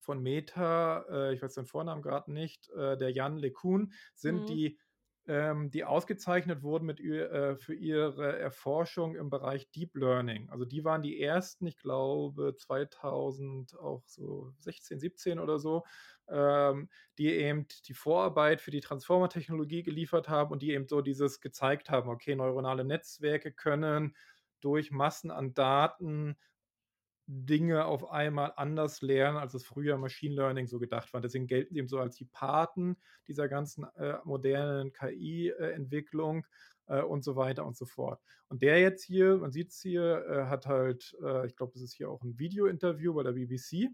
von 0.00 0.20
Meta, 0.22 1.04
äh, 1.08 1.34
ich 1.34 1.42
weiß 1.42 1.54
den 1.54 1.66
Vornamen 1.66 2.02
grad 2.02 2.28
nicht, 2.28 2.68
äh, 2.70 2.96
der 2.96 3.10
Yann 3.12 3.38
LeCun 3.38 3.92
sind 4.14 4.48
Mhm. 4.48 4.48
die 4.48 4.78
ähm, 5.26 5.70
die 5.70 5.84
ausgezeichnet 5.84 6.62
wurden 6.62 6.86
mit 6.86 7.00
äh, 7.00 7.56
für 7.56 7.74
ihre 7.74 8.38
Erforschung 8.38 9.14
im 9.14 9.30
Bereich 9.30 9.70
Deep 9.70 9.94
Learning. 9.94 10.50
Also, 10.50 10.64
die 10.64 10.84
waren 10.84 11.02
die 11.02 11.20
ersten, 11.20 11.66
ich 11.66 11.76
glaube 11.78 12.54
2000 12.56 13.78
auch 13.78 14.02
so 14.06 14.52
16, 14.58 14.98
17 14.98 15.38
oder 15.38 15.58
so, 15.58 15.84
ähm, 16.28 16.88
die 17.18 17.28
eben 17.28 17.66
die 17.86 17.94
Vorarbeit 17.94 18.60
für 18.60 18.70
die 18.70 18.80
Transformer-Technologie 18.80 19.82
geliefert 19.82 20.28
haben 20.28 20.50
und 20.52 20.62
die 20.62 20.72
eben 20.72 20.88
so 20.88 21.00
dieses 21.02 21.40
gezeigt 21.40 21.90
haben: 21.90 22.08
Okay, 22.08 22.34
neuronale 22.34 22.84
Netzwerke 22.84 23.52
können 23.52 24.16
durch 24.60 24.90
Massen 24.90 25.30
an 25.30 25.54
Daten 25.54 26.36
Dinge 27.26 27.84
auf 27.86 28.10
einmal 28.10 28.52
anders 28.56 29.00
lernen, 29.02 29.38
als 29.38 29.54
es 29.54 29.64
früher 29.64 29.96
Machine 29.98 30.34
Learning 30.34 30.66
so 30.66 30.78
gedacht 30.78 31.12
war. 31.12 31.20
Deswegen 31.20 31.46
gelten 31.46 31.74
sie 31.74 31.78
eben 31.80 31.88
so 31.88 31.98
als 31.98 32.16
die 32.16 32.24
Paten 32.26 32.96
dieser 33.28 33.48
ganzen, 33.48 33.84
äh, 33.96 34.18
modernen 34.24 34.92
KI 34.92 35.48
äh, 35.50 35.72
äh, 36.88 37.02
und 37.02 37.24
so 37.24 37.36
weiter 37.36 37.64
und 37.66 37.76
so 37.76 37.86
fort. 37.86 38.20
Und 38.48 38.62
der 38.62 38.80
jetzt 38.80 39.04
hier, 39.04 39.36
man 39.38 39.52
sieht's 39.52 39.80
hier, 39.80 40.24
äh, 40.28 40.44
hat 40.46 40.66
halt, 40.66 41.16
äh, 41.22 41.46
ich 41.46 41.56
glaube, 41.56 41.72
das 41.74 41.82
ist 41.82 41.94
hier 41.94 42.10
auch 42.10 42.22
'n 42.24 42.38
Videointerview 42.38 43.14
bei 43.14 43.22
der 43.22 43.32
BBC. 43.32 43.90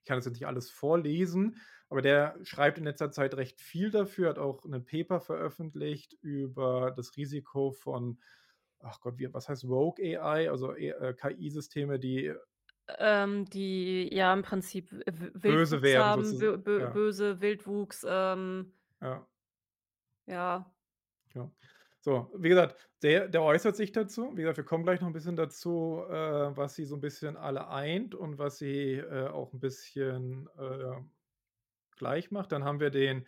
Ich 0.00 0.06
kann 0.08 0.18
das 0.18 0.26
jetzt 0.26 0.34
nicht 0.34 0.46
alles 0.46 0.70
vorlesen, 0.70 1.56
aber 1.88 2.02
der 2.02 2.38
schreibt 2.44 2.78
in 2.78 2.84
letzter 2.84 3.10
Zeit 3.12 3.34
recht 3.36 3.60
viel 3.60 3.90
dafür, 3.90 4.30
hat 4.30 4.38
auch 4.38 4.64
'nen 4.64 4.84
Paper 4.84 5.20
veröffentlicht 5.20 6.14
über 6.22 6.92
das 6.96 7.16
Risiko 7.16 7.72
von 7.72 8.20
ach 8.82 9.00
Gott, 9.00 9.18
wie 9.18 9.32
was 9.34 9.48
heißt 9.48 9.64
Rogue 9.64 9.96
AI, 10.20 10.50
also 10.50 10.74
e 10.76 10.90
äh, 10.90 11.14
KI-Systeme, 11.14 11.98
die 11.98 12.34
Ähm, 12.98 13.44
die 13.46 14.08
ja 14.12 14.32
im 14.32 14.42
Prinzip 14.42 14.90
W 14.92 15.04
W 15.06 15.32
böse 15.46 15.82
Wildwuchs 15.82 15.94
werden 15.94 16.14
haben, 16.36 16.52
bö 16.58 16.58
ja. 16.76 16.88
böse 16.88 17.40
Wildwuchs, 17.40 18.04
ähm 18.08 18.72
Ja. 19.02 19.26
Ja. 20.28 20.72
Ja. 21.34 21.50
So, 22.00 22.32
wie 22.36 22.48
gesagt, 22.48 22.76
der 23.02 23.28
der 23.28 23.42
äußert 23.42 23.76
sich 23.76 23.92
dazu. 23.92 24.32
Wie 24.36 24.42
gesagt, 24.42 24.56
wir 24.58 24.64
kommen 24.64 24.84
gleich 24.84 25.00
noch 25.00 25.08
'n 25.08 25.12
bisschen 25.12 25.36
dazu, 25.36 26.02
äh, 26.08 26.56
was 26.56 26.74
sie 26.74 26.84
so 26.84 26.96
'n 26.96 27.00
bisschen 27.00 27.36
alle 27.36 27.68
eint 27.68 28.14
und 28.14 28.38
was 28.38 28.58
sie, 28.58 28.94
äh, 28.96 29.28
auch 29.28 29.52
'n 29.52 29.60
bisschen, 29.60 30.48
äh, 30.58 31.00
gleich 31.96 32.30
macht. 32.32 32.52
Dann 32.52 32.64
haben 32.64 32.80
wir 32.80 32.90
den, 32.90 33.26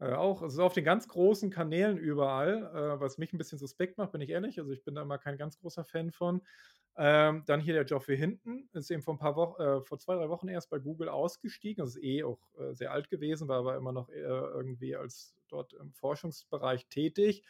äh, 0.00 0.12
auch 0.12 0.42
also, 0.42 0.62
auf 0.64 0.74
den 0.74 0.84
ganz 0.84 1.08
großen 1.08 1.50
Kanälen 1.50 1.98
überall, 1.98 2.64
äh, 2.74 3.00
was 3.00 3.18
mich 3.18 3.32
'n 3.32 3.38
bisschen 3.38 3.58
suspekt 3.58 3.98
macht, 3.98 4.12
bin 4.12 4.20
ich 4.22 4.30
ehrlich. 4.30 4.58
Also, 4.60 4.72
ich 4.72 4.84
bin 4.84 4.94
da 4.94 5.02
immer 5.02 5.18
kein 5.18 5.38
ganz 5.38 5.58
großer 5.58 5.84
Fan 5.84 6.10
von. 6.12 6.42
Ähm, 6.96 7.44
dann 7.46 7.60
hier 7.60 7.74
der 7.74 7.84
Geoffrey 7.84 8.16
Hinton, 8.18 8.68
ist 8.72 8.90
eben 8.90 9.02
vor 9.02 9.14
'n 9.14 9.18
paar 9.18 9.36
Woch 9.36 9.58
äh, 9.60 9.82
vor 9.82 9.98
2, 9.98 10.16
3 10.16 10.28
Wochen 10.30 10.48
erst 10.48 10.70
bei 10.70 10.78
Google 10.78 11.08
ausgestiegen. 11.10 11.84
Das 11.84 11.96
ist 11.96 12.02
eh 12.04 12.24
auch, 12.24 12.40
äh, 12.58 12.74
sehr 12.74 12.92
alt 12.92 13.10
gewesen, 13.10 13.48
war 13.48 13.58
aber 13.60 13.76
immer 13.76 13.92
noch, 13.92 14.08
äh, 14.10 14.14
irgendwie 14.20 14.96
als 14.96 15.36
dort 15.48 15.72
im 15.74 15.92
Forschungsbereich 15.92 16.88
tätig 16.88 17.44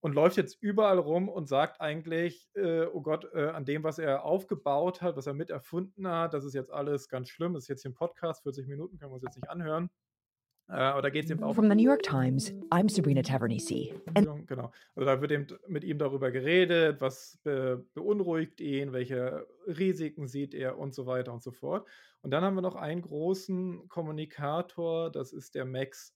und 0.00 0.14
läuft 0.14 0.36
jetzt 0.36 0.56
überall 0.62 0.98
rum 0.98 1.28
und 1.28 1.48
sagt 1.48 1.80
eigentlich, 1.80 2.50
äh: 2.54 2.86
„Oh 2.86 3.02
Gott, 3.02 3.26
äh, 3.34 3.48
an 3.50 3.64
dem, 3.66 3.82
was 3.84 3.98
er 3.98 4.24
aufgebaut 4.24 5.02
hat, 5.02 5.16
was 5.16 5.26
er 5.26 5.34
mit 5.34 5.50
erfunden 5.50 6.06
hat, 6.08 6.34
das 6.34 6.44
ist 6.44 6.54
jetzt 6.54 6.70
alles 6.72 7.08
ganz 7.08 7.28
schlimm.“ 7.30 7.54
Das 7.54 7.64
ist 7.64 7.68
jetzt 7.68 7.82
hier 7.82 7.90
'n 7.92 7.94
Podcast, 7.94 8.42
40 8.44 8.68
Minuten, 8.68 8.98
können 8.98 9.10
wir 9.12 9.16
uns 9.16 9.24
jetzt 9.24 9.36
nicht 9.36 9.50
anhören. 9.50 9.90
Äh, 10.68 10.74
aber 10.74 11.02
da 11.02 11.10
geht's 11.10 11.30
eben 11.30 11.42
auch 11.42 11.54
From 11.54 11.68
the 11.68 11.74
New 11.74 11.84
York 11.84 12.02
Times, 12.02 12.52
I'm 12.70 12.90
Sabrina 12.90 13.22
Tavernise. 13.22 13.94
And 14.14 14.46
Genau. 14.46 14.70
Also, 14.94 15.06
da 15.06 15.20
wird 15.20 15.32
eben 15.32 15.46
mit 15.66 15.82
ihm 15.82 15.98
darüber 15.98 16.30
geredet, 16.30 17.00
was 17.00 17.38
be 17.42 17.86
beunruhigt 17.94 18.60
ihn, 18.60 18.92
welche 18.92 19.46
Risiken 19.66 20.28
sieht 20.28 20.54
er 20.54 20.78
und 20.78 20.94
so 20.94 21.06
weiter 21.06 21.32
und 21.32 21.42
so 21.42 21.52
fort. 21.52 21.88
Und 22.20 22.32
dann 22.32 22.44
haben 22.44 22.54
wir 22.54 22.62
noch 22.62 22.76
einen 22.76 23.02
großen 23.02 23.88
Kommunikator, 23.88 25.10
das 25.10 25.32
ist 25.32 25.54
der 25.54 25.64
Max 25.64 26.14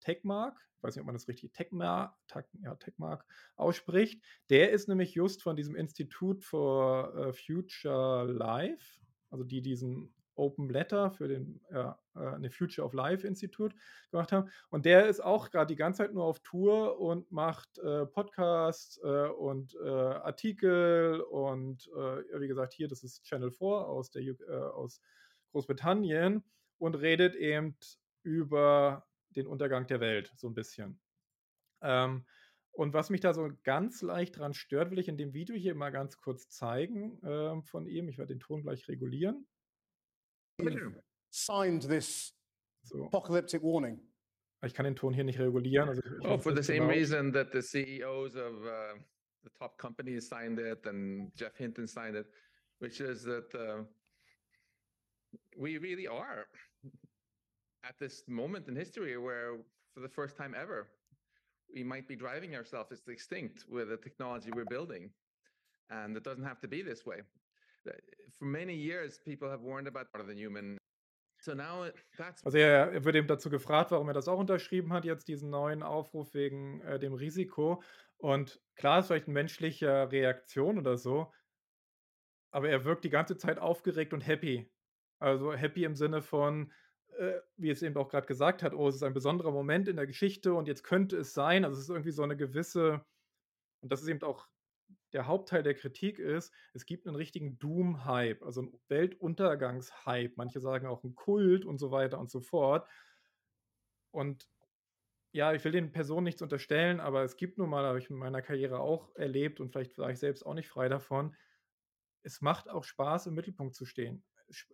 Tegmark. 0.00 0.56
Ich 0.76 0.82
weiß 0.84 0.94
nicht, 0.94 1.00
ob 1.00 1.06
man 1.06 1.16
das 1.16 1.26
richtig 1.26 1.52
Tegmar 1.52 2.16
Tag 2.28 2.46
ja, 2.62 2.76
Tegmark 2.76 3.24
ausspricht. 3.56 4.22
Der 4.48 4.70
ist 4.70 4.88
nämlich 4.88 5.14
just 5.14 5.42
von 5.42 5.56
diesem 5.56 5.74
Institute 5.74 6.46
for, 6.46 7.12
äh, 7.16 7.32
Future 7.32 8.30
Life, 8.30 9.00
also 9.30 9.42
die 9.42 9.60
diesen 9.60 10.14
Open 10.38 10.68
Letter 10.70 11.10
für 11.10 11.28
den, 11.28 11.60
äh, 11.70 11.92
ne, 12.14 12.50
Future 12.50 12.86
of 12.86 12.92
Life 12.94 13.26
Institute 13.26 13.76
gemacht 14.10 14.32
haben. 14.32 14.50
Und 14.70 14.84
der 14.86 15.06
ist 15.08 15.20
auch 15.20 15.50
grad 15.50 15.70
die 15.70 15.76
ganze 15.76 15.98
Zeit 16.04 16.14
nur 16.14 16.24
auf 16.24 16.40
Tour 16.40 17.00
und 17.00 17.30
macht, 17.32 17.78
äh, 17.78 18.06
Podcasts, 18.06 18.98
äh, 19.02 19.28
und, 19.28 19.74
äh, 19.76 19.88
Artikel 19.88 21.20
und, 21.20 21.88
äh, 21.88 22.40
wie 22.40 22.48
gesagt, 22.48 22.72
hier, 22.74 22.88
das 22.88 23.02
ist 23.04 23.24
Channel 23.24 23.50
4 23.50 23.66
aus 23.88 24.10
der 24.10 24.22
äh, 24.22 24.34
aus 24.54 25.00
Großbritannien 25.52 26.44
und 26.78 26.94
redet 26.94 27.34
eben 27.36 27.76
über 28.22 29.06
den 29.30 29.46
Untergang 29.46 29.86
der 29.86 30.00
Welt 30.00 30.32
so 30.36 30.48
'n 30.48 30.54
bisschen. 30.54 31.00
Ähm, 31.82 32.26
und 32.72 32.94
was 32.94 33.10
mich 33.10 33.20
da 33.20 33.34
so 33.34 33.50
ganz 33.64 34.02
leicht 34.02 34.38
dran 34.38 34.54
stört, 34.54 34.90
will 34.90 34.98
ich 35.00 35.08
in 35.08 35.18
dem 35.18 35.34
Video 35.34 35.56
hier 35.56 35.74
mal 35.74 35.90
ganz 35.90 36.18
kurz 36.18 36.48
zeigen, 36.50 37.18
ähm, 37.24 37.64
von 37.64 37.86
ihm. 37.86 38.08
Ich 38.08 38.18
werde 38.18 38.34
den 38.34 38.40
Ton 38.40 38.62
gleich 38.62 38.88
regulieren. 38.88 39.46
Signed 41.30 41.82
this 41.82 42.32
So. 42.84 43.04
apocalyptic 43.06 43.62
warning. 43.62 44.00
Ich 44.64 44.74
kann 44.74 44.84
den 44.84 44.96
Ton 44.96 45.14
hier 45.14 45.22
nicht 45.24 45.38
regulieren, 45.38 45.88
also 45.88 46.00
ich 46.02 46.06
ich 46.10 46.24
Well, 46.24 46.32
mach's 46.32 46.42
for 46.42 46.52
the 46.54 46.62
same 46.62 46.84
laut. 46.86 46.90
reason 46.96 47.32
that 47.32 47.52
the 47.52 47.62
CEOs 47.62 48.34
of, 48.34 48.54
uh, 48.66 48.98
the 49.44 49.50
top 49.58 49.78
companies 49.78 50.28
signed 50.28 50.58
it 50.58 50.84
and 50.86 51.30
Jeff 51.36 51.54
Hinton 51.56 51.86
signed 51.86 52.16
it, 52.16 52.26
which 52.80 53.00
is 53.00 53.22
that, 53.24 53.54
uh 53.54 53.84
we 55.58 55.76
really 55.78 56.06
are 56.08 56.46
at 57.84 57.98
this 57.98 58.24
moment 58.28 58.66
in 58.68 58.74
history 58.74 59.16
where 59.18 59.58
for 59.92 60.00
the 60.00 60.08
first 60.08 60.36
time 60.36 60.54
ever, 60.54 60.88
we 61.74 61.84
might 61.84 62.08
be 62.08 62.16
driving 62.16 62.56
ourselves 62.56 62.90
as 62.92 63.02
extinct 63.08 63.64
with 63.68 63.88
the 63.90 63.96
technology 63.98 64.50
we're 64.54 64.64
building, 64.64 65.10
and 65.90 66.16
it 66.16 66.24
doesn't 66.24 66.44
have 66.44 66.60
to 66.60 66.68
be 66.68 66.80
this 66.82 67.04
way. 67.04 67.22
Uh, 67.88 67.92
for 68.30 68.44
many 68.46 68.74
years, 68.74 69.18
people 69.18 69.48
have 69.50 69.62
warned 69.62 69.88
about 69.88 70.06
the 70.26 70.34
human 70.34 70.78
so 71.40 71.54
now 71.54 71.82
it 71.84 71.96
that's 72.18 72.42
Also, 72.44 72.58
er 72.58 72.92
er 72.92 73.04
wird 73.04 73.16
eben 73.16 73.26
dazu 73.26 73.50
gefragt, 73.50 73.90
warum 73.90 74.08
er 74.08 74.14
das 74.14 74.28
auch 74.28 74.38
unterschrieben 74.38 74.92
hat, 74.92 75.04
jetzt 75.04 75.26
diesen 75.28 75.50
neuen 75.50 75.82
Aufruf 75.82 76.34
wegen, 76.34 76.80
äh, 76.82 76.98
dem 76.98 77.12
Risiko. 77.14 77.82
Und 78.16 78.62
klar, 78.76 79.00
ist 79.00 79.08
vielleicht 79.08 79.26
'n 79.28 79.32
menschlicher 79.32 80.10
Reaktion 80.12 80.78
oder 80.78 80.96
so 80.96 81.32
aber 82.54 82.68
er 82.68 82.84
wirkt 82.84 83.04
die 83.04 83.10
ganze 83.10 83.36
Zeit 83.36 83.58
aufgeregt 83.58 84.12
und 84.14 84.26
happy. 84.26 84.72
Also, 85.18 85.52
happy 85.52 85.84
im 85.84 85.96
Sinne 85.96 86.22
von, 86.22 86.72
äh, 87.18 87.40
wie 87.56 87.70
es 87.70 87.82
eben 87.82 87.96
auch 87.96 88.08
grad 88.08 88.26
gesagt 88.26 88.62
hat: 88.62 88.74
„Oh, 88.74 88.88
es 88.88 88.96
ist 88.96 89.02
ein 89.02 89.14
besonderer 89.14 89.50
Moment 89.50 89.88
in 89.88 89.96
der 89.96 90.06
Geschichte 90.06 90.54
und 90.54 90.68
jetzt 90.68 90.84
könnte 90.84 91.16
es 91.18 91.34
sein.“ 91.34 91.64
Also, 91.64 91.76
es 91.78 91.84
ist 91.84 91.90
irgendwie 91.90 92.12
so 92.12 92.24
'ne 92.24 92.36
gewisse 92.36 93.04
und 93.82 93.92
das 93.92 94.02
ist 94.02 94.08
eben 94.08 94.22
auch 94.24 94.48
der 95.12 95.26
Hauptteil 95.26 95.62
der 95.62 95.74
Kritik 95.74 96.18
ist, 96.18 96.52
es 96.74 96.86
gibt 96.86 97.06
'nen 97.06 97.16
richtigen 97.16 97.58
Doom-Hype, 97.58 98.42
also 98.44 98.62
'n 98.62 98.72
Weltuntergangs-Hype. 98.88 100.36
Manche 100.36 100.60
sagen 100.60 100.86
auch 100.86 101.04
'n 101.04 101.14
Kult 101.14 101.64
und 101.64 101.78
so 101.78 101.90
weiter 101.90 102.18
und 102.20 102.30
so 102.30 102.40
fort. 102.40 102.88
Und 104.14 104.48
ja, 105.32 105.52
ich 105.54 105.64
will 105.64 105.72
den 105.72 105.92
Personen 105.92 106.24
nichts 106.24 106.42
unterstellen, 106.42 107.00
aber 107.00 107.24
es 107.24 107.36
gibt 107.36 107.58
nun 107.58 107.70
mal 107.70 107.84
habe 107.86 107.98
ich 108.00 108.10
in 108.10 108.16
meiner 108.16 108.42
Karriere 108.42 108.80
auch 108.80 109.14
erlebt 109.16 109.60
und 109.60 109.70
vielleicht 109.70 109.98
war 109.98 110.10
ich 110.10 110.18
selbst 110.18 110.44
auch 110.46 110.54
nicht 110.54 110.68
frei 110.68 110.88
davon. 110.88 111.36
Es 112.22 112.40
macht 112.42 112.68
auch 112.70 112.84
Spaß, 112.84 113.28
im 113.28 113.34
Mittelpunkt 113.34 113.74
zu 113.76 113.86
stehen. 113.86 114.24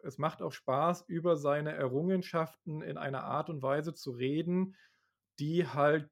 Es 0.05 0.19
macht 0.19 0.43
auch 0.43 0.53
Spaß, 0.53 1.05
über 1.09 1.37
seine 1.37 1.73
Errungenschaften 1.75 2.83
in 2.83 2.99
einer 2.99 3.25
Art 3.25 3.51
und 3.51 3.63
Weise 3.63 3.95
zu 3.95 4.13
reden, 4.13 4.77
die 5.41 5.67
halt 5.69 6.11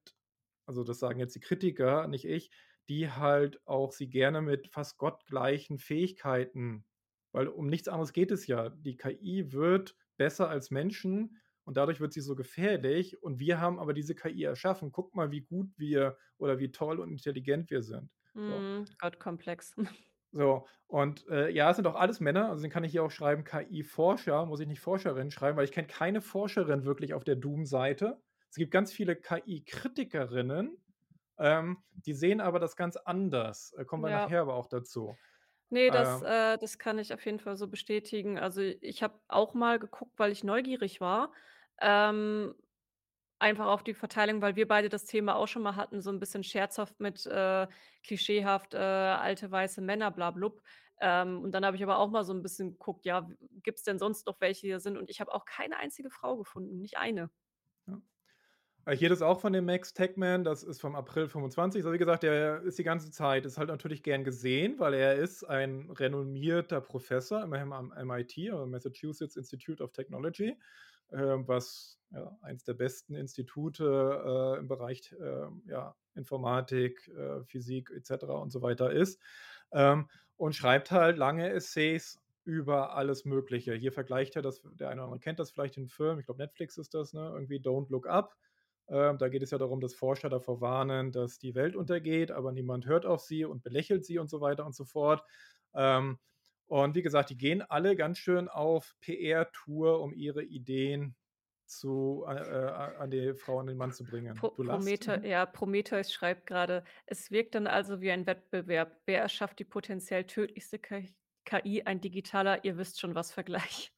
also, 0.67 0.85
das 0.85 1.01
sagen 1.01 1.21
jetzt 1.21 1.35
die 1.37 1.41
Kritiker, 1.41 2.09
nicht 2.09 2.25
ich, 2.27 2.53
die 2.89 3.11
halt 3.11 3.61
auch 3.67 3.93
sie 3.93 4.09
gerne 4.09 4.43
mit 4.43 4.69
fast 4.69 4.99
gottgleichen 4.99 5.79
Fähigkeiten 5.79 6.85
weil 7.33 7.49
um 7.49 7.67
nichts 7.67 7.89
anderes 7.89 8.13
geht 8.13 8.31
es 8.31 8.47
ja. 8.47 8.69
Die 8.69 8.97
KI 8.97 9.53
wird 9.53 9.97
besser 10.17 10.49
als 10.51 10.71
Menschen 10.71 11.39
und 11.65 11.77
dadurch 11.77 12.01
wird 12.01 12.13
sie 12.13 12.21
so 12.21 12.35
gefährlich 12.37 13.23
und 13.23 13.41
wir 13.41 13.59
haben 13.61 13.79
aber 13.79 13.95
diese 13.95 14.15
KI 14.15 14.43
erschaffen. 14.45 14.93
Guck 14.93 15.15
mal, 15.15 15.31
wie 15.31 15.41
gut 15.41 15.71
wir 15.79 16.19
oder 16.37 16.59
wie 16.59 16.73
toll 16.73 17.01
und 17.01 17.11
intelligent 17.11 17.71
wir 17.71 17.83
sind. 17.83 18.11
So. 18.45 18.67
Mhm, 18.69 18.87
Gottkomplex. 18.99 19.75
So, 20.35 20.67
und, 20.87 21.27
äh, 21.29 21.51
ja, 21.51 21.71
es 21.71 21.77
sind 21.77 21.87
auch 21.87 21.95
alles 21.95 22.19
Männer, 22.21 22.45
also, 22.45 22.57
deswegen 22.57 22.73
kann 22.73 22.85
ich 22.85 22.93
hier 22.93 23.05
auch 23.05 23.11
schreiben 23.11 23.45
KI-Forscher, 23.45 24.47
muss 24.47 24.61
ich 24.61 24.67
nicht 24.67 24.81
Forscherin 24.81 25.31
schreiben, 25.31 25.59
weil 25.59 25.65
ich 25.67 25.73
kenne 25.73 25.89
keine 25.89 26.23
Forscherin 26.23 26.85
wirklich 26.85 27.13
auf 27.13 27.25
der 27.25 27.37
Doom-Seite. 27.37 28.23
Es 28.49 28.57
gibt 28.57 28.71
ganz 28.71 28.93
viele 28.93 29.15
KI-Kritikerinnen, 29.17 30.79
ähm, 31.39 31.83
die 31.93 32.15
sehen 32.15 32.41
aber 32.41 32.61
das 32.61 32.77
ganz 32.77 32.97
anders. 32.97 33.73
Äh, 33.77 33.85
kommen 33.85 34.03
wir 34.05 34.11
Ja. 34.11 34.29
nachher 34.29 34.43
aber 34.43 34.55
auch 34.55 34.67
dazu. 34.69 35.19
Ne, 35.73 35.91
das 35.91 36.21
Ähm 36.21 36.23
äh, 36.23 36.59
das 36.59 36.79
kann 36.79 36.99
ich 36.99 37.15
auf 37.15 37.25
jeden 37.25 37.39
Fall 37.41 37.57
so 37.57 37.67
bestätigen. 37.67 38.39
Also, 38.39 38.61
ich 38.61 39.03
habe 39.03 39.19
auch 39.29 39.55
mal 39.55 39.79
geguckt, 39.79 40.13
weil 40.19 40.31
ich 40.31 40.45
neugierig 40.45 41.01
war, 41.01 41.33
ähm, 41.81 42.55
einfach 43.41 43.67
auf 43.67 43.85
die 43.85 43.95
Verteilung, 43.95 44.43
weil 44.43 44.57
wir 44.57 44.69
beide 44.69 44.89
das 44.91 45.07
Thema 45.07 45.37
auch 45.37 45.49
schon 45.49 45.63
mal 45.63 45.77
hatten, 45.77 46.01
so 46.03 46.11
'n 46.11 46.21
bisschen 46.21 46.45
scherzhaft 46.45 47.01
mit, 47.01 47.27
äh, 47.27 47.69
klischeehaft, 48.05 48.75
äh, 48.75 48.79
alte 48.79 49.51
weiße 49.51 49.83
Männer 49.83 50.11
bla 50.13 50.31
blub. 50.33 50.63
Ähm, 51.01 51.43
und 51.43 51.53
dann 51.53 51.65
habe 51.67 51.77
ich 51.77 51.83
aber 51.85 51.99
auch 51.99 52.11
mal 52.11 52.25
so 52.25 52.33
'n 52.35 52.43
bisschen 52.43 52.73
geguckt, 52.73 53.05
ja, 53.07 53.29
w 53.31 53.37
gibt's 53.63 53.85
denn 53.85 53.99
sonst 53.99 54.27
noch 54.27 54.41
welche 54.41 54.67
hier 54.69 54.81
sind 54.81 54.99
und 54.99 55.11
ich 55.11 55.21
habe 55.21 55.33
auch 55.35 55.45
keine 55.47 55.79
einzige 55.79 56.11
Frau 56.11 56.37
gefunden, 56.39 56.81
nicht 56.81 56.99
eine. 56.99 57.31
Äh, 58.87 58.97
hier 58.97 59.09
das 59.09 59.23
auch 59.23 59.41
von 59.41 59.53
dem 59.53 59.65
Max 59.67 59.95
Tegmark, 59.95 60.45
das 60.45 60.63
ist 60.63 60.81
vom 60.81 60.95
April 60.97 61.29
25. 61.29 61.81
Also, 61.83 61.93
wie 61.93 61.99
gesagt, 61.99 62.23
der 62.23 62.63
ist 62.63 62.79
die 62.79 62.83
ganze 62.85 63.11
Zeit 63.11 63.47
ist 63.47 63.59
halt 63.59 63.69
natürlich 63.69 64.03
gern 64.03 64.25
gesehen, 64.25 64.79
weil 64.79 64.95
er 64.95 65.15
ist 65.15 65.45
ein 65.45 65.91
renommierter 65.91 66.81
Professor, 66.81 67.43
immerhin 67.43 67.73
am 67.73 67.93
MIT, 67.93 68.51
Massachusetts 68.67 69.37
Institute 69.37 69.83
of 69.83 69.93
Technology, 69.93 70.59
ähm, 71.13 71.47
was, 71.47 71.99
ja, 72.11 72.37
eins 72.43 72.65
der 72.65 72.75
besten 72.75 73.15
Institute, 73.15 73.85
äh, 73.85 74.59
im 74.59 74.69
Bereich, 74.69 75.15
ähm, 75.21 75.63
ja, 75.67 75.95
Informatik, 76.15 77.09
äh, 77.09 77.45
Physik 77.45 77.91
et 77.91 78.07
cetera 78.07 78.35
und 78.35 78.51
so 78.51 78.63
weiter 78.63 78.91
ist, 78.93 79.21
ähm, 79.73 80.09
und 80.37 80.55
schreibt 80.57 80.91
halt 80.91 81.19
lange 81.19 81.49
Essays 81.51 82.21
über 82.45 82.97
alles 82.97 83.25
Mögliche. 83.25 83.75
Hier 83.75 83.93
vergleicht 83.93 84.35
er 84.37 84.43
das 84.43 84.63
der 84.75 84.89
eine 84.89 85.01
oder 85.03 85.05
andere 85.05 85.21
kennt 85.21 85.39
das 85.39 85.51
vielleicht 85.53 85.77
den 85.77 85.89
Film, 85.89 86.19
ich 86.19 86.27
glaube, 86.27 86.43
Netflix 86.43 86.77
ist 86.79 86.95
das, 86.95 87.13
ne, 87.13 87.31
irgendwie 87.33 87.61
„Don't 87.61 87.89
Look 87.91 88.07
Up“. 88.09 88.35
Ähm, 88.89 89.19
da 89.19 89.29
geht 89.29 89.43
es 89.43 89.51
ja 89.51 89.59
darum, 89.59 89.81
dass 89.81 89.95
Forscher 89.95 90.29
davor 90.29 90.61
warnen, 90.61 91.13
dass 91.13 91.39
die 91.39 91.55
Welt 91.55 91.77
untergeht, 91.77 92.31
aber 92.31 92.53
niemand 92.53 92.87
hört 92.87 93.07
auf 93.07 93.21
sie 93.21 93.45
und 93.45 93.63
belächelt 93.63 94.05
sie 94.05 94.19
und 94.19 94.29
so 94.31 94.41
weiter 94.41 94.67
und 94.67 94.75
so 94.75 94.85
fort. 94.85 95.25
Ähm, 95.75 96.19
und 96.67 96.95
wie 96.95 97.03
gesagt, 97.03 97.31
die 97.31 97.37
gehen 97.37 97.63
alle 97.63 97.97
ganz 97.97 98.19
schön 98.19 98.49
auf 98.49 98.95
PR-Tour, 99.01 100.01
um 100.01 100.13
ihre 100.15 100.43
Ideen 100.45 101.17
zu 101.67 102.25
äh, 102.29 102.33
äh, 102.35 102.71
an 102.71 103.11
die 103.11 103.35
Frau, 103.35 103.59
an 103.61 103.67
den 103.67 103.77
Mann 103.79 103.93
zu 103.93 104.07
bringen. 104.07 104.35
Pro. 104.35 104.59
Promete 104.63 105.21
Mhm. 105.23 105.25
ja, 105.25 105.47
Prometheus 105.47 106.13
schreibt 106.13 106.47
grade: 106.47 106.85
„Es 107.07 107.31
wirkt 107.31 107.55
dann 107.55 107.67
also 107.67 108.01
wie 108.01 108.11
ein 108.11 108.27
Wettbewerb. 108.27 109.01
Wer 109.07 109.21
erschafft 109.21 109.59
die 109.59 109.65
potenziell 109.65 110.25
tödlichste 110.27 110.79
KI 110.79 111.83
ein 111.85 112.01
digitaler 112.01 112.65
ihr 112.65 112.77
wisst 112.79 113.01
schon 113.01 113.15
was 113.15 113.33
Vergleich.“ 113.33 113.93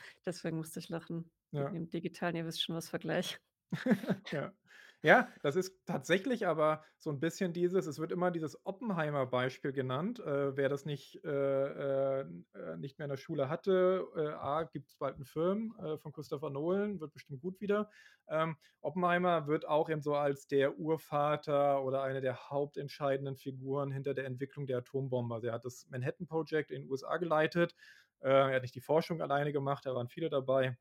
Deswegen 0.26 0.58
musste 0.58 0.80
ich 0.80 0.88
lachen 0.90 1.30
Ja. 1.52 1.74
dem 1.74 1.90
digitalen 1.90 2.36
ihr 2.36 2.46
wisst 2.46 2.62
schon 2.64 2.76
was 2.76 2.90
Vergleich. 2.90 3.40
Ja. 4.32 4.52
Ja, 5.00 5.28
das 5.42 5.54
ist 5.54 5.86
tatsächlich 5.86 6.44
aber 6.48 6.82
so 6.98 7.10
'n 7.10 7.20
bisschen 7.20 7.52
dieses 7.52 7.86
es 7.86 8.00
wird 8.00 8.10
immer 8.10 8.32
dieses 8.32 8.66
Oppenheimer-Beispiel 8.66 9.70
genannt. 9.72 10.18
Äh, 10.18 10.56
wer 10.56 10.68
das 10.68 10.86
nicht 10.86 11.24
äh, 11.24 11.28
äh, 11.30 12.26
äh, 12.54 12.76
nicht 12.78 12.98
mehr 12.98 13.04
in 13.04 13.10
der 13.10 13.16
Schule 13.16 13.48
hatte, 13.48 14.08
äh, 14.16 14.26
A, 14.30 14.64
gibt's 14.64 14.96
bald 14.96 15.16
'n 15.18 15.24
Film, 15.24 15.72
äh, 15.80 15.98
von 15.98 16.10
Christopher 16.12 16.50
Nolan, 16.50 16.98
wird 17.00 17.12
bestimmt 17.12 17.40
gut 17.40 17.60
wieder. 17.60 17.90
Ähm, 18.28 18.56
Oppenheimer 18.80 19.46
wird 19.46 19.68
auch 19.68 19.88
eben 19.88 20.02
so 20.02 20.14
als 20.16 20.48
der 20.48 20.78
Urvater 20.78 21.84
oder 21.84 22.02
eine 22.02 22.20
der 22.20 22.50
hauptentscheidenden 22.50 23.36
Figuren 23.36 23.92
hinter 23.92 24.14
der 24.14 24.24
Entwicklung 24.26 24.66
der 24.66 24.78
Atombombe. 24.78 25.32
Also, 25.36 25.46
er 25.46 25.52
hat 25.52 25.64
das 25.64 25.86
Manhattan 25.90 26.26
Project 26.26 26.72
in 26.72 26.90
USA 26.90 27.18
geleitet. 27.18 27.76
Er 28.20 28.52
hat 28.52 28.62
nicht 28.62 28.74
die 28.74 28.80
Forschung 28.80 29.22
alleine 29.22 29.52
gemacht, 29.52 29.86
da 29.86 29.94
waren 29.94 30.08
viele 30.08 30.28
dabei, 30.28 30.76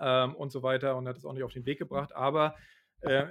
ähm, 0.00 0.34
und 0.36 0.50
so 0.52 0.62
weiter 0.62 0.96
und 0.96 1.08
hat 1.08 1.16
es 1.18 1.24
auch 1.24 1.32
nicht 1.32 1.44
auf 1.44 1.52
den 1.52 1.66
Weg 1.66 1.78
gebracht. 1.78 2.14
Aber, 2.14 2.56
äh, 3.00 3.28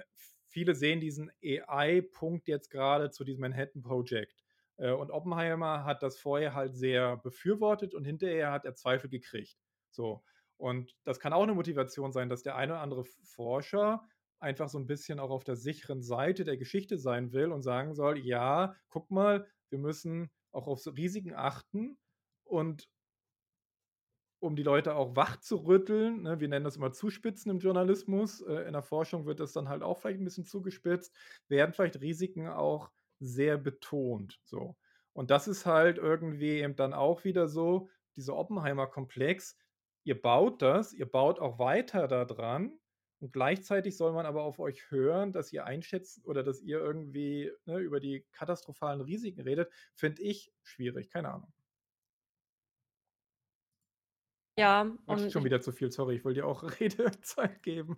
viele 0.47 0.75
sehen 0.75 1.01
diesen 1.01 1.31
AI-Punkt 1.43 2.47
jetzt 2.47 2.69
grade 2.71 3.09
zu 3.11 3.23
diesem 3.25 3.41
Manhattan 3.41 3.81
Project. 3.81 4.43
Äh, 4.77 4.91
und 4.91 5.11
Oppenheimer 5.11 5.85
hat 5.85 6.03
das 6.03 6.17
vorher 6.19 6.53
halt 6.55 6.75
sehr 6.75 7.17
befürwortet 7.17 7.93
und 7.95 8.05
hinterher 8.05 8.51
hat 8.51 8.65
er 8.65 8.75
Zweifel 8.75 9.09
gekriegt. 9.09 9.57
So. 9.91 10.23
Und 10.57 10.95
das 11.03 11.19
kann 11.19 11.33
auch 11.33 11.45
'ne 11.45 11.53
Motivation 11.55 12.11
sein, 12.13 12.29
dass 12.29 12.43
der 12.43 12.55
eine 12.55 12.73
oder 12.73 12.81
andere 12.81 13.03
Forscher 13.05 14.03
einfach 14.39 14.69
so 14.69 14.77
'n 14.79 14.87
bisschen 14.87 15.19
auch 15.19 15.29
auf 15.31 15.43
der 15.43 15.55
sicheren 15.57 16.01
Seite 16.03 16.43
der 16.45 16.57
Geschichte 16.57 16.97
sein 16.97 17.33
will 17.33 17.51
und 17.51 17.61
sagen 17.63 17.93
soll: 17.95 18.17
„Ja, 18.19 18.75
guck 18.89 19.11
mal, 19.11 19.47
wir 19.69 19.79
müssen 19.79 20.31
auch 20.51 20.67
auf 20.67 20.85
Risiken 20.87 21.33
achten 21.35 21.97
und“ 22.45 22.89
um 24.39 24.55
die 24.55 24.63
Leute 24.63 24.95
auch 24.95 25.15
wachzurütteln, 25.15 26.21
ne? 26.23 26.39
Wir 26.39 26.47
nennen 26.49 26.65
das 26.65 26.77
immer 26.77 26.91
Zuspitzen 26.91 27.51
im 27.51 27.59
Journalismus. 27.59 28.41
Äh, 28.41 28.63
in 28.67 28.73
der 28.73 28.83
Forschung 28.83 29.25
wird 29.25 29.39
das 29.39 29.53
dann 29.53 29.69
halt 29.69 29.83
auch 29.83 29.99
vielleicht 29.99 30.19
'n 30.19 30.25
bisschen 30.25 30.45
zugespitzt, 30.45 31.15
werden 31.47 31.73
vielleicht 31.73 32.01
Risiken 32.01 32.47
auch 32.47 32.91
sehr 33.19 33.57
betont, 33.57 34.39
so. 34.43 34.75
Und 35.13 35.31
das 35.31 35.47
ist 35.47 35.65
halt 35.65 35.97
irgendwie 35.97 36.59
eben 36.59 36.75
dann 36.75 36.93
auch 36.93 37.23
wieder 37.23 37.47
so, 37.47 37.89
dieser 38.15 38.35
Oppenheimer-Komplex. 38.35 39.57
Ihr 40.03 40.21
baut 40.21 40.61
das, 40.61 40.93
ihr 40.93 41.09
baut 41.09 41.39
auch 41.39 41.57
weiter 41.59 42.07
da 42.07 42.25
dran 42.25 42.79
und 43.19 43.33
gleichzeitig 43.33 43.97
soll 43.97 44.11
man 44.13 44.25
aber 44.25 44.43
auf 44.43 44.59
euch 44.59 44.91
hören, 44.91 45.31
dass 45.33 45.51
ihr 45.53 45.65
einschätzt 45.65 46.25
oder 46.25 46.43
dass 46.43 46.61
ihr 46.61 46.79
irgendwie, 46.79 47.51
ne, 47.65 47.79
über 47.79 47.99
die 47.99 48.25
katastrophalen 48.31 49.01
Risiken 49.01 49.41
redet, 49.41 49.71
finde 49.95 50.21
ich 50.23 50.53
schwierig, 50.63 51.09
keine 51.09 51.31
Ahnung. 51.33 51.54
Ja, 54.57 54.81
Quatsche 55.07 55.29
und 55.29 55.31
schon 55.31 55.43
wieder 55.43 55.61
zu 55.61 55.71
viel, 55.71 55.91
sorry, 55.91 56.15
ich 56.15 56.25
wollte 56.25 56.41
dir 56.41 56.47
auch 56.47 56.63
Redezeit 56.79 57.61
geben. 57.63 57.97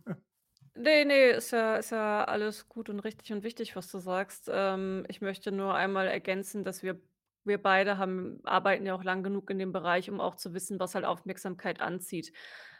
Ne, 0.75 1.05
ne, 1.05 1.29
ist 1.31 1.51
ja 1.51 1.77
ist 1.77 1.89
ja 1.91 2.23
alles 2.25 2.69
gut 2.69 2.89
und 2.89 2.99
richtig 2.99 3.31
und 3.33 3.43
wichtig, 3.43 3.75
was 3.75 3.89
du 3.91 3.97
sagst. 3.97 4.47
Ähm, 4.51 5.05
ich 5.09 5.21
möchte 5.21 5.51
nur 5.51 5.73
einmal 5.73 6.07
ergänzen, 6.07 6.63
dass 6.63 6.83
wir 6.83 7.01
wir 7.43 7.61
beide 7.61 7.97
haben 7.97 8.41
arbeiten 8.43 8.85
ja 8.85 8.93
auch 8.93 9.03
lang 9.03 9.23
genug 9.23 9.49
in 9.49 9.57
dem 9.57 9.71
Bereich, 9.71 10.09
um 10.09 10.19
auch 10.19 10.35
zu 10.35 10.53
wissen, 10.53 10.79
was 10.79 10.93
halt 10.95 11.05
Aufmerksamkeit 11.05 11.79
anzieht. 11.81 12.31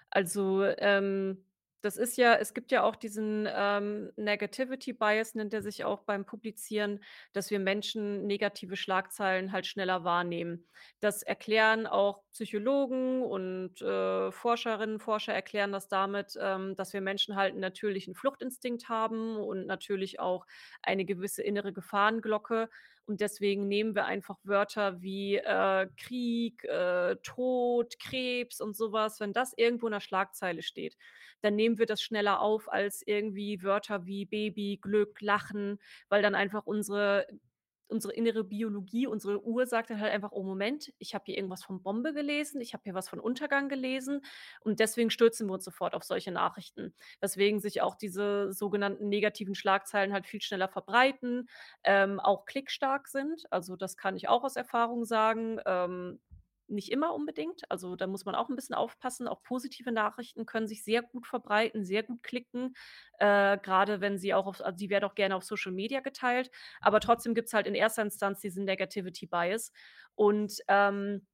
Also, 0.09 0.63
ähm, 0.63 1.45
das 1.81 1.97
ist 1.97 2.17
ja 2.17 2.35
es 2.35 2.53
gibt 2.53 2.71
ja 2.71 2.83
auch 2.83 2.95
diesen, 2.95 3.47
ähm, 3.49 4.11
Negativity 4.17 4.93
Bias 4.93 5.35
nennt 5.35 5.53
der 5.53 5.61
sich 5.61 5.85
auch 5.85 6.03
beim 6.03 6.25
Publizieren, 6.25 7.03
dass 7.33 7.49
wir 7.51 7.59
Menschen 7.59 8.25
negative 8.27 8.75
Schlagzeilen 8.75 9.51
halt 9.51 9.65
schneller 9.67 10.03
wahrnehmen. 10.03 10.67
Das 10.99 11.23
erklären 11.23 11.87
auch 11.87 12.23
Psychologen 12.31 13.21
und, 13.23 13.81
äh, 13.81 14.31
Forscherinnen, 14.31 14.99
Forscher 14.99 15.33
erklären 15.33 15.71
das 15.71 15.87
damit, 15.87 16.37
ähm, 16.41 16.75
dass 16.75 16.93
wir 16.93 17.01
Menschen 17.01 17.35
halt 17.35 17.55
'n 17.55 17.59
natürlichen 17.59 18.15
Fluchtinstinkt 18.15 18.89
haben 18.89 19.37
und 19.37 19.65
natürlich 19.67 20.19
auch 20.19 20.45
eine 20.81 21.05
gewisse 21.05 21.43
innere 21.43 21.73
Gefahrenglocke. 21.73 22.69
Und 23.07 23.21
deswegen 23.21 23.67
nehmen 23.69 23.95
wir 23.95 24.05
einfach 24.05 24.37
Wörter 24.43 25.01
wie, 25.01 25.37
äh, 25.37 25.87
Krieg, 25.97 26.63
äh, 26.65 27.15
Tod, 27.23 27.97
Krebs 27.99 28.59
und 28.59 28.75
so 28.75 28.91
was 28.91 29.19
wenn 29.21 29.31
das 29.33 29.53
irgendwo 29.55 29.87
in 29.87 29.91
'ner 29.93 30.01
Schlagzeile 30.01 30.61
steht, 30.61 30.97
dann 31.41 31.55
nehmen 31.55 31.77
wir 31.79 31.85
das 31.85 32.01
schneller 32.01 32.41
auf 32.41 32.69
als 32.71 33.01
irgendwie 33.05 33.63
Wörter 33.63 34.05
wie 34.05 34.25
Baby, 34.25 34.77
Glück, 34.81 35.21
Lachen, 35.21 35.79
weil 36.09 36.21
dann 36.21 36.35
einfach 36.35 36.65
unsere 36.65 37.27
unsere 37.89 38.13
innere 38.13 38.43
Biologie, 38.43 39.07
unsere 39.07 39.43
Uhr 39.45 39.65
sagt 39.65 39.89
dann 39.89 39.99
halt 40.01 40.13
einfach: 40.13 40.31
„Oh 40.31 40.43
Moment, 40.43 40.93
ich 40.99 41.13
habe 41.15 41.25
hier 41.25 41.37
irgendwas 41.37 41.63
von 41.63 41.81
Bombe 41.83 42.13
gelesen, 42.13 42.61
ich 42.61 42.73
habe 42.73 42.83
hier 42.83 42.93
was 42.93 43.09
von 43.09 43.19
Untergang 43.19 43.69
gelesen.“ 43.69 44.21
Und 44.61 44.79
deswegen 44.79 45.09
stürzen 45.09 45.47
wir 45.47 45.53
uns 45.53 45.63
sofort 45.65 45.93
auf 45.95 46.03
solche 46.03 46.31
Nachrichten. 46.31 46.93
Weswegen 47.21 47.59
sich 47.59 47.81
auch 47.81 47.95
diese 47.95 48.51
sogenannten 48.53 49.09
negativen 49.09 49.55
Schlagzeilen 49.55 50.13
halt 50.13 50.27
viel 50.27 50.41
schneller 50.41 50.67
verbreiten, 50.69 51.49
ähm, 51.83 52.19
auch 52.19 52.45
klickstark 52.45 53.07
sind. 53.07 53.45
Also, 53.51 53.75
das 53.75 53.97
kann 53.97 54.15
ich 54.15 54.27
auch 54.29 54.43
aus 54.43 54.55
Erfahrung 54.55 55.05
sagen, 55.05 55.59
ähm, 55.65 56.19
nicht 56.69 56.91
immer 56.91 57.13
unbedingt. 57.15 57.69
Also, 57.71 57.95
da 57.95 58.07
muss 58.07 58.25
man 58.25 58.35
auch 58.35 58.49
'n 58.49 58.55
bisschen 58.55 58.75
aufpassen. 58.75 59.27
Auch 59.27 59.43
positive 59.43 59.91
Nachrichten 59.91 60.45
können 60.45 60.67
sich 60.67 60.83
sehr 60.83 61.01
gut 61.03 61.27
verbreiten, 61.27 61.83
sehr 61.85 62.03
gut 62.03 62.23
klicken, 62.23 62.75
äh, 63.19 63.57
grade 63.59 64.01
wenn 64.01 64.17
sie 64.19 64.33
auch 64.33 64.47
auf 64.47 64.61
also, 64.63 64.89
werden 64.89 65.05
auch 65.05 65.15
gerne 65.15 65.35
auf 65.35 65.43
Social 65.43 65.71
Media 65.73 66.01
geteilt, 66.01 66.51
aber 66.81 66.99
trotzdem 66.99 67.33
gibt's 67.35 67.53
halt 67.53 67.67
in 67.67 67.75
erster 67.75 68.01
Instanz 68.03 68.41
diesen 68.41 68.65
Negativity 68.65 69.27
Bias. 69.27 69.71
Und, 70.15 70.59
ähm, 70.67 71.27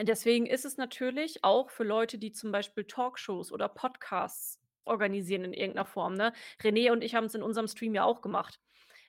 deswegen 0.00 0.46
ist 0.46 0.64
es 0.66 0.76
natürlich 0.78 1.44
auch 1.44 1.70
für 1.70 1.84
Leute, 1.84 2.18
die 2.18 2.32
zum 2.32 2.52
Beispiel 2.52 2.84
Talkshows 2.86 3.52
oder 3.52 3.68
Podcasts 3.70 4.60
organisieren 4.86 5.44
in 5.44 5.52
irgend 5.54 5.76
'ner 5.76 5.86
Form, 5.86 6.14
ne? 6.14 6.32
René 6.62 6.92
und 6.92 7.02
ich 7.04 7.14
haben's 7.16 7.34
in 7.36 7.42
unserem 7.44 7.68
Stream 7.68 7.94
ja 7.94 8.04
auch 8.04 8.22
gemacht. 8.22 8.60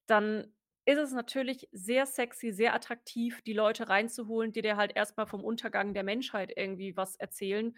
Dann 0.07 0.53
ist 0.85 0.97
es 0.99 1.11
natürlich 1.13 1.69
sehr 1.71 2.05
sexy, 2.05 2.51
sehr 2.51 2.73
attraktiv, 2.73 3.41
die 3.43 3.53
Leute 3.53 3.89
reinzuholen, 3.89 4.51
die 4.51 4.61
dir 4.61 4.77
halt 4.77 4.93
erst 4.95 5.17
mal 5.17 5.25
vom 5.25 5.43
Untergang 5.43 5.93
der 5.93 6.03
Menschheit 6.03 6.51
irgendwie 6.55 6.97
was 6.97 7.15
erzählen, 7.15 7.75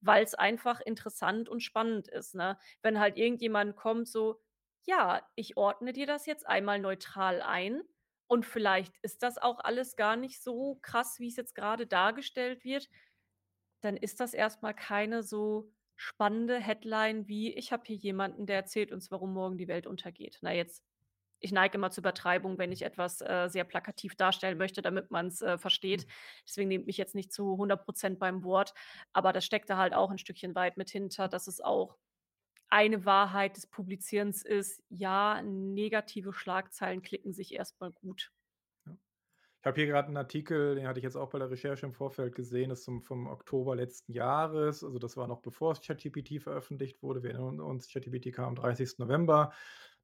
weil's 0.00 0.34
einfach 0.34 0.80
interessant 0.80 1.48
und 1.48 1.60
spannend 1.62 2.08
ist, 2.08 2.34
ne? 2.34 2.58
Wenn 2.82 2.98
halt 3.00 3.16
irgendjemand 3.18 3.76
kommt 3.76 4.08
so: 4.08 4.40
„Ja, 4.86 5.22
ich 5.36 5.56
ordne 5.56 5.92
dir 5.92 6.06
das 6.06 6.26
jetzt 6.26 6.46
einmal 6.46 6.78
neutral 6.80 7.42
ein 7.42 7.82
und 8.26 8.46
vielleicht 8.46 8.96
ist 9.02 9.22
das 9.22 9.38
auch 9.38 9.58
alles 9.60 9.96
gar 9.96 10.16
nicht 10.16 10.42
so 10.42 10.78
krass, 10.82 11.16
wie's 11.18 11.36
jetzt 11.36 11.54
grade 11.54 11.86
dargestellt 11.86 12.64
wird“, 12.64 12.88
dann 13.82 13.96
ist 13.96 14.20
das 14.20 14.34
erst 14.34 14.62
mal 14.62 14.72
keine 14.74 15.22
so 15.22 15.72
spannende 15.96 16.58
Headline 16.60 17.28
wie: 17.28 17.54
„Ich 17.54 17.72
habe 17.72 17.84
hier 17.86 17.96
jemanden, 17.96 18.46
der 18.46 18.56
erzählt 18.56 18.92
uns, 18.92 19.10
warum 19.10 19.32
morgen 19.34 19.58
die 19.58 19.68
Welt 19.68 19.86
untergeht.“ 19.86 20.38
Na, 20.42 20.52
jetzt 20.54 20.84
ich 21.40 21.52
neige 21.52 21.76
immer 21.78 21.90
zur 21.90 22.02
Übertreibung, 22.02 22.58
wenn 22.58 22.72
ich 22.72 22.82
etwas, 22.82 23.20
äh, 23.22 23.48
sehr 23.48 23.64
plakativ 23.64 24.16
darstellen 24.16 24.58
möchte, 24.58 24.82
damit 24.82 25.10
man's, 25.10 25.42
äh, 25.42 25.58
versteht. 25.58 26.06
Deswegen 26.46 26.68
nehmt 26.68 26.86
mich 26.86 26.96
jetzt 26.98 27.14
nicht 27.14 27.32
zu 27.32 27.56
100 27.58 27.84
% 27.86 28.18
beim 28.20 28.44
Wort, 28.44 28.74
aber 29.12 29.32
das 29.32 29.44
steckt 29.44 29.70
da 29.70 29.76
halt 29.78 29.94
auch 29.94 30.10
'n 30.10 30.18
Stückchen 30.18 30.54
weit 30.54 30.76
mit 30.76 30.90
hinter, 30.90 31.28
dass 31.28 31.46
es 31.48 31.60
auch 31.60 31.96
eine 32.70 33.04
Wahrheit 33.06 33.56
des 33.56 33.66
Publizierens 33.68 34.42
ist: 34.44 34.82
Ja, 34.90 35.42
negative 35.42 36.32
Schlagzeilen 36.34 37.02
klicken 37.02 37.32
sich 37.34 37.54
erst 37.54 37.80
mal 37.80 37.92
gut. 37.92 38.30
Ich 39.62 39.66
habe 39.66 39.78
hier 39.78 39.90
grad 39.90 40.08
'n 40.08 40.16
Artikel, 40.16 40.74
den 40.76 40.88
hatte 40.88 41.00
ich 41.00 41.04
jetzt 41.04 41.16
auch 41.16 41.28
bei 41.30 41.38
der 41.38 41.50
Recherche 41.50 41.84
im 41.84 41.92
Vorfeld 41.92 42.34
gesehen, 42.34 42.70
ist 42.70 42.84
zum 42.84 43.02
vom 43.02 43.26
Oktober 43.26 43.76
letzten 43.76 44.12
Jahres. 44.14 44.82
Also, 44.82 44.98
das 44.98 45.18
war 45.18 45.28
noch 45.28 45.42
bevor 45.42 45.74
ChatGPT 45.74 46.40
veröffentlicht 46.42 47.02
wurde. 47.02 47.22
Wir 47.22 47.32
erinnern 47.32 47.60
uns, 47.60 47.88
ChatGPT 47.92 48.32
kam 48.32 48.46
am 48.46 48.54
30. 48.54 49.02
November. 49.02 49.52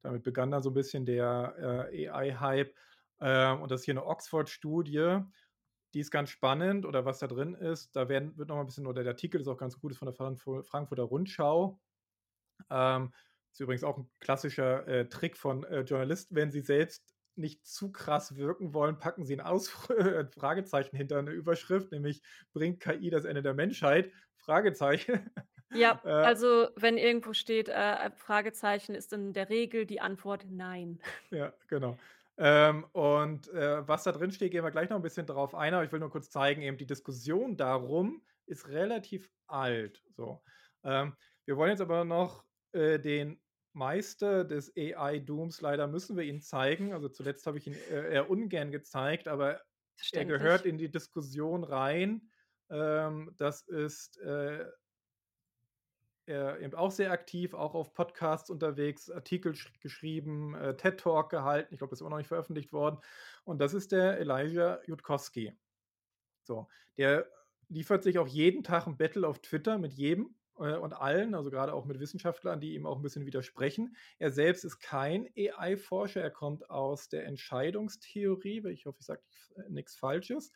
Damit 0.03 0.23
begann 0.23 0.51
dann 0.51 0.63
so 0.63 0.69
'n 0.69 0.73
bisschen 0.73 1.05
der, 1.05 1.87
äh, 1.91 2.07
AI-Hype. 2.09 2.75
Ähm, 3.19 3.61
und 3.61 3.71
das 3.71 3.81
ist 3.81 3.85
hier 3.85 3.95
'ne 3.95 4.05
Oxford-Studie, 4.05 5.19
die 5.93 5.99
ist 6.01 6.11
ganz 6.11 6.29
spannend 6.31 6.85
oder 6.85 7.05
was 7.05 7.19
da 7.19 7.27
drin 7.27 7.55
ist, 7.55 7.95
da 7.95 8.09
werden 8.09 8.37
wird 8.37 8.49
noch 8.49 8.55
mal 8.57 8.61
'n 8.63 8.67
bisschen 8.67 8.87
oder 8.87 9.03
der 9.03 9.13
Artikel 9.13 9.41
ist 9.41 9.47
auch 9.47 9.57
ganz 9.57 9.79
gut, 9.79 9.91
ist 9.93 9.99
von 9.99 10.07
der 10.07 10.13
Frankfu 10.15 10.63
Frankfurter 10.63 11.03
Rundschau. 11.03 11.81
Ähm, 12.71 13.13
ist 13.51 13.59
übrigens 13.61 13.83
auch 13.85 13.97
'n 13.99 14.11
klassischer, 14.19 14.87
äh, 14.87 15.09
Trick 15.09 15.37
von, 15.37 15.63
äh, 15.65 15.81
Journalisten, 15.81 16.35
wenn 16.35 16.51
sie 16.51 16.61
selbst 16.61 17.15
nicht 17.35 17.65
zu 17.67 17.91
krass 17.91 18.35
wirken 18.37 18.73
wollen, 18.75 18.99
packen 18.99 19.25
sie 19.25 19.33
'n 19.35 19.41
Ausf 19.41 19.89
äh, 19.91 20.25
Fragezeichen 20.37 20.97
hinter 20.97 21.21
'ne 21.23 21.31
Überschrift, 21.31 21.91
nämlich 21.93 22.23
„Bringt 22.53 22.81
KI 22.81 23.09
das 23.11 23.25
Ende 23.25 23.43
der 23.43 23.53
Menschheit?“ 23.55 24.11
Fragezeichen. 24.37 25.31
Ja, 25.71 26.01
Äh 26.05 26.31
also, 26.31 26.69
wenn 26.75 26.97
irgendwo 26.97 27.33
steht, 27.33 27.67
äh, 27.69 28.11
Fragezeichen, 28.15 28.95
ist 28.95 29.11
in 29.13 29.33
der 29.33 29.49
Regel 29.49 29.85
die 29.85 29.99
Antwort 29.99 30.45
„Nein“. 30.49 30.99
Ja, 31.31 31.53
genau. 31.67 31.97
Ähm, 32.37 32.85
und, 32.93 33.47
äh, 33.49 33.87
was 33.87 34.03
da 34.03 34.11
drin 34.11 34.31
steht, 34.31 34.51
gehen 34.51 34.63
wir 34.63 34.71
gleich 34.71 34.89
noch 34.89 34.97
'n 34.97 35.01
bisschen 35.01 35.25
drauf 35.25 35.55
ein, 35.55 35.73
aber 35.73 35.83
ich 35.83 35.91
will 35.91 35.99
nur 35.99 36.11
kurz 36.11 36.29
zeigen, 36.29 36.61
eben 36.61 36.77
die 36.77 36.85
Diskussion 36.85 37.57
darum 37.57 38.23
ist 38.45 38.67
relativ 38.69 39.29
alt, 39.47 40.03
so. 40.09 40.43
Ähm, 40.83 41.15
wir 41.45 41.57
wollen 41.57 41.71
jetzt 41.71 41.81
aber 41.81 42.05
noch, 42.05 42.45
äh, 42.71 42.99
den 42.99 43.41
Meister 43.73 44.43
des 44.45 44.73
AI-Dooms 44.77 45.61
leider 45.61 45.87
müssen 45.87 46.15
wir 46.17 46.23
ihn 46.23 46.41
zeigen. 46.41 46.93
Also, 46.93 47.09
zuletzt 47.09 47.45
habe 47.47 47.57
ich 47.57 47.67
ihn, 47.67 47.75
äh, 47.75 48.13
eher 48.13 48.29
ungern 48.29 48.71
gezeigt, 48.71 49.27
aber 49.27 49.61
er 50.11 50.25
gehört 50.25 50.65
Verständlich. 50.65 50.65
in 50.65 50.77
die 50.77 50.89
Diskussion 50.91 51.63
rein. 51.63 52.29
Ähm, 52.69 53.33
das 53.37 53.61
ist, 53.67 54.17
äh 54.19 54.65
er 56.27 56.59
eben 56.61 56.75
auch 56.75 56.91
sehr 56.91 57.11
aktiv, 57.11 57.53
auch 57.53 57.75
auf 57.75 57.93
Podcasts 57.93 58.49
unterwegs, 58.49 59.09
Artikel 59.11 59.55
sch 59.55 59.71
geschrieben, 59.81 60.55
äh, 60.55 60.75
TED-Talk 60.77 61.29
gehalten. 61.31 61.73
Ich 61.73 61.79
glaube, 61.79 61.91
das 61.91 61.97
ist 61.99 62.01
immer 62.01 62.11
noch 62.11 62.17
nicht 62.17 62.27
veröffentlicht 62.27 62.73
worden. 62.73 62.99
Und 63.45 63.59
das 63.59 63.73
ist 63.73 63.91
der 63.93 64.19
Elijah 64.19 64.79
Yudkowsky. 64.85 65.53
So, 66.43 66.67
der 66.97 67.27
liefert 67.69 68.03
sich 68.03 68.19
auch 68.19 68.27
jeden 68.27 68.63
Tag 68.63 68.87
'n 68.87 68.97
Battle 68.97 69.27
auf 69.27 69.39
Twitter 69.41 69.77
mit 69.79 69.93
jedem, 69.93 70.35
äh, 70.59 70.75
und 70.77 70.93
allen, 70.93 71.35
also, 71.35 71.51
grade 71.51 71.73
auch 71.73 71.85
mit 71.85 71.99
Wissenschaftlern, 71.99 72.61
die 72.61 72.75
ihm 72.75 72.85
auch 72.87 72.97
'n 72.99 73.03
bisschen 73.03 73.25
widersprechen. 73.27 73.95
Er 74.19 74.31
selbst 74.31 74.65
ist 74.65 74.79
kein 74.79 75.27
AI-Forscher, 75.37 76.21
er 76.21 76.31
kommt 76.31 76.69
aus 76.71 77.09
der 77.09 77.25
Entscheidungstheorie, 77.27 78.67
ich 78.69 78.85
hoffe, 78.87 78.99
ich 79.01 79.05
sage 79.07 79.23
nix 79.69 79.95
Falsches, 79.97 80.51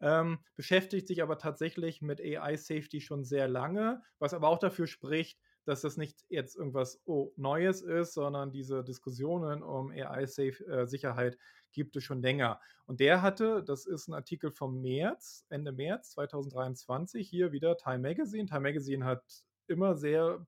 ähm, 0.00 0.40
beschäftigt 0.56 1.08
sich 1.08 1.22
aber 1.22 1.38
tatsächlich 1.38 2.02
mit 2.02 2.20
AI-Safety 2.20 3.00
schon 3.00 3.24
sehr 3.24 3.48
lange, 3.48 4.02
was 4.18 4.34
aber 4.34 4.48
auch 4.48 4.58
dafür 4.58 4.86
spricht, 4.86 5.40
dass 5.64 5.80
das 5.80 5.96
nicht 5.96 6.24
jetzt 6.28 6.56
irgendwas, 6.56 7.00
oh, 7.06 7.32
Neues 7.36 7.80
ist, 7.82 8.14
sondern 8.14 8.50
diese 8.52 8.84
Diskussionen 8.84 9.62
um 9.62 9.90
AI-Safe 9.90 10.64
äh, 10.66 11.32
gibt 11.72 11.96
es 11.96 12.04
schon 12.04 12.22
länger. 12.22 12.60
Und 12.86 13.00
der 13.00 13.22
hatte 13.22 13.62
das 13.64 13.86
ist 13.86 14.08
'n 14.08 14.14
Artikel 14.14 14.50
vom 14.52 14.80
März, 14.80 15.44
Ende 15.48 15.72
März 15.72 16.10
2023, 16.10 17.28
hier 17.28 17.52
wieder 17.52 17.76
Time 17.76 17.98
Magazine. 18.00 18.46
Time 18.46 18.60
Magazine 18.60 19.04
hat 19.04 19.24
immer 19.66 19.94
sehr 19.96 20.46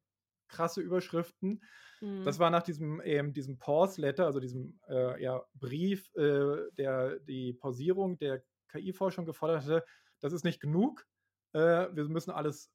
krasse 0.49 0.81
Überschriften. 0.83 1.63
Das 2.23 2.39
Mhm. 2.39 2.41
war 2.41 2.51
nach 2.51 2.63
diesem 2.63 3.01
eben 3.03 3.33
diesem 3.33 3.59
Pause 3.59 4.01
Letter, 4.01 4.27
also, 4.27 4.41
diesem, 4.41 4.81
äh, 4.89 5.23
ja, 5.23 5.45
Brief, 5.55 6.11
äh, 6.17 6.71
der 6.77 7.21
die 7.21 7.53
Pausierung 7.55 8.19
der 8.19 8.45
KI-Forschung 8.69 9.27
gefordert 9.27 9.63
hatte. 9.65 9.85
Das 10.21 10.33
ist 10.33 10.45
nicht 10.45 10.61
genug. 10.61 11.07
Äh, 11.53 11.61
wir 11.95 12.05
müssen 12.09 12.31
alles, 12.33 12.73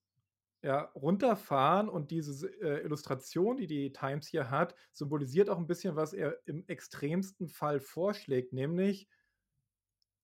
ja, 0.63 0.81
runterfahren 0.95 1.89
und 1.89 2.11
diese 2.11 2.47
äh, 2.61 2.83
Illustration, 2.83 3.57
die 3.57 3.67
die 3.67 3.93
Times 3.93 4.27
hier 4.27 4.51
hat, 4.51 4.75
symbolisiert 4.93 5.49
auch 5.49 5.57
'n 5.59 5.67
bisschen, 5.67 5.95
was 5.95 6.13
er 6.13 6.39
im 6.45 6.65
extremsten 6.67 7.49
Fall 7.49 7.79
vorschlägt, 7.81 8.53
nämlich 8.53 9.07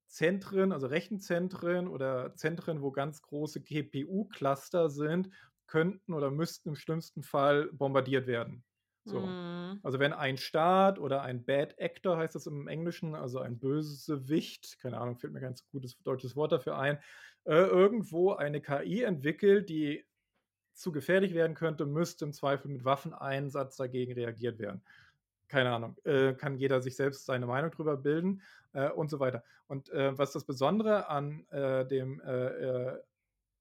Zentren, 0.09 0.71
also, 0.71 0.87
Rechenzentren 0.87 1.87
oder 1.89 2.33
Zentren, 2.35 2.81
wo 2.81 2.91
ganz 2.91 3.21
große 3.21 3.61
GPU-Cluster 3.61 4.89
sind, 4.89 5.29
könnten 5.67 6.13
oder 6.13 6.31
müssten 6.31 6.69
im 6.69 6.75
schlimmsten 6.75 7.23
Fall 7.23 7.69
bombardiert 7.71 8.27
werden. 8.27 8.63
So. 9.05 9.19
Mhm. 9.21 9.79
Also, 9.83 9.99
wenn 9.99 10.13
ein 10.13 10.37
Staat 10.37 10.99
oder 10.99 11.21
ein 11.21 11.45
Bad 11.45 11.75
Actor 11.79 12.17
heißt 12.17 12.35
das 12.35 12.47
im 12.47 12.67
Englischen, 12.67 13.15
also, 13.15 13.39
ein 13.39 13.59
Bösewicht, 13.59 14.79
keine 14.79 14.99
Ahnung, 14.99 15.17
fällt 15.17 15.33
mir 15.33 15.39
kein 15.39 15.55
gutes 15.71 15.97
deutsches 16.03 16.35
Wort 16.35 16.51
dafür 16.51 16.77
ein, 16.77 16.99
äh, 17.45 17.53
irgendwo 17.55 18.33
eine 18.33 18.61
KI 18.61 19.03
entwickelt, 19.03 19.69
die 19.69 20.05
zu 20.73 20.91
gefährlich 20.91 21.33
werden 21.33 21.55
könnte, 21.55 21.85
müsste 21.85 22.25
im 22.25 22.33
Zweifel 22.33 22.69
mit 22.69 22.85
Waffeneinsatz 22.85 23.77
dagegen 23.77 24.13
reagiert 24.13 24.59
werden. 24.59 24.83
Keine 25.47 25.71
Ahnung, 25.71 25.95
äh, 26.03 26.33
kann 26.33 26.57
jeder 26.57 26.81
sich 26.81 26.97
selbst 26.97 27.25
seine 27.25 27.47
Meinung 27.47 27.71
drüber 27.71 27.97
bilden, 27.97 28.41
äh, 28.73 28.89
und 28.89 29.09
so 29.09 29.19
weiter. 29.19 29.43
Und, 29.67 29.89
äh, 29.89 30.17
was 30.17 30.33
das 30.33 30.45
Besondere 30.45 31.09
an, 31.09 31.47
äh, 31.49 31.85
dem, 31.87 32.19
äh, 32.21 32.97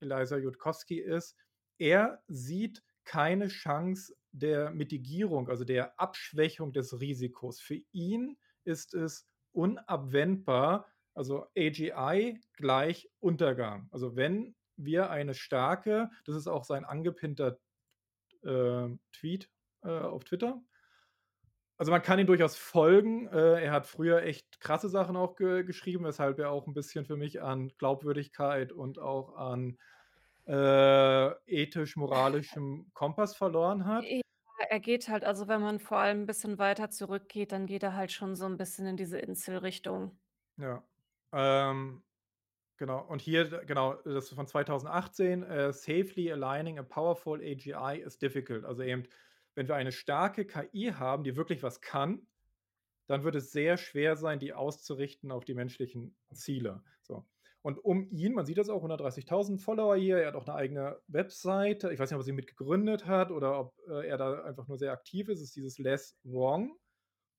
Elijah 0.00 0.36
Yudkowsky 0.36 1.00
ist, 1.00 1.36
er 1.78 2.22
sieht 2.28 2.82
keine 3.04 3.48
Chance 3.48 4.14
der 4.32 4.70
Mitigierung, 4.70 5.48
also, 5.48 5.64
der 5.64 5.98
Abschwächung 6.00 6.72
des 6.72 7.00
Risikos. 7.00 7.60
Für 7.60 7.80
ihn 7.92 8.38
ist 8.64 8.94
es 8.94 9.28
unabwendbar, 9.52 10.88
also, 11.14 11.46
AGI 11.56 12.40
gleich 12.54 13.10
Untergang. 13.20 13.88
Also, 13.92 14.16
wenn 14.16 14.56
wir 14.76 15.10
eine 15.10 15.34
starke 15.34 16.10
das 16.26 16.36
ist 16.36 16.46
auch 16.48 16.64
sein 16.64 16.84
angepinnter, 16.84 17.58
äh, 18.44 18.88
Tweet, 19.12 19.50
äh, 19.84 19.88
auf 19.90 20.24
Twitter. 20.24 20.62
Also, 21.80 21.92
man 21.92 22.00
kann 22.02 22.18
ihm 22.18 22.26
durchaus 22.26 22.56
folgen. 22.56 23.28
Äh, 23.28 23.62
er 23.64 23.72
hat 23.72 23.86
früher 23.86 24.22
echt 24.22 24.60
krasse 24.60 24.88
Sachen 24.88 25.14
auch 25.16 25.36
ge 25.36 25.62
geschrieben, 25.62 26.04
weshalb 26.04 26.38
er 26.38 26.50
auch 26.50 26.66
'n 26.66 26.72
bisschen 26.74 27.04
für 27.04 27.16
mich 27.18 27.42
an 27.42 27.68
Glaubwürdigkeit 27.78 28.72
und 28.72 28.98
auch 28.98 29.36
an, 29.36 29.78
äh, 30.46 31.30
ethisch-moralischem 31.46 32.90
Kompass 32.94 33.36
verloren 33.36 33.86
hat. 33.86 34.12
Ja, 34.58 34.64
er 34.70 34.80
geht 34.80 35.08
halt 35.08 35.24
also, 35.24 35.48
wenn 35.48 35.60
man 35.62 35.78
vor 35.80 35.98
allem 35.98 36.22
'n 36.22 36.26
bisschen 36.26 36.58
weiter 36.58 36.90
zurückgeht, 36.90 37.52
dann 37.52 37.66
geht 37.66 37.82
er 37.82 37.94
halt 37.94 38.12
schon 38.12 38.34
so 38.36 38.44
'n 38.46 38.56
bisschen 38.58 38.86
in 38.86 38.96
diese 38.96 39.18
Incel-Richtung. 39.18 40.18
Ja. 40.58 40.88
Ähm, 41.32 42.02
genau. 42.78 43.06
Und 43.06 43.22
hier 43.22 43.64
genau, 43.66 43.94
das 43.94 44.26
ist 44.26 44.34
von 44.34 44.46
2018, 44.48 45.42
äh, 45.44 45.72
„Safely 45.72 46.32
aligning 46.32 46.78
a 46.78 46.82
powerful 46.84 47.40
AGI 47.42 48.00
is 48.00 48.18
difficult.“ 48.18 48.64
Also, 48.64 48.82
eben, 48.82 49.04
wenn 49.56 49.68
wir 49.68 49.76
eine 49.76 49.92
starke 49.92 50.46
KI 50.46 50.92
haben, 50.94 51.24
die 51.24 51.36
wirklich 51.36 51.62
was 51.62 51.80
kann, 51.82 52.28
dann 53.08 53.24
wird 53.24 53.36
es 53.36 53.52
sehr 53.52 53.76
schwer 53.78 54.16
sein, 54.16 54.38
die 54.40 54.54
auszurichten 54.54 55.32
auf 55.32 55.44
die 55.44 55.54
menschlichen 55.54 56.16
Ziele. 56.32 56.84
Und 57.66 57.84
um 57.84 58.08
ihn 58.12 58.32
man 58.32 58.46
sieht 58.46 58.58
das 58.58 58.68
auch, 58.68 58.80
130.000 58.84 59.60
Follower 59.60 59.96
hier, 59.96 60.18
er 60.18 60.28
hat 60.28 60.36
auch 60.36 60.46
'ne 60.46 60.54
eigene 60.54 61.00
Webseite. 61.08 61.92
Ich 61.92 61.98
weiß 61.98 62.08
nicht, 62.08 62.14
ob 62.14 62.20
er 62.20 62.24
sie 62.24 62.30
mit 62.30 62.46
gegründet 62.46 63.06
hat 63.06 63.32
oder 63.32 63.58
ob, 63.58 63.74
äh, 63.88 64.06
er 64.06 64.16
da 64.18 64.44
einfach 64.44 64.68
nur 64.68 64.78
sehr 64.78 64.92
aktiv 64.92 65.28
ist. 65.28 65.40
Es 65.40 65.46
ist 65.48 65.56
dieses 65.56 65.76
„Less 65.78 66.16
Wrong“. 66.22 66.76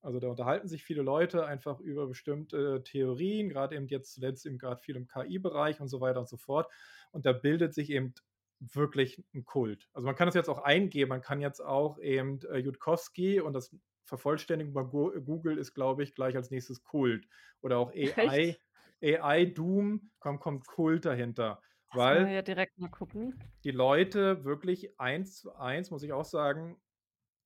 Also, 0.02 0.20
da 0.20 0.28
unterhalten 0.28 0.68
sich 0.68 0.84
viele 0.84 1.02
Leute 1.02 1.46
einfach 1.46 1.80
über 1.80 2.08
bestimmte 2.08 2.82
Theorien, 2.84 3.50
grad 3.50 3.72
eben 3.72 3.88
jetzt 3.88 4.14
zuletzt 4.14 4.46
eben 4.46 4.58
grad 4.58 4.80
viel 4.82 4.96
im 4.96 5.06
KI-Bereich 5.08 5.80
und 5.80 5.88
so 5.88 6.00
weiter 6.00 6.20
und 6.20 6.28
so 6.28 6.36
fort. 6.38 6.70
Und 7.12 7.26
da 7.26 7.32
bildet 7.32 7.74
sich 7.74 7.90
eben 7.90 8.14
wirklich 8.60 9.24
'n 9.34 9.44
Kult. 9.44 9.88
Also, 9.94 10.06
man 10.06 10.16
kann 10.16 10.28
das 10.28 10.34
jetzt 10.36 10.50
auch 10.50 10.60
eingeben. 10.60 11.10
Man 11.10 11.22
kann 11.22 11.40
jetzt 11.40 11.60
auch 11.64 11.98
eben, 12.00 12.40
äh, 12.50 12.58
Yudkowsky 12.58 13.40
und 13.40 13.54
das 13.54 13.76
vervollständigen 14.04 14.74
bei 14.74 14.84
Go 14.84 15.12
Google 15.24 15.58
ist, 15.58 15.74
glaube 15.74 16.02
ich, 16.04 16.14
gleich 16.14 16.36
als 16.36 16.50
Nächstes 16.50 16.82
Kult 16.84 17.26
oder 17.62 17.78
auch 17.78 17.92
AI 17.92 18.16
Echt? 18.16 18.58
AI-Doom, 19.02 20.10
kommt 20.20 20.40
kommt 20.40 20.66
Kult 20.66 21.04
dahinter, 21.04 21.60
mal 21.92 22.26
weil 22.26 22.26
hier 22.26 22.42
direkt 22.42 22.78
mal 22.78 22.88
gucken. 22.88 23.34
die 23.64 23.70
Leute 23.70 24.44
wirklich 24.44 24.98
eins 25.00 25.36
zu 25.36 25.54
eins, 25.56 25.90
muss 25.90 26.02
ich 26.02 26.12
auch 26.12 26.24
sagen, 26.24 26.80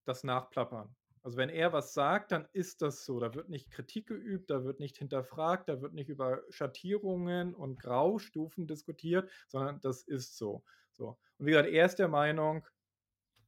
das 0.04 0.24
nachplappern. 0.24 0.94
Also, 1.22 1.36
wenn 1.36 1.50
er 1.50 1.72
was 1.72 1.94
sagt, 1.94 2.32
dann 2.32 2.48
ist 2.52 2.82
das 2.82 3.04
so. 3.04 3.20
Da 3.20 3.34
wird 3.34 3.48
nicht 3.48 3.70
Kritik 3.70 4.08
geübt, 4.08 4.50
da 4.50 4.64
wird 4.64 4.80
nicht 4.80 4.98
hinterfragt, 4.98 5.68
da 5.68 5.80
wird 5.80 5.94
nicht 5.94 6.08
über 6.08 6.42
Schattierungen 6.50 7.54
und 7.54 7.78
Graustufen 7.78 8.66
diskutiert, 8.66 9.30
sondern 9.48 9.80
das 9.80 10.02
ist 10.02 10.36
so. 10.36 10.64
So. 10.92 11.18
Und 11.38 11.46
wie 11.46 11.50
gesagt, 11.52 11.68
er 11.68 11.86
ist 11.86 11.98
der 12.00 12.08
Meinung, 12.08 12.66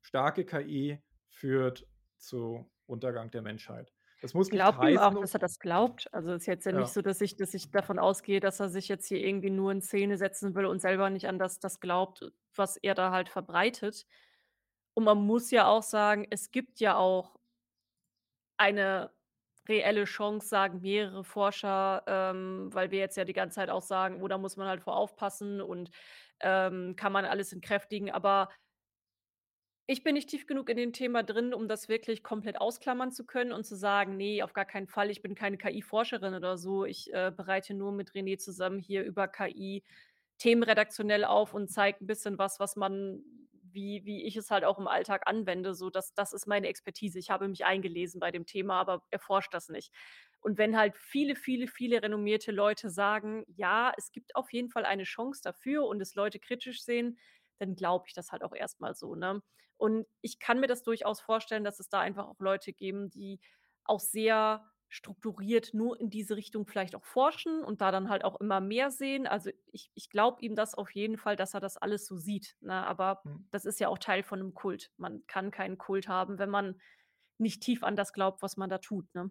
starke 0.02 0.44
KI 0.44 1.02
führt 1.30 1.88
zu 2.18 2.70
Untergang 2.86 3.30
der 3.30 3.42
Menschheit. 3.42 3.93
Das 4.24 4.32
Ich 4.40 4.48
muss 4.48 4.52
nicht 4.52 4.72
glaube 4.72 4.78
ihm 4.80 4.96
auch, 4.98 5.14
heißen 5.14 5.16
dass 5.16 5.34
er 5.34 5.38
das 5.40 5.58
glaubt. 5.58 6.12
Also, 6.12 6.32
ist 6.34 6.46
jetzt 6.46 6.66
ja 6.66 6.72
nicht 6.72 6.92
Ja. 6.92 6.94
so, 6.94 7.02
dass 7.02 7.20
ich 7.20 7.36
dass 7.36 7.54
ich 7.54 7.70
davon 7.70 7.98
ausgehe, 7.98 8.40
dass 8.40 8.60
er 8.60 8.68
sich 8.70 8.88
jetzt 8.88 9.06
hier 9.08 9.18
irgendwie 9.24 9.50
nur 9.50 9.72
in 9.72 9.82
Szene 9.82 10.16
setzen 10.18 10.54
will 10.54 10.66
und 10.66 10.80
selber 10.80 11.10
nicht 11.10 11.28
an 11.28 11.38
das 11.38 11.60
das 11.60 11.80
glaubt, 11.80 12.32
was 12.54 12.76
er 12.76 12.94
da 12.94 13.10
halt 13.12 13.28
verbreitet. 13.28 14.06
Und 14.94 15.04
man 15.04 15.18
muss 15.26 15.50
ja 15.52 15.68
auch 15.68 15.82
sagen, 15.84 16.26
es 16.30 16.50
gibt 16.52 16.80
ja 16.80 16.96
auch 16.96 17.36
eine 18.56 19.12
reelle 19.68 20.04
Chance, 20.04 20.46
sagen 20.48 20.80
mehrere 20.82 21.24
Forscher, 21.24 22.02
ähm, 22.06 22.68
weil 22.72 22.90
wir 22.90 22.98
jetzt 22.98 23.16
ja 23.16 23.24
die 23.24 23.32
ganze 23.32 23.56
Zeit 23.56 23.70
auch 23.70 23.82
sagen: 23.82 24.22
„Oh, 24.22 24.28
da 24.28 24.38
muss 24.38 24.56
man 24.56 24.68
halt 24.68 24.82
vor 24.82 24.96
aufpassen 24.96 25.60
und, 25.60 25.90
ähm, 26.40 26.96
kann 26.96 27.12
man 27.12 27.24
alles 27.24 27.52
entkräftigen?“ 27.52 28.10
Aber 28.10 28.48
ich 29.86 30.02
bin 30.02 30.14
nicht 30.14 30.28
tief 30.30 30.46
genug 30.46 30.68
in 30.70 30.76
dem 30.76 30.92
Thema 30.92 31.22
drin, 31.22 31.52
um 31.54 31.68
das 31.68 31.88
wirklich 31.88 32.22
komplett 32.22 32.60
ausklammern 32.60 33.12
zu 33.12 33.26
können 33.26 33.52
und 33.52 33.64
zu 33.64 33.76
sagen: 33.76 34.16
„Ne, 34.16 34.42
auf 34.42 34.52
gar 34.54 34.64
keinen 34.64 34.86
Fall, 34.88 35.10
ich 35.10 35.22
bin 35.22 35.34
keine 35.34 35.58
KI-Forscherin 35.58 36.34
oder 36.34 36.56
so. 36.58 36.84
Ich, 36.84 37.12
äh, 37.12 37.32
bereite 37.36 37.74
nur 37.74 37.92
mit 37.92 38.12
René 38.12 38.38
zusammen 38.38 38.78
hier 38.78 39.04
über 39.04 39.28
KI 39.28 39.82
Themen 40.38 40.62
redaktionell 40.64 41.24
auf 41.24 41.54
und 41.54 41.68
zeige 41.70 41.98
'n 42.04 42.06
bisschen 42.06 42.38
was, 42.38 42.58
was 42.60 42.76
man 42.76 43.22
wie 43.62 44.04
wie 44.04 44.24
ich 44.24 44.36
es 44.36 44.50
halt 44.50 44.64
auch 44.64 44.78
im 44.78 44.86
Alltag 44.88 45.22
anwende, 45.26 45.74
so 45.74 45.90
das 45.90 46.14
das 46.14 46.32
ist 46.32 46.46
meine 46.46 46.68
Expertise. 46.68 47.18
Ich 47.18 47.30
habe 47.30 47.48
mich 47.48 47.64
eingelesen 47.64 48.20
bei 48.20 48.30
dem 48.30 48.46
Thema, 48.46 48.80
aber 48.80 49.02
erforsche 49.10 49.48
das 49.52 49.68
nicht.“ 49.68 49.92
Und 50.40 50.58
wenn 50.58 50.76
halt 50.76 50.96
viele, 50.96 51.36
viele, 51.36 51.66
viele 51.66 52.02
renommierte 52.02 52.52
Leute 52.52 52.90
sagen: 52.90 53.44
„Ja, 53.48 53.92
es 53.96 54.12
gibt 54.12 54.36
auf 54.36 54.52
jeden 54.52 54.70
Fall 54.70 54.84
eine 54.84 55.04
Chance 55.04 55.40
dafür“ 55.42 55.86
und 55.86 56.00
es 56.00 56.14
Leute 56.14 56.38
kritisch 56.40 56.82
sehen, 56.84 57.18
dann 57.58 57.74
glaube 57.76 58.04
ich 58.08 58.14
das 58.14 58.32
halt 58.32 58.42
auch 58.44 58.54
erst 58.54 58.80
mal 58.80 58.94
so, 58.94 59.14
ne? 59.14 59.42
Und 59.76 60.06
ich 60.20 60.38
kann 60.38 60.60
mir 60.60 60.66
das 60.68 60.82
durchaus 60.82 61.20
vorstellen, 61.20 61.64
dass 61.64 61.80
es 61.80 61.88
da 61.88 62.00
einfach 62.00 62.26
auch 62.26 62.40
Leute 62.40 62.72
geben, 62.72 63.10
die 63.10 63.40
auch 63.84 64.00
sehr 64.00 64.70
strukturiert 64.88 65.74
nur 65.74 65.98
in 66.00 66.08
diese 66.10 66.36
Richtung 66.36 66.66
vielleicht 66.66 66.94
auch 66.94 67.04
forschen 67.04 67.64
und 67.64 67.80
da 67.80 67.90
dann 67.90 68.08
halt 68.08 68.24
auch 68.24 68.40
immer 68.40 68.60
mehr 68.60 68.90
sehen. 68.90 69.26
Also, 69.26 69.50
ich 69.72 69.90
ich 69.94 70.08
glaube 70.10 70.42
ihm 70.42 70.54
das 70.54 70.74
auf 70.74 70.90
jeden 70.94 71.18
Fall, 71.18 71.36
dass 71.36 71.54
er 71.54 71.60
das 71.60 71.76
alles 71.76 72.06
so 72.06 72.16
sieht, 72.16 72.56
ne? 72.60 72.86
Aber 72.86 73.24
Mhm. 73.24 73.44
das 73.50 73.64
ist 73.66 73.80
ja 73.80 73.88
auch 73.88 73.98
Teil 73.98 74.22
von 74.22 74.38
'nem 74.40 74.54
Kult. 74.54 74.92
Man 74.96 75.26
kann 75.26 75.50
keinen 75.50 75.78
Kult 75.78 76.08
haben, 76.08 76.38
wenn 76.38 76.50
man 76.50 76.80
nicht 77.38 77.62
tief 77.62 77.82
an 77.84 77.96
das 77.96 78.12
glaubt, 78.12 78.42
was 78.42 78.56
man 78.56 78.70
da 78.70 78.78
tut, 78.78 79.12
ne? 79.14 79.30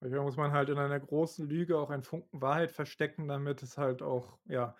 Manchmal 0.00 0.22
muss 0.22 0.36
man 0.36 0.50
halt 0.52 0.68
in 0.70 0.78
einer 0.78 0.98
großen 1.00 1.48
Lüge 1.48 1.78
auch 1.78 1.90
einen 1.90 2.02
Funken 2.04 2.40
Wahrheit 2.42 2.70
verstecken, 2.72 3.28
damit 3.28 3.62
es 3.62 3.78
halt 3.78 4.02
auch 4.02 4.38
ja, 4.46 4.76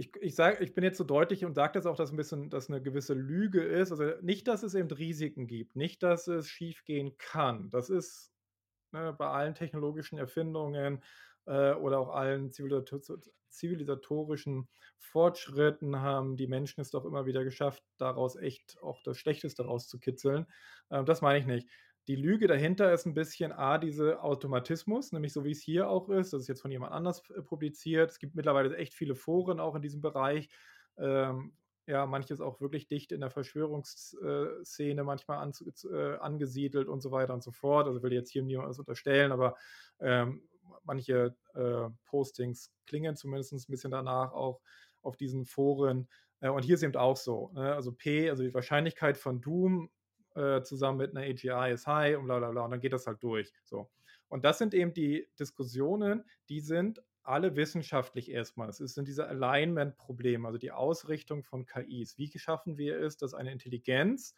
ich 0.00 0.16
ich 0.20 0.34
sage 0.34 0.64
ich 0.64 0.74
bin 0.74 0.84
jetzt 0.84 0.98
so 0.98 1.04
deutlich 1.04 1.44
und 1.44 1.54
sage 1.54 1.74
das 1.74 1.86
auch, 1.86 1.96
dass 1.96 2.10
'n 2.12 2.16
bisschen 2.16 2.50
dass 2.50 2.68
'ne 2.70 2.82
gewisse 2.82 3.14
Lüge 3.14 3.62
ist. 3.62 3.92
Also, 3.92 4.04
nicht, 4.22 4.48
dass 4.48 4.62
es 4.64 4.74
eben 4.74 4.90
Risiken 4.90 5.46
gibt, 5.46 5.76
nicht, 5.76 6.02
dass 6.02 6.26
es 6.28 6.48
schiefgehen 6.48 7.16
kann. 7.18 7.70
Das 7.70 7.90
ist, 7.90 8.32
ne, 8.92 9.14
bei 9.18 9.26
allen 9.28 9.54
technologischen 9.54 10.18
Erfindungen, 10.18 11.02
äh, 11.46 11.74
oder 11.74 12.00
auch 12.00 12.10
allen 12.10 12.50
zivilisatorischen 13.50 14.68
Fortschritten 14.98 16.00
haben 16.00 16.36
die 16.36 16.46
Menschen 16.48 16.80
es 16.82 16.90
doch 16.90 17.04
immer 17.06 17.26
wieder 17.26 17.44
geschafft, 17.44 17.84
daraus 17.98 18.36
echt 18.36 18.78
auch 18.82 19.02
das 19.04 19.18
Schlechteste 19.18 19.64
rauszukitzeln. 19.64 20.46
Ähm, 20.90 21.04
das 21.06 21.22
meine 21.22 21.38
ich 21.40 21.46
nicht. 21.46 21.68
Die 22.08 22.16
Lüge 22.16 22.46
dahinter 22.46 22.92
ist 22.92 23.06
'n 23.06 23.14
bisschen 23.14 23.52
A, 23.52 23.78
diese 23.78 24.22
Automatismus, 24.22 25.12
nämlich 25.12 25.32
so 25.32 25.44
wie 25.44 25.50
es 25.52 25.60
hier 25.60 25.88
auch 25.88 26.08
ist. 26.08 26.32
Das 26.32 26.42
ist 26.42 26.48
jetzt 26.48 26.62
von 26.62 26.70
jemand 26.70 26.92
anders, 26.92 27.22
äh, 27.30 27.42
publiziert. 27.42 28.10
Es 28.10 28.18
gibt 28.18 28.34
mittlerweile 28.34 28.74
echt 28.76 28.94
viele 28.94 29.14
Foren 29.14 29.60
auch 29.60 29.74
in 29.74 29.82
diesem 29.82 30.00
Bereich. 30.00 30.48
Ähm, 30.96 31.56
ja, 31.86 32.06
manches 32.06 32.40
auch 32.40 32.60
wirklich 32.60 32.86
dicht 32.88 33.12
in 33.12 33.20
der 33.20 33.30
Verschwörungs 33.30 34.16
äh, 34.22 34.64
Szene 34.64 35.04
manchmal 35.04 35.52
z 35.52 35.84
äh, 35.90 36.16
angesiedelt 36.16 36.88
und 36.88 37.00
so 37.00 37.10
weiter 37.10 37.34
und 37.34 37.42
so 37.42 37.50
fort. 37.52 37.86
Also, 37.86 38.02
will 38.02 38.12
jetzt 38.12 38.30
hier 38.30 38.42
niemandem 38.42 38.70
was 38.70 38.78
unterstellen, 38.78 39.32
aber, 39.32 39.56
ähm, 40.00 40.48
manche, 40.84 41.36
äh, 41.54 41.88
Postings 42.06 42.72
klingen 42.86 43.16
zumindest 43.16 43.52
'n 43.52 43.70
bisschen 43.70 43.90
danach 43.90 44.32
auch 44.32 44.60
auf 45.02 45.16
diesen 45.16 45.44
Foren. 45.46 46.08
Äh, 46.40 46.48
und 46.50 46.64
hier 46.64 46.74
ist 46.76 46.82
eben 46.82 46.96
auch 46.96 47.16
so, 47.16 47.50
ne? 47.54 47.74
Also, 47.74 47.92
P 47.92 48.30
also, 48.30 48.42
die 48.42 48.54
Wahrscheinlichkeit 48.54 49.16
von 49.18 49.40
Doom, 49.40 49.90
äh, 50.36 50.62
zusammen 50.62 50.98
mit 50.98 51.14
'ner 51.14 51.22
AGI 51.22 51.72
ist 51.72 51.86
high 51.86 52.16
und 52.18 52.26
bla 52.26 52.38
bla 52.38 52.50
bla 52.50 52.64
und 52.64 52.70
dann 52.72 52.80
geht 52.80 52.92
das 52.92 53.06
halt 53.06 53.22
durch, 53.22 53.52
so. 53.64 53.90
Und 54.28 54.44
das 54.44 54.58
sind 54.58 54.74
eben 54.74 54.94
die 54.94 55.28
Diskussionen, 55.38 56.24
die 56.48 56.60
sind 56.60 57.02
alle 57.22 57.56
wissenschaftlich 57.56 58.30
erst 58.30 58.56
mal. 58.56 58.68
Es 58.70 58.78
sind 58.78 59.06
diese 59.08 59.28
Alignment-Probleme, 59.28 60.46
also, 60.48 60.58
die 60.58 60.72
Ausrichtung 60.72 61.42
von 61.44 61.66
KIs. 61.66 62.18
Wie 62.18 62.30
schaffen 62.38 62.78
wir 62.78 62.98
es, 63.00 63.16
dass 63.18 63.34
eine 63.34 63.52
Intelligenz, 63.52 64.34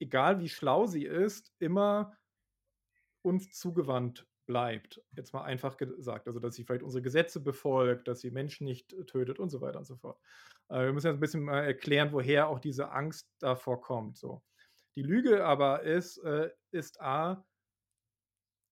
egal 0.00 0.40
wie 0.40 0.48
schlau 0.50 0.86
sie 0.86 1.04
ist, 1.06 1.52
immer 1.60 2.16
uns 3.24 3.50
zugewandt 3.52 4.26
bleibt, 4.46 5.00
jetzt 5.12 5.32
mal 5.32 5.42
einfach 5.44 5.76
gesagt. 5.76 6.26
Also, 6.26 6.40
dass 6.40 6.56
sie 6.56 6.64
vielleicht 6.64 6.82
unsere 6.82 7.02
Gesetze 7.02 7.38
befolgt, 7.40 8.08
dass 8.08 8.20
sie 8.20 8.32
Menschen 8.32 8.64
nicht 8.64 8.90
tötet 9.06 9.38
und 9.38 9.48
so 9.50 9.60
weiter 9.60 9.78
und 9.78 9.84
so 9.84 9.96
fort. 9.96 10.18
Äh, 10.68 10.86
wir 10.86 10.92
müssen 10.92 11.06
jetzt 11.06 11.16
'n 11.18 11.20
bisschen 11.20 11.44
mal 11.44 11.60
erklären, 11.64 12.12
woher 12.12 12.48
auch 12.48 12.58
diese 12.58 12.90
Angst 12.90 13.30
davor 13.38 13.80
kommt, 13.80 14.18
so. 14.18 14.42
Die 14.96 15.02
Lüge 15.02 15.44
aber 15.46 15.82
ist 15.82 16.18
äh, 16.18 16.50
ist 16.70 17.00
A 17.00 17.46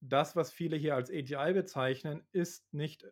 das, 0.02 0.34
was 0.36 0.50
viele 0.52 0.76
hier 0.76 0.94
als 0.94 1.10
AGI 1.10 1.52
bezeichnen, 1.52 2.26
ist 2.32 2.72
nicht 2.72 3.06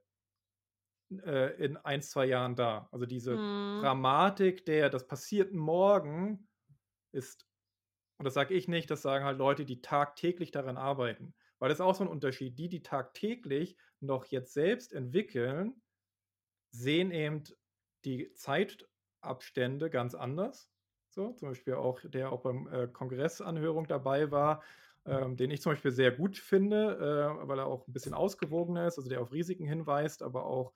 äh, 1.11 1.55
in 1.65 1.77
1, 1.77 2.11
2 2.11 2.27
Jahren 2.27 2.57
da. 2.57 2.89
Also, 2.93 3.07
diese 3.07 3.41
Mhm. 3.41 3.79
Dramatik 3.79 4.67
der 4.67 4.91
das 4.91 5.07
passiert 5.07 5.53
morgen 5.53 6.49
ist 7.13 7.47
und 8.19 8.25
das 8.27 8.35
sage 8.35 8.55
ich 8.55 8.69
nicht, 8.69 8.91
das 8.91 9.03
sagen 9.03 9.25
halt 9.25 9.39
Leute, 9.39 9.65
die 9.67 9.83
tagtäglich 9.83 10.51
daran 10.53 10.77
arbeiten. 10.79 11.35
Weil 11.59 11.71
das 11.71 11.79
ist 11.79 11.83
auch 11.85 11.95
so 11.97 12.05
'n 12.05 12.09
Unterschied. 12.11 12.59
Die, 12.59 12.69
die 12.71 12.83
tagtäglich 12.83 13.79
noch 14.01 14.27
jetzt 14.27 14.55
selbst 14.55 14.93
entwickeln, 14.95 15.83
sehen 16.73 17.11
eben 17.13 17.45
die 18.07 18.33
Zeitabstände 18.35 19.91
ganz 19.91 20.15
anders, 20.15 20.73
so. 21.19 21.33
Zum 21.33 21.49
Beispiel 21.51 21.75
auch 21.75 22.01
der 22.05 22.33
auch 22.33 22.43
beim, 22.43 22.69
äh, 22.73 22.89
Kongressanhörung 22.89 23.87
dabei 23.89 24.31
war, 24.31 24.63
ähm, 25.07 25.37
den 25.37 25.51
ich 25.51 25.63
zum 25.63 25.73
Beispiel 25.73 25.91
sehr 25.93 26.13
gut 26.13 26.39
finde, 26.39 27.37
äh, 27.43 27.49
weil 27.49 27.59
er 27.59 27.67
auch 27.67 27.87
'n 27.89 27.93
bisschen 27.93 28.15
ausgewogener 28.15 28.87
ist, 28.87 28.99
also, 28.99 29.09
der 29.11 29.21
auf 29.23 29.33
Risiken 29.33 29.67
hinweist, 29.67 30.23
aber 30.23 30.45
auch, 30.47 30.73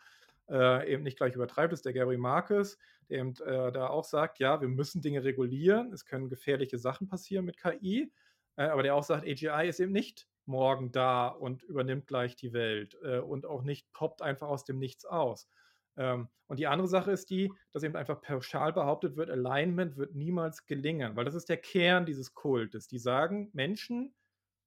äh, 0.50 0.92
eben 0.92 1.02
nicht 1.04 1.16
gleich 1.18 1.34
übertreibt, 1.36 1.72
ist 1.72 1.84
der 1.86 1.92
Gary 1.92 2.16
Marcus, 2.18 2.78
der 3.08 3.20
eben, 3.20 3.34
äh, 3.44 3.72
da 3.72 3.88
auch 3.88 4.04
sagt: 4.04 4.38
„Ja, 4.40 4.60
wir 4.60 4.68
müssen 4.68 5.00
Dinge 5.02 5.22
regulieren. 5.24 5.92
Es 5.92 6.04
können 6.06 6.28
gefährliche 6.28 6.78
Sachen 6.78 7.08
passieren 7.08 7.44
mit 7.44 7.56
KI.“ 7.58 8.12
Äh, 8.56 8.64
aber 8.64 8.82
der 8.82 8.94
auch 8.96 9.04
sagt: 9.04 9.24
„AGI 9.26 9.68
ist 9.68 9.80
eben 9.80 9.92
nicht 9.92 10.28
morgen 10.46 10.92
da 10.92 11.28
und 11.28 11.62
übernimmt 11.62 12.06
gleich 12.08 12.36
die 12.36 12.52
Welt, 12.52 12.96
äh, 13.04 13.18
und 13.20 13.46
auch 13.46 13.62
nicht 13.62 13.92
poppt 13.92 14.22
einfach 14.22 14.48
aus 14.48 14.64
dem 14.64 14.78
Nichts 14.78 15.04
aus.“ 15.06 15.48
Ähm, 15.96 16.28
und 16.48 16.58
die 16.58 16.66
andere 16.66 16.88
Sache 16.88 17.12
ist 17.12 17.30
die, 17.30 17.56
dass 17.72 17.82
eben 17.82 17.96
einfach 17.96 18.20
pauschal 18.22 18.72
behauptet 18.72 19.16
wird, 19.16 19.30
Alignment 19.30 19.96
wird 19.96 20.14
niemals 20.14 20.66
gelingen, 20.66 21.16
weil 21.16 21.24
das 21.24 21.34
ist 21.34 21.48
der 21.48 21.56
Kern 21.58 22.06
dieses 22.06 22.34
Kultes. 22.34 22.88
Die 22.88 22.98
sagen, 22.98 23.50
Menschen 23.52 24.14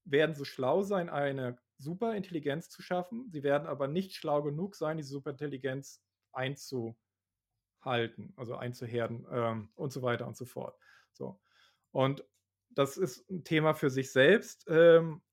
werden 0.05 0.35
so 0.35 0.45
schlau 0.45 0.83
sein, 0.83 1.09
eine 1.09 1.57
Superintelligenz 1.77 2.69
zu 2.69 2.81
schaffen. 2.81 3.29
Sie 3.31 3.43
werden 3.43 3.67
aber 3.67 3.87
nicht 3.87 4.15
schlau 4.15 4.43
genug 4.43 4.75
sein, 4.75 4.97
diese 4.97 5.09
Superintelligenz 5.11 6.01
einzuhalten, 6.33 6.95
also, 8.37 8.55
einzuherden, 8.57 9.27
ähm, 9.31 9.69
und 9.75 9.93
so 9.93 10.01
weiter 10.03 10.27
und 10.27 10.37
so 10.37 10.45
fort. 10.45 10.77
So. 11.13 11.41
Und 11.91 12.25
das 12.69 12.97
ist 12.97 13.29
'n 13.31 13.43
Thema 13.45 13.73
für 13.75 13.89
sich 13.89 14.11
selbst, 14.11 14.65
ähm, 14.69 15.23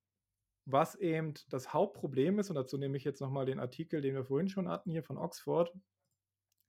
was 0.64 0.94
eben 0.94 1.34
das 1.48 1.72
Hauptproblem 1.72 2.38
ist 2.38 2.50
und 2.50 2.56
dazu 2.56 2.78
nehme 2.78 2.96
ich 2.96 3.04
jetzt 3.04 3.20
noch 3.20 3.30
mal 3.30 3.46
den 3.46 3.60
Artikel, 3.60 4.00
den 4.00 4.14
wir 4.14 4.24
vorhin 4.24 4.48
schon 4.48 4.68
hatten 4.68 4.90
hier 4.90 5.02
von 5.02 5.18
Oxford. 5.18 5.72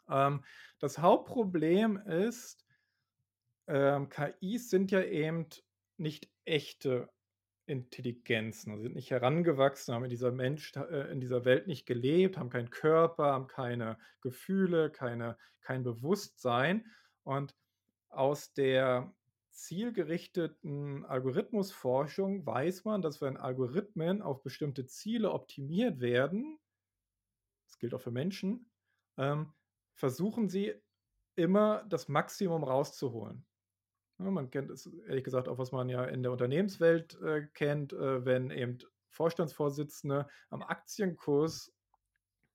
Ähm, 0.09 0.43
das 0.79 0.99
Hauptproblem 0.99 1.97
ist 1.97 2.65
ähm, 3.67 4.09
KIs 4.09 4.69
sind 4.69 4.91
ja 4.91 5.01
eben 5.03 5.47
nicht 5.97 6.29
echte 6.45 7.09
Intelligenzen. 7.65 8.71
Also, 8.71 8.83
sind 8.83 8.95
nicht 8.95 9.11
herangewachsen, 9.11 9.93
haben 9.93 10.03
in 10.03 10.09
dieser 10.09 10.31
Mensch 10.31 10.75
äh, 10.75 11.11
in 11.11 11.21
dieser 11.21 11.45
Welt 11.45 11.67
nicht 11.67 11.85
gelebt, 11.85 12.37
haben 12.37 12.49
keinen 12.49 12.71
Körper, 12.71 13.25
haben 13.25 13.47
keine 13.47 13.97
Gefühle, 14.21 14.91
keine 14.91 15.37
kein 15.63 15.83
Bewusstsein. 15.83 16.85
Und 17.23 17.55
aus 18.09 18.53
der 18.53 19.13
zielgerichteten 19.53 21.05
Algorithmusforschung 21.05 22.45
weiß 22.45 22.85
man, 22.85 23.01
dass 23.01 23.21
wenn 23.21 23.37
Algorithmen 23.37 24.21
auf 24.21 24.43
bestimmte 24.43 24.85
Ziele 24.85 25.31
optimiert 25.31 25.99
werden 25.99 26.59
das 27.73 27.79
gilt 27.79 27.95
auch 27.95 28.01
für 28.01 28.11
Menschen, 28.11 28.69
ähm, 29.17 29.51
versuchen 29.95 30.47
sie 30.47 30.75
immer 31.35 31.83
das 31.89 32.07
Maximum 32.07 32.63
rauszuholen. 32.63 33.43
Ne, 34.19 34.29
man 34.29 34.51
kennt 34.51 34.69
es 34.69 34.85
ehrlich 35.07 35.23
gesagt 35.23 35.47
auch, 35.47 35.57
was 35.57 35.71
man 35.71 35.89
ja 35.89 36.05
in 36.05 36.21
der 36.21 36.31
Unternehmenswelt, 36.31 37.19
äh, 37.21 37.47
kennt, 37.55 37.91
äh, 37.93 38.23
wenn 38.25 38.51
eben 38.51 38.77
Vorstandsvorsitzende 39.09 40.27
am 40.51 40.61
Aktienkurs 40.61 41.73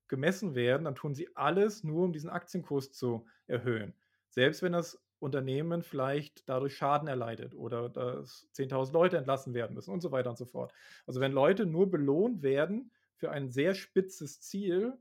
gemessen 0.07 0.55
werden, 0.55 0.85
dann 0.85 0.95
tun 0.95 1.17
sie 1.17 1.35
alles 1.37 1.83
nur, 1.83 2.05
um 2.05 2.13
diesen 2.13 2.31
Aktienkurs 2.31 2.93
zu 2.93 3.27
erhöhen. 3.49 3.95
Selbst 4.29 4.63
wenn 4.63 4.73
das 4.73 5.03
Unternehmen 5.21 5.83
vielleicht 5.83 6.49
dadurch 6.49 6.77
Schaden 6.77 7.09
erleidet 7.09 7.55
oder 7.55 7.89
dass 7.89 8.49
10.000 8.55 8.93
Leute 8.93 9.17
entlassen 9.17 9.55
werden 9.55 9.75
müssen 9.75 9.93
und 9.93 10.01
so 10.01 10.13
weiter 10.13 10.31
und 10.31 10.39
so 10.39 10.45
fort. 10.45 10.73
Also, 11.07 11.21
wenn 11.21 11.33
Leute 11.33 11.67
nur 11.67 11.91
belohnt 11.91 12.43
werden 12.43 12.93
für 13.17 13.31
ein 13.31 13.51
sehr 13.51 13.75
spitzes 13.75 14.41
Ziel, 14.41 14.97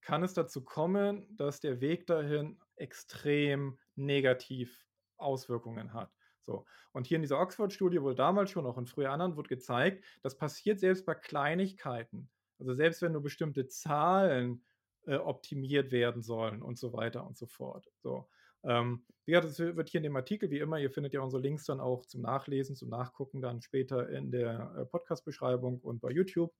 kann 0.00 0.22
es 0.22 0.32
dazu 0.32 0.64
kommen, 0.64 1.26
dass 1.36 1.60
der 1.60 1.80
Weg 1.80 2.06
dahin 2.06 2.58
extrem 2.76 3.78
negativ 3.96 4.86
Auswirkungen 5.18 5.92
hat. 5.92 6.10
So. 6.40 6.64
Und 6.92 7.06
hier 7.06 7.16
in 7.16 7.22
dieser 7.22 7.40
Oxford-Studie 7.40 8.00
wurde 8.00 8.14
damals 8.14 8.50
schon, 8.50 8.64
auch 8.64 8.78
in 8.78 8.86
früher 8.86 9.10
anderen, 9.10 9.36
wurde 9.36 9.48
gezeigt, 9.48 10.02
das 10.22 10.38
passiert 10.38 10.80
selbst 10.80 11.04
bei 11.04 11.14
Kleinigkeiten. 11.14 12.30
Also 12.58 12.72
selbst 12.72 13.02
wenn 13.02 13.12
nur 13.12 13.22
bestimmte 13.22 13.66
Zahlen 13.66 14.64
äh, 15.06 15.16
optimiert 15.16 15.92
werden 15.92 16.22
sollen 16.22 16.62
und 16.62 16.78
so 16.78 16.92
weiter 16.92 17.26
und 17.26 17.36
so 17.36 17.46
fort. 17.46 17.90
So. 17.98 18.28
Ähm, 18.64 19.04
wie 19.24 19.32
gesagt, 19.32 19.48
das 19.48 19.58
wird 19.76 19.88
hier 19.90 19.98
in 19.98 20.04
dem 20.04 20.16
Artikel, 20.16 20.50
wie 20.50 20.58
immer, 20.58 20.78
ihr 20.78 20.90
findet 20.90 21.12
ja 21.14 21.20
unsere 21.20 21.42
Links 21.42 21.64
dann 21.66 21.80
auch 21.80 22.06
zum 22.06 22.22
Nachlesen, 22.22 22.76
zum 22.76 22.88
Nachgucken 22.88 23.40
dann 23.42 23.62
später 23.62 24.08
in 24.08 24.30
der 24.30 24.74
äh, 24.76 24.84
Podcast-Beschreibung 24.86 25.80
und 25.80 26.00
bei 26.00 26.10
YouTube. 26.10 26.54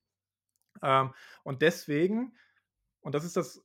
Ähm, 0.82 1.14
und 1.44 1.62
deswegen, 1.62 2.36
und 3.00 3.14
das 3.14 3.24
ist 3.24 3.36
das 3.36 3.64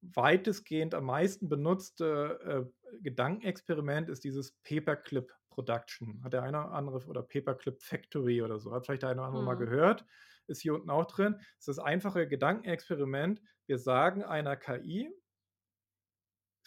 weitestgehend 0.00 0.94
am 0.94 1.04
meisten 1.04 1.48
benutzte 1.48 2.68
äh, 2.70 2.98
Gedankenexperiment, 3.02 4.08
ist 4.08 4.24
dieses 4.24 4.52
Paperclip 4.62 5.32
Production. 5.50 6.22
Hat 6.22 6.32
der 6.32 6.44
eine 6.44 6.58
oder 6.58 6.72
andere, 6.72 7.04
oder 7.08 7.22
Paperclip 7.22 7.82
Factory 7.82 8.42
oder 8.42 8.60
so, 8.60 8.72
hat 8.72 8.86
vielleicht 8.86 9.02
der 9.02 9.10
eine 9.10 9.20
oder 9.20 9.28
andere 9.28 9.42
mal 9.42 9.56
Mhm. 9.56 9.58
gehört, 9.58 10.04
ist 10.46 10.62
hier 10.62 10.74
unten 10.74 10.90
auch 10.90 11.06
drin. 11.06 11.36
Es 11.58 11.66
ist 11.66 11.68
das 11.68 11.78
einfache 11.80 12.28
Gedankenexperiment. 12.28 13.42
Wir 13.66 13.78
sagen 13.78 14.22
einer 14.22 14.56
KI, 14.56 15.10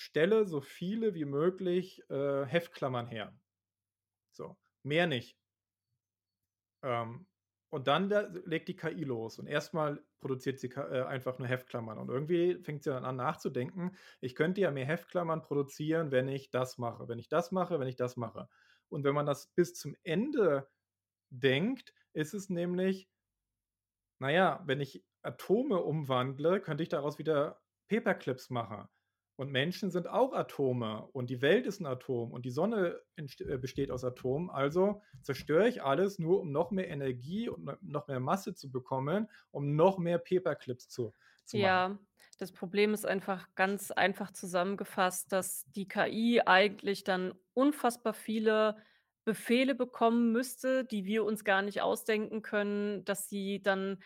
stelle 0.02 0.46
so 0.46 0.62
viele 0.62 1.14
wie 1.14 1.26
möglich 1.26 2.02
äh, 2.10 2.46
Heftklammern 2.46 3.08
her. 3.08 3.34
So, 4.32 4.58
mehr 4.84 5.08
nicht. 5.08 5.38
Ähm, 6.84 7.28
und 7.70 7.88
dann 7.88 8.10
da, 8.10 8.22
legt 8.46 8.68
die 8.68 8.76
KI 8.76 9.04
los 9.04 9.40
und 9.40 9.48
erstmal 9.48 10.04
produziert 10.20 10.60
sie 10.60 10.68
äh, 10.72 11.04
einfach 11.04 11.38
nur 11.40 11.48
Heftklammern 11.48 11.98
und 12.00 12.10
irgendwie 12.10 12.62
fängt 12.64 12.84
sie 12.84 12.90
dann 12.90 13.06
an 13.06 13.16
nachzudenken, 13.16 13.96
ich 14.20 14.36
könnte 14.36 14.62
ja 14.62 14.72
mehr 14.72 14.86
Heftklammern 14.86 15.42
produzieren, 15.42 16.12
wenn 16.12 16.28
ich 16.28 16.50
das 16.50 16.78
mache, 16.78 17.08
wenn 17.08 17.20
ich 17.20 17.30
das 17.30 17.52
mache, 17.52 17.80
wenn 17.80 17.88
ich 17.88 17.96
das 17.96 18.18
mache. 18.18 18.50
Und 18.90 19.04
wenn 19.04 19.16
man 19.16 19.26
das 19.26 19.48
bis 19.48 19.74
zum 19.76 19.96
Ende 20.04 20.68
denkt, 21.30 21.94
ist 22.14 22.34
es 22.34 22.50
nämlich, 22.50 23.08
naja, 24.20 24.62
wenn 24.66 24.82
ich 24.82 25.06
Atome 25.22 25.78
umwandle, 25.82 26.60
könnte 26.60 26.84
ich 26.84 26.90
daraus 26.90 27.20
wieder 27.20 27.62
Paperclips 27.88 28.50
machen. 28.50 28.90
Und 29.36 29.52
Menschen 29.52 29.90
sind 29.92 30.08
auch 30.08 30.34
Atome 30.34 31.08
und 31.14 31.30
die 31.30 31.42
Welt 31.42 31.66
ist 31.66 31.80
ein 31.80 31.86
Atom 31.88 32.32
und 32.32 32.46
die 32.46 32.52
Sonne 32.52 33.02
äh, 33.16 33.58
besteht 33.58 33.90
aus 33.92 34.04
Atomen. 34.04 34.50
Also 34.50 35.02
zerstöre 35.22 35.68
ich 35.68 35.82
alles 35.84 36.20
nur, 36.20 36.40
um 36.42 36.52
noch 36.52 36.72
mehr 36.72 36.90
Energie 36.90 37.50
und 37.50 37.64
no- 37.66 37.78
noch 37.82 38.08
mehr 38.08 38.20
Masse 38.20 38.54
zu 38.56 38.72
bekommen, 38.72 39.30
um 39.52 39.76
noch 39.76 39.98
mehr 39.98 40.20
Paperclips 40.20 40.90
zu, 40.90 41.14
zu 41.46 41.58
machen. 41.58 41.86
Ja, 41.86 42.00
das 42.38 42.52
Problem 42.54 42.94
ist 42.94 43.06
einfach 43.06 43.54
ganz 43.56 43.92
einfach 43.92 44.32
zusammengefasst, 44.32 45.32
dass 45.32 45.66
die 45.72 45.88
KI 45.88 46.42
eigentlich 46.46 47.04
dann 47.04 47.34
unfassbar 47.54 48.14
viele 48.14 48.78
Befehle 49.26 49.76
bekommen 49.76 50.32
müsste, 50.32 50.86
die 50.86 51.06
wir 51.06 51.24
uns 51.26 51.44
gar 51.44 51.62
nicht 51.62 51.82
ausdenken 51.82 52.42
können, 52.42 53.06
dass 53.06 53.30
sie 53.30 53.62
dann 53.62 54.02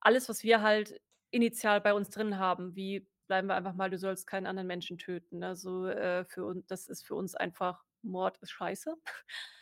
alles, 0.00 0.28
was 0.28 0.42
wir 0.44 0.62
halt 0.62 1.00
initial 1.30 1.80
bei 1.80 1.94
uns 1.94 2.10
drin 2.10 2.38
haben, 2.38 2.76
wie 2.76 3.08
bleiben 3.32 3.48
wir 3.48 3.54
einfach 3.54 3.72
mal, 3.74 3.88
du 3.88 3.96
sollst 3.98 4.26
keinen 4.26 4.46
anderen 4.46 4.66
Menschen 4.66 4.98
töten. 4.98 5.42
Also 5.42 5.86
äh, 5.86 6.24
für 6.26 6.44
uns, 6.44 6.66
das 6.66 6.86
ist 6.86 7.06
für 7.06 7.14
uns 7.14 7.34
einfach 7.34 7.82
Mord 8.02 8.36
ist 8.42 8.50
scheiße. 8.50 8.94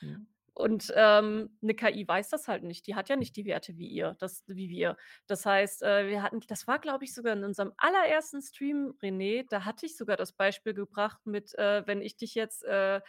Mhm. 0.03 0.27
Und, 0.55 0.93
ähm, 0.97 1.57
'ne 1.63 1.75
KI 1.75 2.07
weiß 2.07 2.29
das 2.31 2.49
halt 2.49 2.65
nicht. 2.65 2.87
Die 2.87 2.95
hat 2.97 3.09
ja 3.09 3.17
nicht 3.17 3.37
die 3.37 3.45
Werte 3.47 3.77
wie 3.79 3.87
ihr 3.89 4.17
das 4.19 4.43
wie 4.49 4.69
wir. 4.69 4.97
Das 5.29 5.47
heißt, 5.47 5.83
äh, 5.83 6.09
wir 6.09 6.23
hatten 6.23 6.41
das 6.49 6.67
war, 6.67 6.79
glaube 6.81 7.05
ich, 7.05 7.15
sogar 7.15 7.33
in 7.35 7.45
unserem 7.45 7.73
allerersten 7.79 8.43
Stream, 8.43 8.95
René, 9.03 9.47
da 9.49 9.65
hatte 9.65 9.87
ich 9.87 9.97
sogar 9.97 10.17
das 10.17 10.33
Beispiel 10.33 10.75
gebracht 10.75 11.21
mit, 11.25 11.55
äh, 11.59 11.87
wenn 11.87 12.03
ich 12.03 12.17
dich 12.17 12.35
jetzt, 12.35 12.65
äh, 12.65 13.01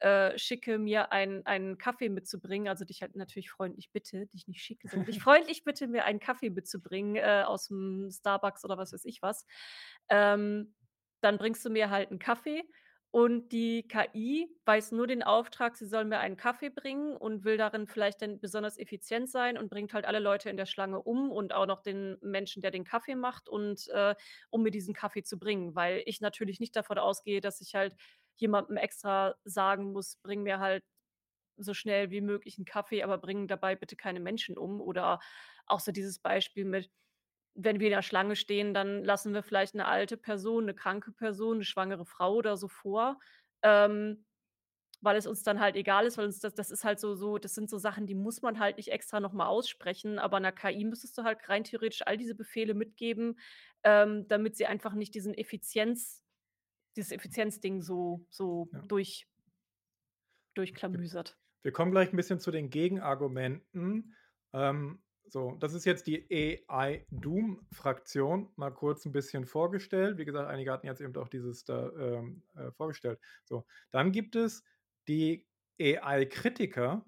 äh, 0.00 0.38
schicke, 0.38 0.78
mir 0.78 1.12
einen 1.12 1.46
einen 1.46 1.78
Kaffee 1.78 2.08
mitzubringen, 2.08 2.68
also 2.68 2.84
dich 2.84 3.02
halt 3.02 3.16
natürlich 3.16 3.50
freundlich 3.50 3.90
bitte, 3.92 4.26
dich 4.26 4.48
nicht 4.48 4.62
schicke, 4.62 4.88
sondern 4.88 5.06
dich 5.06 5.20
freundlich 5.22 5.64
bitte, 5.64 5.88
mir 5.88 6.04
einen 6.04 6.20
Kaffee 6.20 6.50
mitzubringen, 6.50 7.16
äh, 7.16 7.44
aus'm 7.46 8.10
Starbucks 8.16 8.64
oder 8.64 8.78
was 8.78 8.92
weiß 8.92 9.04
ich 9.04 9.22
was. 9.22 9.46
Ähm, 10.08 10.74
dann 11.20 11.38
bringst 11.38 11.64
du 11.64 11.70
mir 11.70 11.90
halt 11.90 12.10
'n 12.10 12.18
Kaffee 12.18 12.64
und 13.12 13.50
die 13.52 13.88
KI 13.88 14.48
weiß 14.66 14.92
nur 14.92 15.06
den 15.08 15.22
Auftrag, 15.24 15.76
sie 15.76 15.86
soll 15.86 16.04
mir 16.04 16.20
einen 16.20 16.36
Kaffee 16.36 16.70
bringen 16.70 17.16
und 17.16 17.44
will 17.44 17.56
darin 17.56 17.88
vielleicht 17.88 18.22
dann 18.22 18.38
besonders 18.40 18.78
effizient 18.78 19.28
sein 19.28 19.58
und 19.58 19.68
bringt 19.68 19.92
halt 19.94 20.04
alle 20.06 20.20
Leute 20.20 20.48
in 20.48 20.56
der 20.56 20.66
Schlange 20.66 21.02
um 21.02 21.30
und 21.32 21.52
auch 21.52 21.66
noch 21.66 21.82
den 21.82 22.16
Menschen, 22.22 22.62
der 22.62 22.70
den 22.70 22.84
Kaffee 22.84 23.16
macht 23.16 23.48
und, 23.48 23.88
äh, 23.88 24.14
um 24.50 24.62
mir 24.62 24.70
diesen 24.70 24.94
Kaffee 24.94 25.24
zu 25.24 25.38
bringen, 25.40 25.74
weil 25.74 26.02
ich 26.06 26.20
natürlich 26.20 26.60
nicht 26.60 26.76
davon 26.76 26.98
ausgehe, 26.98 27.40
dass 27.40 27.60
ich 27.60 27.74
halt 27.74 27.96
jemandem 28.40 28.76
extra 28.78 29.36
sagen 29.44 29.92
muss: 29.92 30.16
„Bring 30.22 30.42
mir 30.44 30.60
halt 30.60 30.84
so 31.58 31.74
schnell 31.74 32.10
wie 32.12 32.20
möglich 32.22 32.58
'n 32.58 32.64
Kaffee, 32.66 33.02
aber 33.04 33.18
bring 33.18 33.48
dabei 33.48 33.76
bitte 33.76 33.96
keine 33.96 34.20
Menschen 34.20 34.58
um.“ 34.58 34.80
Oder 34.82 35.20
auch 35.66 35.80
so 35.80 35.92
dieses 35.92 36.18
Beispiel 36.20 36.64
mit, 36.66 36.90
wenn 37.56 37.80
wir 37.80 37.88
in 37.88 37.92
der 37.94 38.02
Schlange 38.02 38.36
stehen, 38.36 38.74
dann 38.74 39.04
lassen 39.04 39.34
wir 39.34 39.42
vielleicht 39.44 39.74
'ne 39.76 39.86
alte 39.86 40.16
Person, 40.18 40.66
'ne 40.66 40.74
kranke 40.74 41.12
Person, 41.12 41.58
'ne 41.58 41.64
schwangere 41.64 42.06
Frau 42.06 42.34
oder 42.36 42.56
so 42.58 42.68
vor, 42.68 43.20
ähm, 43.62 44.26
weil 45.02 45.16
es 45.18 45.26
uns 45.28 45.42
dann 45.44 45.60
halt 45.60 45.76
egal 45.76 46.06
ist, 46.06 46.18
weil 46.18 46.26
uns 46.26 46.40
das 46.40 46.54
das 46.54 46.70
ist 46.72 46.84
halt 46.84 47.00
so 47.00 47.14
so 47.16 47.38
das 47.38 47.54
sind 47.56 47.70
so 47.70 47.78
Sachen, 47.78 48.06
die 48.08 48.14
muss 48.16 48.42
man 48.42 48.58
halt 48.60 48.78
nicht 48.78 48.92
extra 48.92 49.20
noch 49.20 49.32
mal 49.34 49.46
aussprechen, 49.48 50.18
aber 50.20 50.40
'ner 50.40 50.52
KI 50.52 50.84
müsstest 50.86 51.18
du 51.18 51.24
halt 51.24 51.48
rein 51.50 51.64
theoretisch 51.64 52.02
all 52.06 52.16
diese 52.18 52.34
Befehle 52.36 52.74
mitgeben, 52.74 53.38
ähm, 53.84 54.28
damit 54.28 54.56
sie 54.56 54.66
einfach 54.66 54.94
nicht 54.94 55.14
diesen 55.16 55.34
Effizienz 55.34 56.22
dieses 56.96 57.12
Effizienzding 57.12 57.82
so 57.82 58.26
so 58.30 58.68
Ja. 58.72 58.80
durch 58.82 59.26
durchklamüsert. 60.54 61.38
Wir 61.62 61.72
kommen 61.72 61.90
gleich 61.92 62.12
ein 62.12 62.16
bisschen 62.16 62.40
zu 62.40 62.50
den 62.50 62.70
Gegenargumenten. 62.70 64.14
Ähm, 64.52 65.02
so, 65.28 65.56
das 65.60 65.74
ist 65.74 65.84
jetzt 65.84 66.06
die 66.08 66.26
AI-Doom-Fraktion 66.68 68.48
mal 68.56 68.70
kurz 68.70 69.04
ein 69.04 69.12
bisschen 69.12 69.46
vorgestellt. 69.46 70.18
Wie 70.18 70.24
gesagt, 70.24 70.48
einige 70.48 70.72
hatten 70.72 70.86
jetzt 70.86 71.00
eben 71.00 71.14
auch 71.16 71.28
dieses 71.28 71.64
da 71.64 71.90
ähm, 71.98 72.42
äh, 72.56 72.72
vorgestellt. 72.72 73.20
So, 73.44 73.64
dann 73.90 74.10
gibt 74.10 74.34
es 74.34 74.64
die 75.06 75.46
AI-Kritiker. 75.80 77.04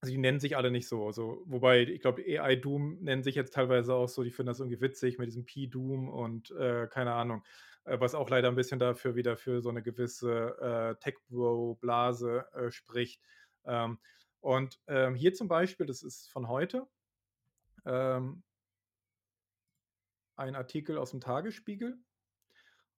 Also 0.00 0.12
die 0.12 0.18
nennen 0.18 0.40
sich 0.40 0.56
alle 0.56 0.70
nicht 0.70 0.88
so. 0.88 1.10
so 1.12 1.42
wobei, 1.46 1.82
ich 1.82 2.00
glaube, 2.00 2.22
AI-Doom 2.22 2.98
nennen 3.02 3.22
sich 3.24 3.34
jetzt 3.34 3.54
teilweise 3.54 3.94
auch 3.94 4.08
so, 4.08 4.22
die 4.22 4.30
finden 4.30 4.48
das 4.48 4.60
irgendwie 4.60 4.80
witzig 4.80 5.18
mit 5.18 5.26
diesem 5.28 5.44
P-Doom 5.44 6.08
und 6.08 6.50
äh, 6.52 6.86
keine 6.88 7.14
Ahnung. 7.14 7.42
Äh, 7.88 8.00
was 8.00 8.14
auch 8.14 8.28
leider 8.30 8.48
ein 8.48 8.54
bisschen 8.54 8.78
dafür 8.78 9.14
wieder 9.14 9.36
für 9.36 9.60
so 9.60 9.70
eine 9.70 9.82
gewisse 9.82 10.58
äh, 10.60 10.94
Tech-Bro-Blase 11.00 12.46
äh, 12.52 12.70
spricht. 12.70 13.20
Ähm, 13.64 13.98
und 14.40 14.80
ähm, 14.86 15.14
hier 15.14 15.34
zum 15.34 15.48
Beispiel, 15.48 15.86
das 15.86 16.02
ist 16.02 16.30
von 16.30 16.48
heute, 16.48 16.86
ähm, 17.84 18.42
ein 20.36 20.54
Artikel 20.54 20.98
aus 20.98 21.10
dem 21.10 21.20
Tagesspiegel. 21.20 21.98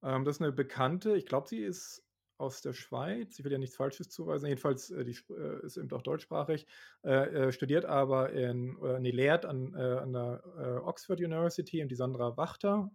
Ähm, 0.02 0.24
das 0.24 0.36
ist 0.36 0.42
eine 0.42 0.52
Bekannte, 0.52 1.16
ich 1.16 1.26
glaube, 1.26 1.48
sie 1.48 1.62
ist 1.62 2.04
aus 2.36 2.62
der 2.62 2.72
Schweiz, 2.72 3.38
ich 3.38 3.44
will 3.44 3.52
ja 3.52 3.58
nichts 3.58 3.76
Falsches 3.76 4.08
zuweisen, 4.08 4.46
jedenfalls 4.46 4.90
äh, 4.90 5.04
die 5.04 5.16
äh, 5.30 5.64
ist 5.64 5.76
eben 5.76 5.90
auch 5.92 6.02
deutschsprachig, 6.02 6.66
äh, 7.02 7.52
studiert 7.52 7.84
aber 7.84 8.32
in, 8.32 8.76
oder 8.76 8.98
nee, 8.98 9.10
lehrt 9.10 9.44
an, 9.44 9.74
an 9.74 10.12
der 10.12 10.82
Oxford 10.84 11.20
University, 11.20 11.82
und 11.82 11.88
die 11.88 11.96
Sandra 11.96 12.36
Wachter. 12.36 12.90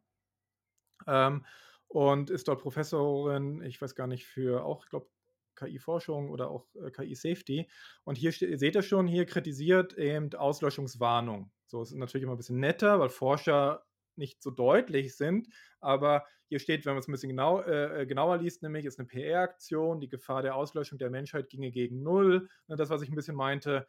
Ähm, 1.07 1.45
und 1.87 2.29
ist 2.29 2.47
dort 2.47 2.61
Professorin, 2.61 3.61
ich 3.61 3.81
weiß 3.81 3.95
gar 3.95 4.07
nicht, 4.07 4.25
für 4.25 4.63
auch, 4.65 4.83
ich 4.85 4.89
glaube, 4.89 5.09
KI-Forschung 5.55 6.29
oder 6.31 6.49
auch 6.49 6.67
äh, 6.75 6.91
KI-Safety. 6.91 7.69
Und 8.03 8.17
hier 8.17 8.31
ste- 8.31 8.57
seht 8.57 8.75
ihr 8.75 8.81
schon, 8.81 9.07
hier 9.07 9.25
kritisiert 9.25 9.93
eben 9.97 10.33
Auslöschungswarnung. 10.33 11.51
So 11.65 11.81
ist 11.81 11.93
natürlich 11.93 12.23
immer 12.23 12.33
ein 12.33 12.37
bisschen 12.37 12.59
netter, 12.59 12.99
weil 12.99 13.09
Forscher 13.09 13.85
nicht 14.17 14.41
so 14.43 14.51
deutlich 14.51 15.15
sind. 15.15 15.47
Aber 15.79 16.25
hier 16.47 16.59
steht, 16.59 16.85
wenn 16.85 16.93
man 16.93 16.99
es 16.99 17.07
ein 17.07 17.11
bisschen 17.11 17.29
genau, 17.29 17.61
äh, 17.61 18.01
äh, 18.01 18.05
genauer 18.05 18.37
liest, 18.37 18.63
nämlich 18.63 18.85
ist 18.85 18.99
eine 18.99 19.07
PR-Aktion, 19.07 19.99
die 19.99 20.09
Gefahr 20.09 20.41
der 20.41 20.55
Auslöschung 20.55 20.99
der 20.99 21.09
Menschheit 21.09 21.49
ginge 21.49 21.71
gegen 21.71 22.03
Null. 22.03 22.49
Ne, 22.67 22.75
das, 22.75 22.89
was 22.89 23.01
ich 23.01 23.09
ein 23.09 23.15
bisschen 23.15 23.35
meinte, 23.35 23.87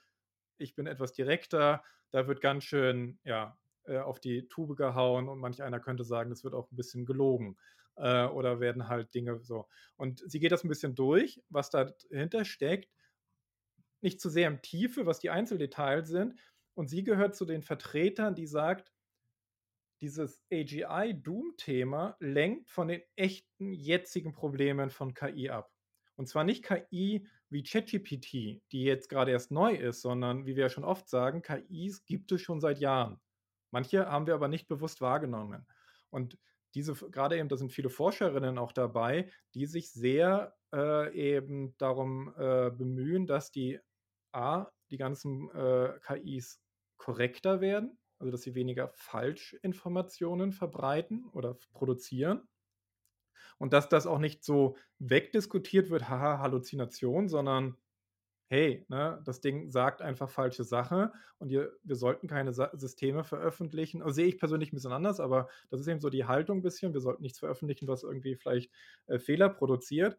ich 0.59 0.75
bin 0.75 0.87
etwas 0.87 1.13
direkter, 1.13 1.83
da 2.11 2.27
wird 2.29 2.41
ganz 2.41 2.65
schön, 2.65 3.19
ja, 3.25 3.59
äh, 3.85 3.99
auf 3.99 4.21
die 4.21 4.49
Tube 4.49 4.77
gehauen 4.77 5.29
und 5.29 5.39
manch 5.39 5.63
einer 5.63 5.81
könnte 5.81 6.05
sagen, 6.05 6.31
das 6.31 6.45
wird 6.45 6.55
auch 6.55 6.71
ein 6.71 6.77
bisschen 6.77 7.07
gelogen. 7.07 7.57
Äh, 7.97 8.27
oder 8.27 8.61
werden 8.61 8.89
halt 8.89 9.15
Dinge 9.15 9.41
so. 9.43 9.69
Und 9.97 10.23
sie 10.31 10.41
geht 10.41 10.53
das 10.53 10.65
ein 10.65 10.69
bisschen 10.69 10.95
durch, 10.95 11.43
was 11.49 11.71
dahinter 11.71 12.45
steckt. 12.45 12.91
Nicht 14.03 14.21
zu 14.21 14.29
sehr 14.29 14.49
im 14.49 14.63
Tiefe, 14.63 15.07
was 15.07 15.19
die 15.19 15.31
Einzeldetails 15.31 16.09
sind. 16.09 16.39
Und 16.75 16.89
sie 16.89 17.05
gehört 17.05 17.35
zu 17.35 17.47
den 17.47 17.63
Vertretern, 17.63 18.35
die 18.35 18.47
sagt, 18.47 18.93
dieses 20.03 20.43
AGI-Doom-Thema 20.53 22.17
lenkt 22.21 22.69
von 22.69 22.89
den 22.89 23.03
echten 23.17 23.73
jetzigen 23.73 24.33
Problemen 24.33 24.91
von 24.91 25.15
KI 25.15 25.49
ab. 25.49 25.73
Und 26.17 26.29
zwar 26.29 26.45
nicht 26.45 26.65
KI 26.65 27.27
wie 27.49 27.63
ChatGPT, 27.63 28.63
die 28.73 28.85
jetzt 28.85 29.09
gerade 29.09 29.31
erst 29.31 29.51
neu 29.51 29.75
ist, 29.75 30.03
sondern 30.03 30.45
wie 30.47 30.57
wir 30.57 30.65
ja 30.65 30.69
schon 30.69 30.85
oft 30.85 31.09
sagen, 31.09 31.43
KIs 31.43 32.05
gibt 32.05 32.33
es 32.33 32.43
schon 32.43 32.61
seit 32.61 32.79
Jahren. 32.79 33.21
Manche 33.71 34.07
haben 34.07 34.27
wir 34.27 34.35
aber 34.35 34.49
nicht 34.49 34.69
bewusst 34.69 35.01
wahrgenommen. 35.01 35.67
Und 36.11 36.39
diese 36.77 36.93
gerade 36.95 37.39
eben, 37.39 37.49
da 37.49 37.57
sind 37.57 37.73
viele 37.73 37.89
Forscherinnen 37.89 38.59
auch 38.59 38.71
dabei, 38.71 39.31
die 39.55 39.65
sich 39.65 39.91
sehr 39.91 40.55
äh, 40.75 41.11
eben 41.15 41.75
darum 41.79 42.35
äh, 42.37 42.71
bemühen, 42.71 43.27
dass 43.27 43.51
die 43.51 43.81
A, 44.33 44.67
die 44.91 44.99
ganzen 44.99 45.51
äh, 45.53 45.99
KIs 46.07 46.61
korrekter 46.99 47.63
werden, 47.63 47.99
also 48.19 48.31
dass 48.31 48.43
sie 48.43 48.55
weniger 48.55 48.89
Falschinformationen 48.95 50.53
verbreiten 50.53 51.25
oder 51.33 51.59
produzieren. 51.73 52.47
Und 53.57 53.73
dass 53.73 53.89
das 53.89 54.07
auch 54.07 54.19
nicht 54.19 54.45
so 54.45 54.77
wegdiskutiert 54.99 55.89
wird, 55.89 56.11
haha, 56.11 56.41
Halluzination, 56.41 57.31
sondern 57.31 57.79
hey, 58.49 58.85
ne, 58.89 59.21
das 59.25 59.41
Ding 59.41 59.71
sagt 59.71 60.03
einfach 60.03 60.29
falsche 60.31 60.65
Sache 60.65 61.13
und 61.39 61.51
ihr, 61.51 61.73
wir 61.83 61.97
sollten 61.97 62.29
keine 62.29 62.53
Sa 62.53 62.71
Systeme 62.75 63.25
veröffentlichen. 63.25 64.03
Also 64.03 64.15
sehe 64.15 64.27
ich 64.27 64.39
persönlich 64.39 64.73
ein 64.73 64.77
bisschen 64.77 64.93
anders, 64.93 65.21
aber 65.21 65.49
das 65.71 65.81
ist 65.81 65.89
eben 65.89 66.01
so 66.01 66.11
die 66.11 66.27
Haltung 66.27 66.59
ein 66.59 66.63
bisschen. 66.63 66.95
Wir 66.95 67.01
sollten 67.01 67.23
nichts 67.23 67.39
veröffentlichen, 67.39 67.89
was 67.89 68.05
irgendwie 68.05 68.37
vielleicht 68.37 68.71
äh, 69.07 69.19
Fehler 69.19 69.49
produziert. 69.49 70.19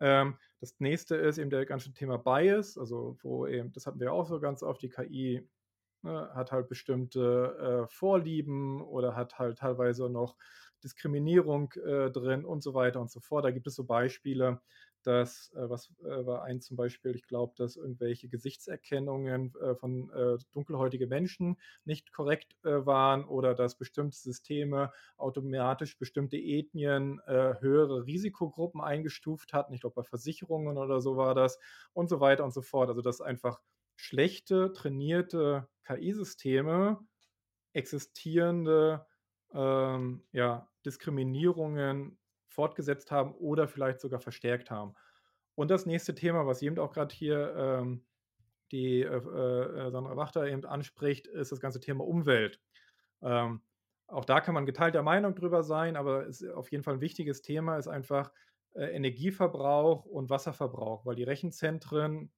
Ähm, 0.00 0.36
das 0.60 0.78
nächste 0.78 1.16
ist 1.16 1.38
eben 1.38 1.50
der 1.50 1.66
ganze 1.66 1.92
Thema 1.92 2.18
Bias, 2.18 2.78
also 2.78 3.16
wo 3.22 3.46
eben, 3.46 3.72
das 3.72 3.86
hatten 3.86 4.00
wir 4.00 4.12
auch 4.12 4.26
so 4.26 4.40
ganz 4.40 4.62
oft, 4.62 4.82
die 4.82 4.88
KI 4.88 5.48
ne, 6.02 6.30
hat 6.34 6.52
halt 6.52 6.68
bestimmte 6.68 7.86
äh, 7.86 7.92
Vorlieben 7.92 8.82
oder 8.82 9.16
hat 9.16 9.38
halt 9.38 9.58
teilweise 9.58 10.08
noch 10.08 10.36
Diskriminierung 10.82 11.72
äh, 11.72 12.10
drin 12.10 12.44
und 12.44 12.62
so 12.62 12.74
weiter 12.74 13.00
und 13.00 13.10
so 13.10 13.20
fort. 13.20 13.44
Da 13.44 13.50
gibt 13.50 13.66
es 13.66 13.74
so 13.74 13.84
Beispiele, 13.84 14.60
dass, 15.06 15.52
äh, 15.54 15.68
was 15.68 15.90
äh, 16.02 16.26
war 16.26 16.42
ein 16.44 16.60
zum 16.60 16.76
Beispiel, 16.76 17.14
ich 17.14 17.26
glaube, 17.26 17.54
dass 17.56 17.76
irgendwelche 17.76 18.28
Gesichtserkennungen 18.28 19.54
äh, 19.60 19.74
von 19.76 20.10
äh, 20.10 20.38
dunkelhäutigen 20.52 21.08
Menschen 21.08 21.56
nicht 21.84 22.12
korrekt 22.12 22.54
äh, 22.64 22.84
waren 22.86 23.24
oder 23.24 23.54
dass 23.54 23.76
bestimmte 23.76 24.16
Systeme 24.16 24.92
automatisch 25.16 25.98
bestimmte 25.98 26.36
Ethnien 26.36 27.20
äh, 27.26 27.54
höhere 27.60 28.06
Risikogruppen 28.06 28.80
eingestuft 28.80 29.52
hatten. 29.52 29.74
Ich 29.74 29.80
glaube, 29.80 29.96
bei 29.96 30.04
Versicherungen 30.04 30.78
oder 30.78 31.00
so 31.00 31.16
war 31.16 31.34
das 31.34 31.58
und 31.92 32.08
so 32.08 32.20
weiter 32.20 32.44
und 32.44 32.52
so 32.54 32.62
fort. 32.62 32.88
Also, 32.88 33.02
dass 33.02 33.20
einfach 33.20 33.60
schlechte, 33.96 34.72
trainierte 34.72 35.68
KI-Systeme 35.84 36.98
existierende 37.72 39.06
ähm, 39.52 40.24
ja, 40.32 40.68
Diskriminierungen 40.84 42.18
fortgesetzt 42.54 43.10
haben 43.10 43.34
oder 43.34 43.68
vielleicht 43.68 44.00
sogar 44.00 44.20
verstärkt 44.20 44.70
haben. 44.70 44.94
Und 45.54 45.70
das 45.70 45.86
nächste 45.86 46.14
Thema, 46.14 46.46
was 46.46 46.62
eben 46.62 46.78
auch 46.78 46.92
gerade 46.92 47.14
hier 47.14 47.54
ähm, 47.56 48.04
die 48.72 49.02
äh, 49.02 49.16
äh, 49.16 49.90
Sandra 49.90 50.16
Wachter 50.16 50.46
eben 50.46 50.64
anspricht, 50.64 51.26
ist 51.26 51.52
das 51.52 51.60
ganze 51.60 51.80
Thema 51.80 52.04
Umwelt. 52.04 52.60
Ähm, 53.22 53.62
auch 54.06 54.24
da 54.24 54.40
kann 54.40 54.54
man 54.54 54.66
geteilter 54.66 55.02
Meinung 55.02 55.34
drüber 55.34 55.62
sein, 55.62 55.96
aber 55.96 56.26
ist 56.26 56.46
auf 56.46 56.70
jeden 56.70 56.82
Fall 56.82 56.94
ein 56.94 57.00
wichtiges 57.00 57.42
Thema, 57.42 57.78
ist 57.78 57.88
einfach 57.88 58.32
äh, 58.74 58.86
Energieverbrauch 58.86 60.04
und 60.04 60.30
Wasserverbrauch, 60.30 61.06
weil 61.06 61.14
die 61.14 61.22
Rechenzentren 61.22 62.32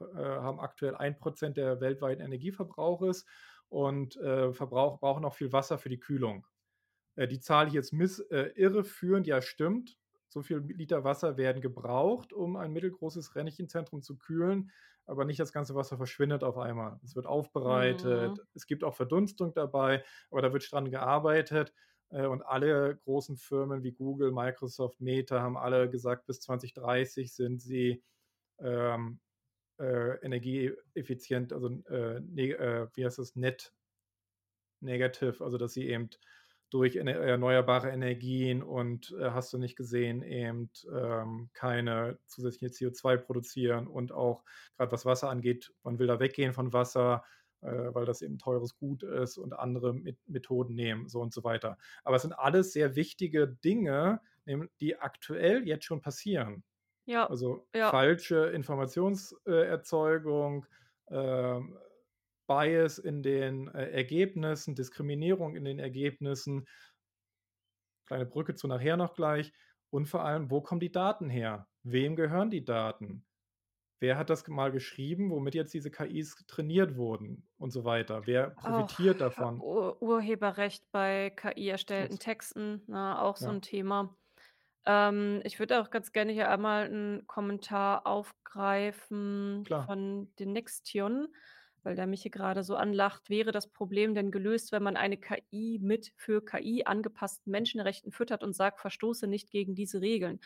äh, 0.00 0.04
haben 0.16 0.58
aktuell 0.58 0.96
1% 0.96 1.50
der 1.50 1.80
weltweiten 1.80 2.22
Energieverbrauches 2.22 3.26
und 3.68 4.16
äh, 4.16 4.52
verbrauch, 4.52 5.00
brauchen 5.00 5.24
auch 5.24 5.34
viel 5.34 5.52
Wasser 5.52 5.78
für 5.78 5.88
die 5.88 6.00
Kühlung. 6.00 6.46
Äh, 7.16 7.28
die 7.28 7.40
Zahl 7.40 7.70
hier 7.70 7.80
ist 7.80 7.92
miss, 7.92 8.18
äh, 8.18 8.50
irreführend, 8.54 9.26
ja 9.26 9.42
stimmt. 9.42 9.96
So 10.28 10.42
viel 10.42 10.58
Liter 10.58 11.04
Wasser 11.04 11.36
werden 11.36 11.62
gebraucht, 11.62 12.32
um 12.32 12.56
ein 12.56 12.72
mittelgroßes 12.72 13.36
Rennichenzentrum 13.36 14.02
zu 14.02 14.16
kühlen, 14.16 14.72
aber 15.06 15.24
nicht 15.24 15.38
das 15.38 15.52
ganze 15.52 15.74
Wasser 15.76 15.96
verschwindet 15.96 16.42
auf 16.42 16.58
einmal. 16.58 16.98
Es 17.04 17.14
wird 17.14 17.26
aufbereitet, 17.26 18.32
mhm. 18.32 18.40
es 18.54 18.66
gibt 18.66 18.82
auch 18.82 18.94
Verdunstung 18.96 19.54
dabei, 19.54 20.04
aber 20.30 20.42
da 20.42 20.52
wird 20.52 20.70
dran 20.70 20.90
gearbeitet. 20.90 21.72
Äh, 22.10 22.26
und 22.26 22.42
alle 22.42 22.96
großen 22.96 23.36
Firmen 23.36 23.82
wie 23.82 23.92
Google, 23.92 24.32
Microsoft, 24.32 25.00
Meta 25.00 25.40
haben 25.40 25.56
alle 25.56 25.88
gesagt, 25.90 26.26
bis 26.26 26.40
2030 26.40 27.32
sind 27.32 27.60
sie 27.62 28.02
ähm, 28.58 29.20
äh, 29.78 30.16
energieeffizient, 30.24 31.52
also 31.52 31.68
äh, 31.68 32.20
ne, 32.20 32.52
äh, 32.52 32.86
wie 32.94 33.04
heißt 33.04 33.18
das, 33.18 33.34
net 33.36 33.72
negative, 34.80 35.42
also 35.42 35.58
dass 35.58 35.72
sie 35.72 35.88
eben 35.88 36.10
durch 36.74 36.96
erneuerbare 36.96 37.90
Energien 37.90 38.60
und 38.60 39.14
äh, 39.20 39.30
hast 39.30 39.52
du 39.52 39.58
nicht 39.58 39.76
gesehen, 39.76 40.24
eben 40.24 40.70
ähm, 40.92 41.48
keine 41.52 42.18
zusätzliche 42.26 42.88
CO2 42.88 43.16
produzieren 43.16 43.86
und 43.86 44.10
auch 44.10 44.42
gerade 44.76 44.90
was 44.90 45.06
Wasser 45.06 45.30
angeht, 45.30 45.72
man 45.84 46.00
will 46.00 46.08
da 46.08 46.18
weggehen 46.18 46.52
von 46.52 46.72
Wasser, 46.72 47.22
äh, 47.60 47.68
weil 47.68 48.06
das 48.06 48.22
eben 48.22 48.38
teures 48.38 48.76
Gut 48.76 49.04
ist 49.04 49.38
und 49.38 49.52
andere 49.52 49.94
Met 49.94 50.18
Methoden 50.26 50.74
nehmen, 50.74 51.08
so 51.08 51.20
und 51.20 51.32
so 51.32 51.44
weiter. 51.44 51.78
Aber 52.02 52.16
es 52.16 52.22
sind 52.22 52.32
alles 52.32 52.72
sehr 52.72 52.96
wichtige 52.96 53.46
Dinge, 53.46 54.20
die 54.80 54.98
aktuell 54.98 55.68
jetzt 55.68 55.84
schon 55.84 56.00
passieren. 56.00 56.64
Ja. 57.06 57.30
Also 57.30 57.68
ja. 57.72 57.90
falsche 57.90 58.46
Informationserzeugung, 58.46 60.66
äh, 61.06 61.60
Bias 62.46 62.98
in 62.98 63.22
den 63.22 63.68
äh, 63.68 63.90
Ergebnissen, 63.90 64.74
Diskriminierung 64.74 65.56
in 65.56 65.64
den 65.64 65.78
Ergebnissen. 65.78 66.66
Kleine 68.06 68.26
Brücke 68.26 68.54
zu 68.54 68.68
nachher 68.68 68.96
noch 68.96 69.14
gleich. 69.14 69.52
Und 69.90 70.06
vor 70.06 70.24
allem, 70.24 70.50
wo 70.50 70.60
kommen 70.60 70.80
die 70.80 70.92
Daten 70.92 71.30
her? 71.30 71.68
Wem 71.82 72.16
gehören 72.16 72.50
die 72.50 72.64
Daten? 72.64 73.24
Wer 74.00 74.18
hat 74.18 74.28
das 74.28 74.46
mal 74.48 74.70
geschrieben, 74.72 75.30
womit 75.30 75.54
jetzt 75.54 75.72
diese 75.72 75.90
KIs 75.90 76.36
trainiert 76.46 76.96
wurden 76.96 77.48
und 77.56 77.70
so 77.70 77.84
weiter? 77.84 78.26
Wer 78.26 78.50
profitiert 78.50 79.16
auch 79.16 79.28
davon? 79.28 79.60
Ur 79.60 80.02
Urheberrecht 80.02 80.90
bei 80.90 81.30
KI 81.30 81.68
erstellten 81.68 82.18
Texten, 82.18 82.82
na, 82.86 83.14
ne, 83.14 83.22
auch 83.22 83.36
so 83.36 83.46
ja. 83.46 83.52
ein 83.52 83.62
Thema. 83.62 84.14
Ähm, 84.84 85.40
ich 85.44 85.58
würde 85.58 85.80
auch 85.80 85.90
ganz 85.90 86.12
gerne 86.12 86.32
hier 86.32 86.50
einmal 86.50 86.84
einen 86.84 87.26
Kommentar 87.26 88.06
aufgreifen 88.06 89.62
Klar. 89.64 89.86
von 89.86 90.30
den 90.38 90.52
Nextion 90.52 91.28
weil 91.84 91.96
der 91.96 92.06
mich 92.06 92.22
hier 92.22 92.30
gerade 92.30 92.62
so 92.62 92.76
anlacht, 92.76 93.30
wäre 93.30 93.52
das 93.52 93.70
Problem 93.70 94.14
denn 94.14 94.30
gelöst, 94.30 94.72
wenn 94.72 94.82
man 94.82 94.96
eine 94.96 95.16
KI 95.16 95.78
mit 95.82 96.12
für 96.16 96.44
KI 96.44 96.84
angepassten 96.84 97.50
Menschenrechten 97.50 98.12
füttert 98.12 98.42
und 98.42 98.54
sagt, 98.54 98.80
verstoße 98.80 99.26
nicht 99.26 99.50
gegen 99.50 99.74
diese 99.74 100.00
Regeln. 100.00 100.40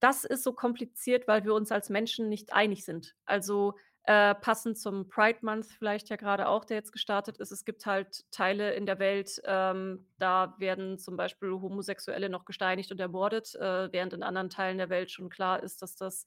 Das 0.00 0.24
ist 0.24 0.44
so 0.44 0.52
kompliziert, 0.52 1.26
weil 1.26 1.44
wir 1.44 1.54
uns 1.54 1.72
als 1.72 1.90
Menschen 1.90 2.28
nicht 2.28 2.52
einig 2.52 2.84
sind. 2.84 3.16
Also 3.24 3.74
äh, 4.04 4.34
passend 4.34 4.78
zum 4.78 5.08
Pride 5.10 5.40
Month 5.42 5.66
vielleicht 5.66 6.08
ja 6.08 6.16
gerade 6.16 6.48
auch, 6.48 6.64
der 6.64 6.78
jetzt 6.78 6.92
gestartet 6.92 7.36
ist. 7.36 7.52
Es 7.52 7.66
gibt 7.66 7.84
halt 7.84 8.24
Teile 8.30 8.72
in 8.72 8.86
der 8.86 8.98
Welt, 8.98 9.38
ähm, 9.44 10.06
da 10.18 10.54
werden 10.58 10.98
zum 10.98 11.18
Beispiel 11.18 11.50
Homosexuelle 11.50 12.30
noch 12.30 12.46
gesteinigt 12.46 12.90
und 12.90 13.00
ermordet, 13.00 13.54
äh, 13.56 13.92
während 13.92 14.14
in 14.14 14.22
anderen 14.22 14.48
Teilen 14.48 14.78
der 14.78 14.88
Welt 14.88 15.10
schon 15.10 15.28
klar 15.28 15.62
ist, 15.62 15.82
dass 15.82 15.94
das 15.94 16.26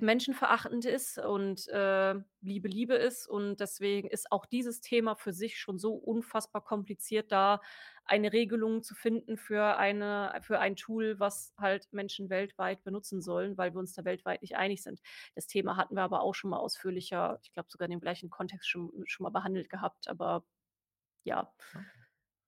menschenverachtend 0.00 0.84
ist 0.84 1.18
und 1.18 1.68
äh, 1.68 2.14
Liebe 2.40 2.68
Liebe 2.68 2.94
ist. 2.94 3.26
Und 3.26 3.60
deswegen 3.60 4.08
ist 4.08 4.30
auch 4.32 4.46
dieses 4.46 4.80
Thema 4.80 5.16
für 5.16 5.32
sich 5.32 5.58
schon 5.58 5.78
so 5.78 5.94
unfassbar 5.94 6.62
kompliziert, 6.62 7.32
da 7.32 7.60
eine 8.04 8.32
Regelung 8.32 8.82
zu 8.82 8.94
finden 8.94 9.36
für, 9.36 9.76
eine, 9.76 10.38
für 10.40 10.58
ein 10.60 10.76
Tool, 10.76 11.20
was 11.20 11.54
halt 11.58 11.92
Menschen 11.92 12.30
weltweit 12.30 12.82
benutzen 12.82 13.20
sollen, 13.20 13.58
weil 13.58 13.74
wir 13.74 13.78
uns 13.78 13.92
da 13.92 14.04
weltweit 14.04 14.42
nicht 14.42 14.56
einig 14.56 14.82
sind. 14.82 15.00
Das 15.34 15.46
Thema 15.46 15.76
hatten 15.76 15.94
wir 15.94 16.02
aber 16.02 16.22
auch 16.22 16.34
schon 16.34 16.50
mal 16.50 16.58
ausführlicher, 16.58 17.38
ich 17.42 17.52
glaube 17.52 17.70
sogar 17.70 17.86
in 17.86 17.90
dem 17.90 18.00
gleichen 18.00 18.30
Kontext 18.30 18.68
schon, 18.68 18.90
schon 19.06 19.24
mal 19.24 19.30
behandelt 19.30 19.68
gehabt. 19.68 20.08
Aber 20.08 20.44
ja, 21.24 21.52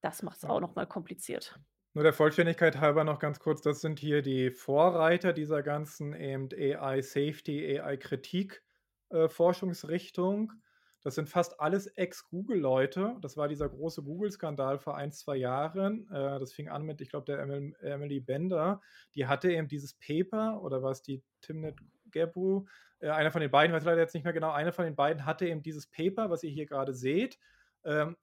das 0.01 0.23
macht 0.23 0.39
es 0.39 0.45
auch 0.45 0.61
noch 0.61 0.75
mal 0.75 0.87
kompliziert. 0.87 1.59
Nur 1.93 2.05
der 2.05 2.13
Vollständigkeit 2.13 2.81
halber 2.81 3.03
noch 3.03 3.19
ganz 3.19 3.41
kurz, 3.41 3.63
das 3.63 3.81
sind 3.81 3.99
hier 3.99 4.23
die 4.23 4.53
Vorreiter 4.53 5.33
dieser 5.33 5.65
ganzen 5.65 6.15
AI-Safety, 6.15 7.81
AI-Kritik-Forschungsrichtung. 7.81 10.53
Äh, 10.53 10.57
das 11.03 11.17
sind 11.17 11.29
fast 11.29 11.59
alles 11.59 11.89
Ex-Google-Leute. 11.89 13.17
Das 13.23 13.37
war 13.37 13.49
dieser 13.49 13.69
große 13.69 14.05
Google-Skandal 14.05 14.79
vor 14.79 14.97
ein, 14.97 15.11
zwei 15.11 15.35
Jahren. 15.35 16.09
Äh, 16.13 16.39
das 16.39 16.53
fing 16.53 16.69
an 16.69 16.85
mit, 16.85 17.01
ich 17.01 17.11
glaube, 17.11 17.25
der 17.25 17.41
Emily 17.41 18.21
Bender. 18.21 18.81
Die 19.17 19.27
hatte 19.27 19.51
eben 19.51 19.67
dieses 19.67 19.95
Paper, 19.95 20.63
oder 20.63 20.85
war 20.85 20.93
es 20.93 21.03
die 21.03 21.25
Timnit 21.41 21.81
Gebru? 22.13 22.67
Äh, 23.01 23.09
einer 23.09 23.33
von 23.33 23.41
den 23.41 23.51
beiden, 23.51 23.75
weiß 23.75 23.83
leider 23.83 24.03
jetzt 24.03 24.15
nicht 24.15 24.23
mehr 24.23 24.33
genau, 24.33 24.53
einer 24.53 24.73
von 24.73 24.85
den 24.85 24.95
beiden 24.95 25.27
hatte 25.27 25.49
eben 25.49 25.65
dieses 25.65 25.89
Paper, 25.89 26.31
was 26.31 26.45
ihr 26.45 26.51
hier 26.51 26.67
gerade 26.67 26.95
seht, 26.95 27.41
ähm, 27.83 28.17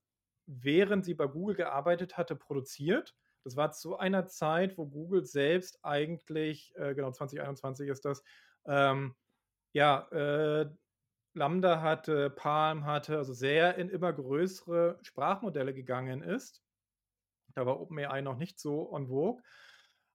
während 0.45 1.03
sie 1.03 1.15
bei 1.15 1.27
Google 1.27 1.55
gearbeitet 1.55 2.15
hatte, 2.15 2.37
produziert 2.37 3.13
das 3.47 3.55
war 3.55 3.71
zu 3.71 3.97
einer 3.97 4.27
Zeit, 4.27 4.77
wo 4.77 4.85
Google 4.85 5.23
selbst 5.23 5.79
eigentlich, 5.81 6.73
äh, 6.75 6.93
genau 6.93 7.11
2021 7.11 7.87
ist 7.87 8.03
das, 8.03 8.21
ähm, 8.65 9.15
ja, 9.71 10.05
äh, 10.11 10.69
Lambda 11.33 11.81
hatte, 11.81 12.29
Palm 12.29 12.85
hatte, 12.85 13.17
also 13.17 13.31
sehr 13.31 13.75
in 13.77 13.89
immer 13.89 14.11
größere 14.11 14.99
Sprachmodelle 15.01 15.73
gegangen 15.73 16.21
ist. 16.21 16.61
Da 17.53 17.65
war 17.65 17.79
OpenAI 17.79 18.19
noch 18.19 18.37
nicht 18.37 18.59
so 18.59 18.91
on 18.91 19.07
vogue. 19.07 19.41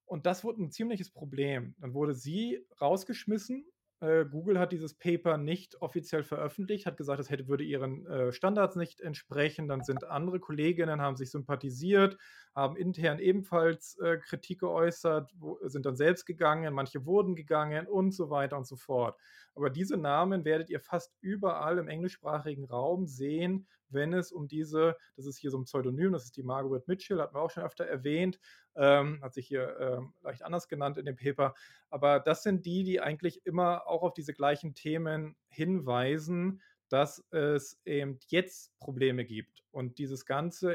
Und 0.05 0.27
das 0.27 0.43
wurde 0.43 0.61
ein 0.61 0.69
ziemliches 0.69 1.09
Problem. 1.09 1.73
Dann 1.79 1.95
wurde 1.95 2.13
sie 2.13 2.67
rausgeschmissen 2.79 3.65
äh, 4.03 4.25
Google 4.25 4.59
hat 4.59 4.73
dieses 4.73 4.93
Paper 4.93 5.37
nicht 5.37 5.81
offiziell 5.81 6.23
veröffentlicht, 6.23 6.85
hat 6.85 6.97
gesagt, 6.97 7.21
es 7.21 7.29
hätte 7.29 7.47
würde 7.47 7.63
ihren, 7.63 8.05
äh, 8.05 8.33
Standards 8.33 8.75
nicht 8.75 8.99
entsprechen. 8.99 9.69
Dann 9.69 9.81
sind 9.83 10.03
andere 10.03 10.39
Kolleginnen 10.39 11.01
haben 11.01 11.15
sich 11.15 11.31
sympathisiert, 11.31 12.17
haben 12.53 12.75
intern 12.75 13.19
ebenfalls, 13.19 13.97
äh, 13.99 14.17
Kritik 14.17 14.59
geäußert, 14.59 15.31
wo 15.37 15.57
sind 15.63 15.85
dann 15.85 15.95
selbst 15.95 16.25
gegangen, 16.25 16.73
manche 16.73 17.05
wurden 17.05 17.35
gegangen 17.35 17.87
und 17.87 18.13
so 18.13 18.29
weiter 18.29 18.57
und 18.57 18.67
so 18.67 18.75
fort. 18.75 19.17
Aber 19.55 19.69
diese 19.69 19.97
Namen 19.97 20.43
werdet 20.43 20.69
ihr 20.69 20.81
fast 20.81 21.15
überall 21.21 21.77
im 21.77 21.87
englischsprachigen 21.87 22.65
Raum 22.65 23.07
sehen, 23.07 23.67
wenn 23.93 24.13
es 24.13 24.31
um 24.31 24.47
diese 24.47 24.97
das 25.15 25.25
ist 25.25 25.37
hier 25.37 25.51
so 25.51 25.57
'n 25.57 25.65
Pseudonym, 25.65 26.13
das 26.13 26.25
ist 26.25 26.37
die 26.37 26.43
Margaret 26.43 26.87
Mitchell, 26.87 27.19
hatten 27.21 27.35
wir 27.35 27.41
auch 27.41 27.49
schon 27.51 27.63
öfter 27.63 27.85
erwähnt, 27.85 28.39
ähm, 28.75 29.19
hat 29.23 29.33
sich 29.33 29.47
hier, 29.47 29.77
ähm, 29.79 30.13
leicht 30.21 30.43
anders 30.43 30.67
genannt 30.67 30.97
in 30.97 31.05
dem 31.05 31.15
Paper. 31.15 31.53
Aber 31.89 32.19
das 32.19 32.43
sind 32.43 32.65
die, 32.65 32.83
die 32.83 33.01
eigentlich 33.01 33.45
immer 33.45 33.87
auch 33.87 34.03
auf 34.03 34.13
diese 34.13 34.33
gleichen 34.33 34.75
Themen 34.75 35.35
hinweisen, 35.49 36.61
dass 36.89 37.25
es 37.31 37.79
eben 37.85 38.19
jetzt 38.27 38.77
Probleme 38.79 39.25
gibt 39.25 39.63
und 39.71 39.97
dieses 39.99 40.25
ganze 40.25 40.71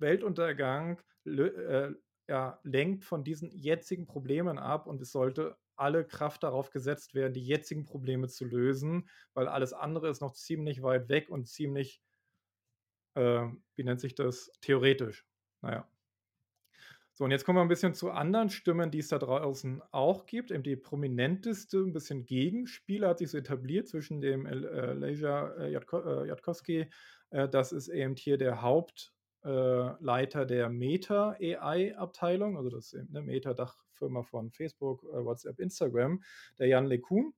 AI-Weltuntergang 0.00 1.00
äh, 1.26 1.90
ja, 2.28 2.60
lenkt 2.62 3.04
von 3.04 3.24
diesen 3.24 3.50
jetzigen 3.50 4.06
Problemen 4.06 4.58
ab 4.58 4.86
und 4.86 5.00
es 5.02 5.12
sollte 5.12 5.56
alle 5.76 6.04
Kraft 6.06 6.42
darauf 6.44 6.70
gesetzt 6.70 7.14
werden, 7.14 7.32
die 7.34 7.44
jetzigen 7.46 7.84
Probleme 7.86 8.28
zu 8.28 8.44
lösen, 8.46 9.08
weil 9.34 9.48
alles 9.48 9.72
andere 9.72 10.08
ist 10.10 10.20
noch 10.22 10.32
ziemlich 10.34 10.82
weit 10.82 11.08
weg 11.08 11.30
und 11.30 11.48
ziemlich 11.48 11.98
äh, 13.16 13.46
wie 13.76 13.84
nennt 13.84 14.00
sich 14.00 14.14
das, 14.14 14.50
theoretisch. 14.60 15.26
Na 15.60 15.72
ja. 15.72 15.88
So, 17.18 17.24
und 17.26 17.30
jetzt 17.30 17.44
kommen 17.44 17.58
wir 17.58 17.62
'n 17.62 17.68
bisschen 17.68 17.92
zu 17.92 18.10
anderen 18.10 18.48
Stimmen, 18.48 18.90
die 18.90 18.98
es 19.00 19.08
da 19.08 19.18
draußen 19.18 19.82
auch 19.90 20.24
gibt. 20.24 20.50
Eben 20.50 20.62
die 20.62 20.76
prominenteste 20.76 21.76
'n 21.78 21.92
bisschen 21.92 22.24
Gegenspieler 22.24 23.10
hat 23.10 23.18
sich 23.18 23.30
so 23.30 23.36
etabliert 23.38 23.86
zwischen 23.86 24.22
dem 24.22 24.46
äh, 24.46 24.54
Leja, 24.94 25.48
äh, 25.58 25.68
äh, 25.74 26.28
Yudkowsky. 26.28 26.90
Äh, 27.30 27.48
das 27.50 27.72
ist 27.72 27.88
eben 27.88 28.16
hier 28.16 28.38
der 28.38 28.62
Haupt 28.62 29.12
äh, 29.42 29.48
der 30.46 30.68
Meta 30.70 31.36
AI-Abteilung, 31.38 32.56
also 32.56 32.70
das 32.70 32.94
eben 32.94 33.12
'ne 33.12 33.20
Meta-Dachfirma 34.10 34.22
von 34.24 34.50
Facebook, 34.50 35.04
äh, 35.04 35.24
WhatsApp, 35.24 35.58
Instagram, 35.60 36.22
der 36.58 36.68
Yann 36.68 36.86
LeCun. 36.86 37.34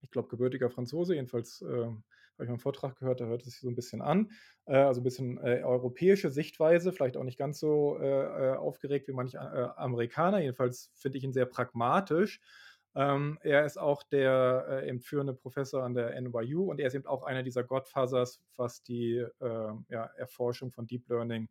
Ich 0.00 0.10
glaube, 0.10 0.28
gebürtiger 0.28 0.70
Franzose, 0.70 1.14
jedenfalls, 1.14 1.62
ähm, 1.62 2.04
habe 2.34 2.44
ich 2.44 2.48
mal 2.48 2.54
'n 2.56 2.58
Vortrag 2.58 2.96
gehört, 2.98 3.20
da 3.20 3.26
hört 3.26 3.42
es 3.42 3.52
sich 3.52 3.60
so 3.60 3.68
'n 3.68 3.74
bisschen 3.76 4.02
an. 4.02 4.30
Äh, 4.66 4.76
also 4.76 5.00
'n 5.00 5.04
bisschen, 5.04 5.38
äh, 5.38 5.62
europäische 5.64 6.30
Sichtweise, 6.30 6.92
vielleicht 6.92 7.16
auch 7.16 7.24
nicht 7.24 7.38
ganz 7.38 7.60
so, 7.60 7.98
äh, 8.00 8.52
äh, 8.54 8.56
aufgeregt 8.56 9.06
wie 9.08 9.12
manche, 9.12 9.38
äh, 9.38 9.68
Amerikaner. 9.80 10.40
Jedenfalls 10.40 10.90
finde 10.94 11.18
ich 11.18 11.24
ihn 11.24 11.32
sehr 11.32 11.46
pragmatisch. 11.46 12.40
Ähm, 12.94 13.38
er 13.42 13.64
ist 13.64 13.78
auch 13.78 14.02
der, 14.02 14.66
äh, 14.84 14.88
eben 14.88 15.00
führende 15.00 15.34
Professor 15.34 15.82
an 15.84 15.94
der 15.94 16.14
NYU 16.16 16.70
und 16.70 16.80
er 16.80 16.88
ist 16.88 16.94
eben 16.94 17.06
auch 17.06 17.24
einer 17.24 17.42
dieser 17.42 17.64
Godfathers, 17.64 18.42
was 18.56 18.82
die, 18.82 19.16
äh, 19.18 19.72
ja, 19.88 20.04
Erforschung 20.16 20.72
von 20.72 20.86
Deep 20.86 21.08
Learning, 21.08 21.44
äh, 21.46 21.48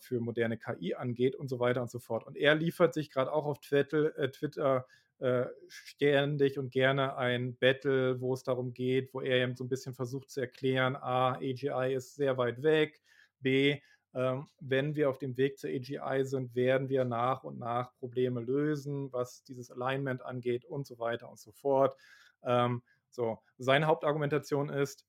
für 0.00 0.20
moderne 0.20 0.58
KI 0.58 0.94
angeht 0.94 1.36
und 1.36 1.48
so 1.48 1.60
weiter 1.60 1.82
und 1.82 1.90
so 1.90 1.98
fort. 2.00 2.26
Und 2.26 2.36
er 2.36 2.54
liefert 2.54 2.94
sich 2.94 3.10
grad 3.10 3.28
auch 3.28 3.46
auf 3.46 3.60
Twittel 3.60 4.12
äh, 4.16 4.30
Twitter, 4.30 4.86
äh, 5.20 5.46
ständig 5.68 6.58
und 6.58 6.70
gerne 6.72 7.16
ein 7.16 7.56
Battle, 7.56 8.20
wo 8.20 8.34
es 8.34 8.42
darum 8.42 8.74
geht, 8.74 9.14
wo 9.14 9.20
er 9.20 9.36
eben 9.44 9.54
so 9.56 9.64
'n 9.64 9.68
bisschen 9.68 9.94
versucht 9.94 10.30
zu 10.30 10.40
erklären: 10.40 10.96
A, 10.96 11.34
AGI 11.36 11.94
ist 11.94 12.16
sehr 12.16 12.36
weit 12.36 12.62
weg. 12.62 13.00
B, 13.40 13.80
ähm, 14.14 14.48
wenn 14.60 14.96
wir 14.96 15.10
auf 15.10 15.18
dem 15.18 15.36
Weg 15.36 15.58
zur 15.58 15.70
AGI 15.70 16.24
sind, 16.24 16.54
werden 16.54 16.88
wir 16.88 17.04
nach 17.04 17.44
und 17.44 17.58
nach 17.58 17.94
Probleme 17.96 18.40
lösen, 18.40 19.12
was 19.12 19.44
dieses 19.44 19.70
Alignment 19.70 20.22
angeht 20.22 20.64
und 20.64 20.86
so 20.86 20.98
weiter 20.98 21.28
und 21.30 21.38
so 21.38 21.52
fort. 21.52 21.96
Ähm, 22.42 22.82
so, 23.10 23.38
seine 23.58 23.86
Hauptargumentation 23.86 24.68
ist: 24.68 25.06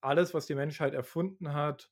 Alles, 0.00 0.34
was 0.34 0.46
die 0.46 0.54
Menschheit 0.56 0.94
erfunden 0.94 1.54
hat, 1.54 1.90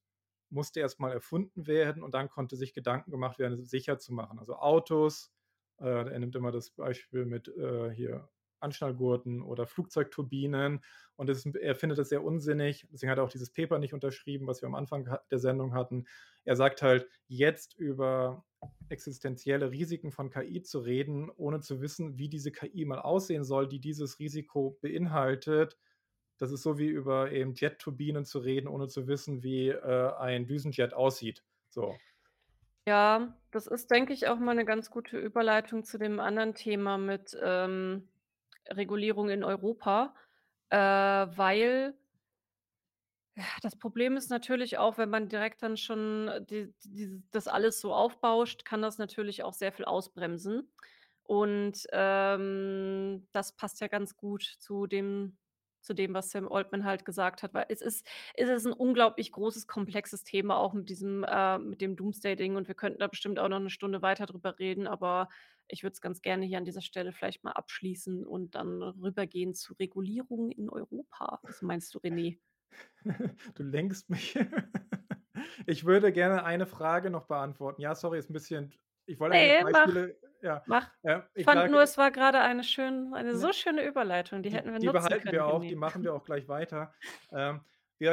musste 0.53 0.81
erst 0.81 1.01
mal 1.01 1.13
erfunden 1.13 1.67
werden 1.67 2.03
und 2.03 2.15
dann 2.15 2.29
konnte 2.29 2.57
sich 2.57 2.75
Gedanken 2.75 3.11
gemacht 3.11 3.39
werden, 3.39 3.59
es 3.59 3.71
sicher 3.71 3.99
zu 3.99 4.13
machen. 4.13 4.39
Also 4.39 4.57
Autos, 4.57 5.33
äh, 5.81 5.85
er 5.87 6.19
nimmt 6.19 6.37
immer 6.37 6.53
das 6.53 6.71
Beispiel 6.71 7.25
mit, 7.25 7.49
äh, 7.49 7.91
hier 7.91 8.29
Anschnallgurten 8.63 9.43
oder 9.43 9.67
Flugzeugturbinen 9.67 10.85
und 11.17 11.29
es 11.29 11.45
er 11.47 11.75
findet 11.75 11.99
das 11.99 12.09
sehr 12.09 12.23
unsinnig. 12.23 12.87
Deswegen 12.93 13.11
hat 13.11 13.19
er 13.19 13.25
auch 13.25 13.31
dieses 13.31 13.51
Paper 13.53 13.79
nicht 13.79 13.93
unterschrieben, 13.93 14.47
was 14.47 14.63
wir 14.63 14.69
am 14.69 14.75
Anfang 14.75 15.09
der 15.31 15.39
Sendung 15.39 15.75
hatten. 15.75 16.07
Er 16.45 16.57
sagt 16.57 16.83
halt, 16.83 17.07
jetzt 17.27 17.77
über 17.77 18.45
existenzielle 18.89 19.71
Risiken 19.71 20.13
von 20.13 20.31
KI 20.31 20.63
zu 20.63 20.79
reden, 20.79 21.31
ohne 21.31 21.61
zu 21.61 21.81
wissen, 21.81 22.19
wie 22.19 22.29
diese 22.29 22.53
KI 22.53 22.85
mal 22.85 23.01
aussehen 23.01 23.45
soll, 23.45 23.69
die 23.69 23.81
dieses 23.81 24.19
Risiko 24.19 24.79
beinhaltet. 24.81 25.77
Das 26.43 26.51
ist 26.51 26.65
so 26.65 26.77
wie 26.77 26.89
über 26.89 27.31
eben 27.31 27.55
Jetturbinen 27.55 28.25
zu 28.25 28.41
reden, 28.41 28.67
ohne 28.67 28.89
zu 28.89 29.07
wissen, 29.07 29.45
wie, 29.45 29.69
äh, 29.69 30.13
ein 30.19 30.45
Düsenjet 30.49 30.93
aussieht. 30.93 31.45
So. 31.69 32.01
Ja, 32.87 33.37
das 33.53 33.67
ist, 33.69 33.91
denke 33.93 34.13
ich, 34.13 34.27
auch 34.27 34.39
mal 34.41 34.55
'ne 34.57 34.65
ganz 34.65 34.91
gute 34.91 35.17
Überleitung 35.19 35.85
zu 35.85 35.99
dem 35.99 36.19
anderen 36.19 36.55
Thema 36.55 36.99
mit, 36.99 37.37
ähm, 37.41 38.09
Regulierung 38.69 39.29
in 39.31 39.45
Europa, 39.45 40.15
äh, 40.71 40.77
weil 40.79 41.95
das 43.63 43.77
Problem 43.77 44.17
ist 44.17 44.31
natürlich 44.31 44.79
auch, 44.79 44.99
wenn 44.99 45.09
man 45.11 45.29
direkt 45.29 45.63
dann 45.63 45.77
schon 45.77 46.31
die 46.51 46.75
dieses 46.85 47.23
das 47.31 47.49
alles 47.49 47.81
so 47.81 47.95
aufbauscht, 47.95 48.65
kann 48.65 48.83
das 48.83 48.99
natürlich 48.99 49.43
auch 49.43 49.55
sehr 49.55 49.73
viel 49.73 49.85
ausbremsen. 49.87 50.71
Und, 51.25 51.87
ähm, 51.93 53.29
das 53.33 53.55
passt 53.57 53.81
ja 53.81 53.89
ganz 53.89 54.17
gut 54.17 54.43
zu 54.43 54.87
dem 54.87 55.39
zu 55.83 55.95
dem, 55.95 56.15
was 56.15 56.31
Sam 56.31 56.51
Altman 56.51 56.85
halt 56.85 57.05
gesagt 57.05 57.43
hat, 57.43 57.55
weil 57.55 57.67
es 57.69 57.83
ist 57.83 58.07
es 58.35 58.49
ist 58.49 58.67
'n 58.67 58.73
unglaublich 58.73 59.33
großes, 59.33 59.67
komplexes 59.67 60.25
Thema 60.25 60.57
auch 60.59 60.73
mit 60.75 60.89
diesem 60.91 61.25
äh, 61.25 61.59
mit 61.59 61.81
dem 61.81 61.97
Doomsday-Ding 61.97 62.57
und 62.57 62.69
wir 62.69 62.75
könnten 62.75 63.01
da 63.01 63.09
bestimmt 63.09 63.39
auch 63.39 63.49
noch 63.49 63.61
'ne 63.61 63.71
Stunde 63.71 64.03
weiter 64.03 64.27
drüber 64.27 64.59
reden, 64.59 64.87
aber 64.87 65.29
ich 65.69 65.83
würde 65.83 65.93
es 65.95 66.01
ganz 66.01 66.23
gerne 66.23 66.45
hier 66.47 66.59
an 66.59 66.65
dieser 66.65 66.83
Stelle 66.83 67.13
vielleicht 67.13 67.45
mal 67.45 67.53
abschließen 67.53 68.27
und 68.27 68.55
dann 68.55 68.83
rübergehen 68.83 69.55
zu 69.55 69.75
Regulierung 69.75 70.51
in 70.51 70.69
Europa. 70.71 71.41
Was 71.47 71.63
meinst 71.63 71.95
du, 71.95 71.99
René? 72.01 72.39
Du 73.55 73.63
lenkst 73.63 74.11
mich. 74.11 74.35
Ich 75.67 75.85
würde 75.87 76.13
gerne 76.13 76.45
eine 76.45 76.67
Frage 76.67 77.09
noch 77.11 77.27
beantworten. 77.27 77.81
Ja, 77.83 77.95
sorry, 77.95 78.19
ist 78.19 78.31
'n 78.31 78.33
bisschen 78.35 78.73
ich 79.07 79.19
wollte 79.21 79.31
Ne, 79.31 79.65
mach. 79.71 80.03
Ja, 80.43 80.65
Mach. 80.65 80.91
ja, 81.03 81.29
Ich 81.35 81.45
fand 81.45 81.67
nur, 81.67 81.83
es 81.83 81.97
war 81.99 82.11
grade 82.11 82.41
eine 82.41 82.65
schön 82.65 83.15
eine 83.15 83.35
Ne. 83.35 83.39
so 83.39 83.53
schöne 83.53 83.85
Überleitung, 83.87 84.43
die 84.43 84.51
Die 84.51 84.53
hätten 84.53 84.73
wir 84.73 84.79
die 84.81 84.91
nutzen 84.91 84.91
behalten 84.91 85.21
können, 85.21 85.33
wir 85.33 85.47
auch, 85.47 85.65
die 85.67 85.77
machen 85.77 86.05
wir 86.05 86.15
auch 86.15 86.25
gleich 86.25 86.49
weiter. 86.49 86.93
Ähm, 87.31 87.65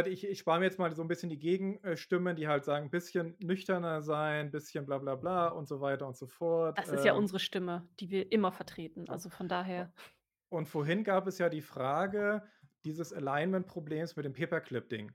ich 0.07 0.23
ich 0.25 0.39
spare 0.39 0.59
mir 0.59 0.65
jetzt 0.65 0.77
mal 0.79 0.93
so 0.95 1.01
'n 1.01 1.07
bisschen 1.07 1.29
die 1.29 1.39
Gegen 1.39 1.83
äh, 1.83 1.97
Stimmen, 1.97 2.35
die 2.35 2.47
halt 2.47 2.63
sagen: 2.65 2.91
„Bisschen 2.91 3.35
nüchterner 3.39 4.01
sein, 4.03 4.51
bisschen 4.51 4.85
bla 4.85 4.99
bla 4.99 5.15
bla“ 5.15 5.47
und 5.49 5.67
so 5.67 5.81
weiter 5.81 6.07
und 6.07 6.15
so 6.17 6.27
fort. 6.27 6.81
Das 6.81 6.91
ist 6.91 7.03
ja 7.05 7.13
Ähm 7.13 7.13
unsere 7.13 7.37
Stimme, 7.39 7.87
die 7.99 8.09
wir 8.09 8.31
immer 8.31 8.51
vertreten. 8.51 9.07
So. 9.07 9.11
Also, 9.11 9.29
von 9.29 9.47
daher 9.47 9.93
Und 10.49 10.67
vorhin 10.67 11.03
gab 11.03 11.27
es 11.27 11.37
ja 11.37 11.49
die 11.49 11.61
Frage 11.61 12.43
dieses 12.83 13.13
Alignment-Problems 13.13 14.15
mit 14.15 14.25
dem 14.25 14.33
Paperclip-Ding. 14.33 15.11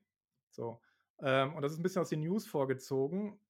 So, 0.50 0.80
ähm, 1.22 1.54
und 1.54 1.62
das 1.62 1.72
ist 1.72 1.78
'n 1.78 1.82
bisschen 1.82 2.02
aus 2.02 2.08
den 2.10 2.20
News 2.20 2.46
vorgezogen. 2.46 3.40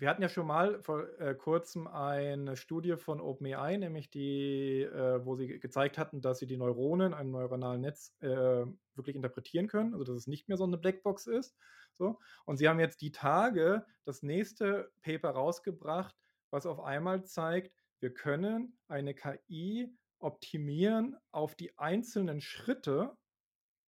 Wir 0.00 0.08
hatten 0.08 0.22
ja 0.22 0.28
schon 0.28 0.46
mal 0.46 0.80
vor, 0.80 1.08
äh, 1.18 1.34
Kurzem 1.34 1.88
eine 1.88 2.56
Studie 2.56 2.96
von 2.96 3.20
OpenAI, 3.20 3.76
nämlich 3.78 4.10
die 4.10 4.82
äh, 4.82 5.24
wo 5.26 5.34
sie 5.34 5.48
ge 5.48 5.58
gezeigt 5.58 5.98
hatten, 5.98 6.20
dass 6.20 6.38
sie 6.38 6.46
die 6.46 6.56
Neuronen, 6.56 7.14
einem 7.14 7.32
neuronalen 7.32 7.80
Netz, 7.80 8.14
äh, 8.20 8.64
wirklich 8.94 9.16
interpretieren 9.16 9.66
können, 9.66 9.94
also 9.94 10.04
dass 10.04 10.14
es 10.14 10.28
nicht 10.28 10.46
mehr 10.46 10.56
so 10.56 10.64
'ne 10.68 10.78
Blackbox 10.78 11.26
ist, 11.26 11.56
so. 11.94 12.20
Und 12.46 12.58
sie 12.58 12.68
haben 12.68 12.78
jetzt 12.78 13.00
die 13.02 13.10
Tage 13.10 13.86
das 14.04 14.22
nächste 14.22 14.92
Paper 15.02 15.30
rausgebracht, 15.30 16.14
was 16.50 16.64
auf 16.64 16.78
einmal 16.78 17.24
zeigt, 17.24 17.72
wir 17.98 18.14
können 18.14 18.78
eine 18.86 19.14
KI 19.14 19.92
optimieren 20.20 21.16
auf 21.32 21.56
die 21.56 21.76
einzelnen 21.76 22.40
Schritte 22.40 23.16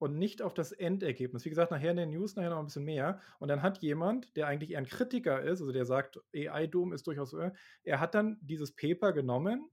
und 0.01 0.19
nicht 0.19 0.43
auf 0.43 0.55
das 0.55 0.73
Endergebnis. 0.73 1.45
Wie 1.47 1.51
gesagt, 1.51 1.71
nachher 1.73 1.93
in 1.93 1.99
den 1.99 2.11
News 2.11 2.37
nachher 2.37 2.51
noch 2.51 2.61
'n 2.61 2.67
bisschen 2.67 2.85
mehr. 2.85 3.21
Und 3.41 3.49
dann 3.49 3.63
hat 3.63 3.79
jemand, 3.83 4.37
der 4.37 4.49
eigentlich 4.49 4.73
eher 4.73 4.81
'n 4.81 4.87
Kritiker 4.87 5.43
ist, 5.43 5.61
also 5.61 5.73
der 5.73 5.87
sagt, 5.87 6.21
AI-Doom 6.35 6.93
ist 6.95 7.07
durchaus 7.07 7.35
äh, 7.35 7.53
er 7.85 8.01
hat 8.01 8.15
dann 8.17 8.39
dieses 8.43 8.75
Paper 8.77 9.13
genommen 9.13 9.71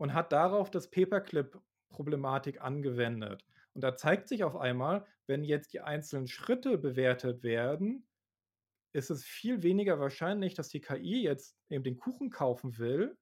und 0.00 0.14
hat 0.14 0.32
darauf 0.32 0.70
das 0.70 0.90
Paperclip-Problematik 0.90 2.60
angewendet. 2.62 3.44
Und 3.74 3.82
da 3.82 3.96
zeigt 3.96 4.28
sich 4.28 4.44
auf 4.44 4.56
einmal, 4.56 5.06
wenn 5.26 5.44
jetzt 5.44 5.72
die 5.72 5.80
einzelnen 5.80 6.28
Schritte 6.28 6.78
bewertet 6.78 7.42
werden, 7.42 8.08
ist 8.92 9.10
es 9.10 9.24
viel 9.24 9.62
weniger 9.64 10.00
wahrscheinlich, 10.00 10.54
dass 10.54 10.70
die 10.70 10.80
KI 10.82 11.22
jetzt 11.22 11.56
eben 11.70 11.84
den 11.84 11.96
Kuchen 11.98 12.30
kaufen 12.30 12.78
will, 12.78 13.18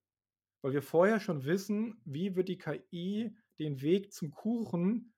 weil 0.62 0.74
wir 0.74 0.82
vorher 0.82 1.20
schon 1.20 1.44
wissen, 1.46 2.02
wie 2.04 2.36
wird 2.36 2.48
die 2.48 2.58
KI 2.58 3.36
den 3.58 3.82
Weg 3.82 4.12
zum 4.12 4.32
Kuchen 4.32 5.14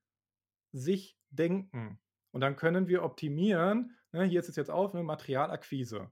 sich 0.71 1.17
denken. 1.29 1.99
Und 2.31 2.41
dann 2.41 2.55
können 2.55 2.87
wir 2.87 3.03
optimieren, 3.03 3.97
ne, 4.11 4.23
hier 4.25 4.39
ist 4.39 4.49
es 4.49 4.55
jetzt 4.55 4.71
auf, 4.71 4.93
ne, 4.93 5.03
Materialakquise. 5.03 6.11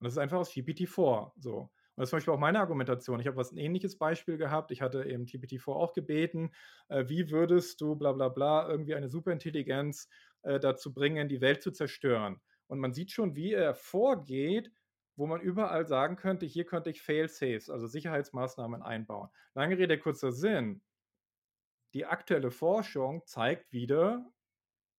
Und 0.00 0.04
das 0.06 0.14
ist 0.14 0.18
einfach 0.18 0.38
aus 0.38 0.50
GPT-4 0.52 1.32
so. 1.38 1.70
Und 1.94 2.00
das 2.00 2.06
ist 2.06 2.10
zum 2.10 2.16
Beispiel 2.18 2.34
auch 2.34 2.38
meine 2.38 2.60
Argumentation. 2.60 3.20
Ich 3.20 3.26
habe 3.26 3.36
was 3.36 3.52
'n 3.52 3.58
ähnliches 3.58 3.98
Beispiel 3.98 4.38
gehapt. 4.38 4.70
Ich 4.72 4.82
hatte 4.82 5.04
eben 5.04 5.26
GPT-4 5.26 5.76
auch 5.76 5.92
gebeten, 5.92 6.52
äh, 6.88 7.04
wie 7.08 7.30
würdest 7.30 7.80
du 7.80 7.96
bla 7.96 8.12
bla 8.12 8.28
bla 8.28 8.68
irgendwie 8.68 8.94
eine 8.94 9.08
Superintelligenz, 9.08 10.08
äh, 10.42 10.58
dazu 10.58 10.92
bringen, 10.94 11.28
die 11.28 11.40
Welt 11.40 11.62
zu 11.62 11.70
zerstören? 11.72 12.40
Und 12.66 12.80
man 12.80 12.92
sieht 12.94 13.12
schon, 13.12 13.36
wie 13.36 13.52
er 13.52 13.74
vorgeht, 13.74 14.72
wo 15.16 15.26
man 15.26 15.40
überall 15.42 15.86
sagen 15.86 16.16
könnte: 16.16 16.46
„Hier 16.46 16.64
könnte 16.66 16.90
ich 16.90 17.02
Fail-Safes, 17.02 17.68
also 17.70 17.86
Sicherheitsmaßnahmen 17.86 18.82
einbauen.“ 18.82 19.28
Lange 19.54 19.78
Rede, 19.78 19.98
kurzer 19.98 20.32
Sinn. 20.32 20.82
Die 21.94 22.06
aktuelle 22.06 22.50
Forschung 22.50 23.22
zeigt 23.26 23.72
wieder, 23.72 24.32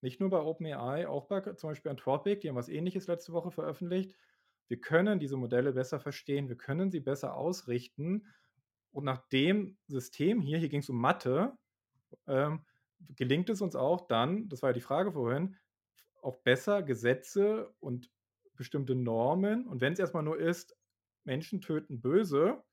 nicht 0.01 0.19
nur 0.19 0.29
bei 0.29 0.39
OpenAI, 0.39 1.07
auch 1.07 1.27
bei 1.27 1.41
zum 1.41 1.69
Beispiel 1.69 1.91
Anthropic, 1.91 2.41
die 2.41 2.49
haben 2.49 2.55
was 2.55 2.69
Ähnliches 2.69 3.07
letzte 3.07 3.33
Woche 3.33 3.51
veröffentlicht. 3.51 4.15
Wir 4.67 4.79
können 4.79 5.19
diese 5.19 5.37
Modelle 5.37 5.73
besser 5.73 5.99
verstehen, 5.99 6.49
wir 6.49 6.57
können 6.57 6.91
sie 6.91 6.99
besser 6.99 7.35
ausrichten. 7.35 8.27
Und 8.91 9.05
nach 9.05 9.27
dem 9.29 9.77
System 9.87 10.41
hier, 10.41 10.57
hier 10.57 10.69
ging's 10.69 10.89
um 10.89 10.99
Mathe, 10.99 11.57
ähm, 12.27 12.65
gelingt 13.15 13.49
es 13.49 13.61
uns 13.61 13.75
auch 13.75 14.07
dann, 14.07 14.49
das 14.49 14.61
war 14.61 14.69
ja 14.69 14.73
die 14.73 14.81
Frage 14.81 15.13
vorhin, 15.13 15.57
auch 16.21 16.37
besser 16.37 16.83
Gesetze 16.83 17.73
und 17.79 18.11
bestimmte 18.55 18.95
Normen 18.95 19.67
und 19.67 19.81
wenn's 19.81 19.99
erst 19.99 20.13
mal 20.13 20.21
nur 20.21 20.39
ist, 20.39 20.77
Menschen 21.23 21.61
töten 21.61 22.01
böse, 22.01 22.63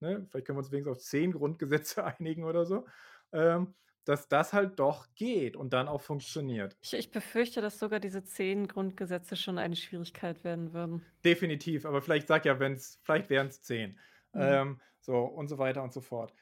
ne? 0.00 0.26
Vielleicht 0.28 0.46
können 0.46 0.56
wir 0.56 0.60
uns 0.60 0.72
wenigstens 0.72 0.96
auf 0.96 1.02
10 1.02 1.32
Grundgesetze 1.32 2.04
einigen 2.18 2.44
oder 2.44 2.66
so, 2.66 2.86
ähm, 3.32 3.74
dass 4.04 4.28
das 4.28 4.52
halt 4.52 4.78
doch 4.78 5.14
geht 5.14 5.56
und 5.56 5.72
dann 5.72 5.88
auch 5.88 6.00
funktioniert. 6.00 6.76
Ich 6.80 6.92
ich 6.94 7.10
befürchte, 7.10 7.60
dass 7.60 7.78
sogar 7.78 8.00
diese 8.00 8.24
10 8.24 8.66
Grundgesetze 8.68 9.36
schon 9.36 9.58
eine 9.58 9.76
Schwierigkeit 9.76 10.44
werden 10.44 10.72
würden. 10.72 11.06
Definitiv, 11.24 11.86
aber 11.86 12.02
vielleicht 12.02 12.26
sage 12.26 12.48
ja, 12.48 12.58
wenn's 12.58 13.00
vielleicht 13.04 13.30
wären's 13.30 13.62
10. 13.62 13.98
Mhm. 14.32 14.40
Ähm, 14.42 14.80
so 15.00 15.20
und 15.20 15.48
so 15.48 15.58
weiter 15.58 15.82
und 15.82 15.92
so 15.92 16.00
fort. 16.00 16.34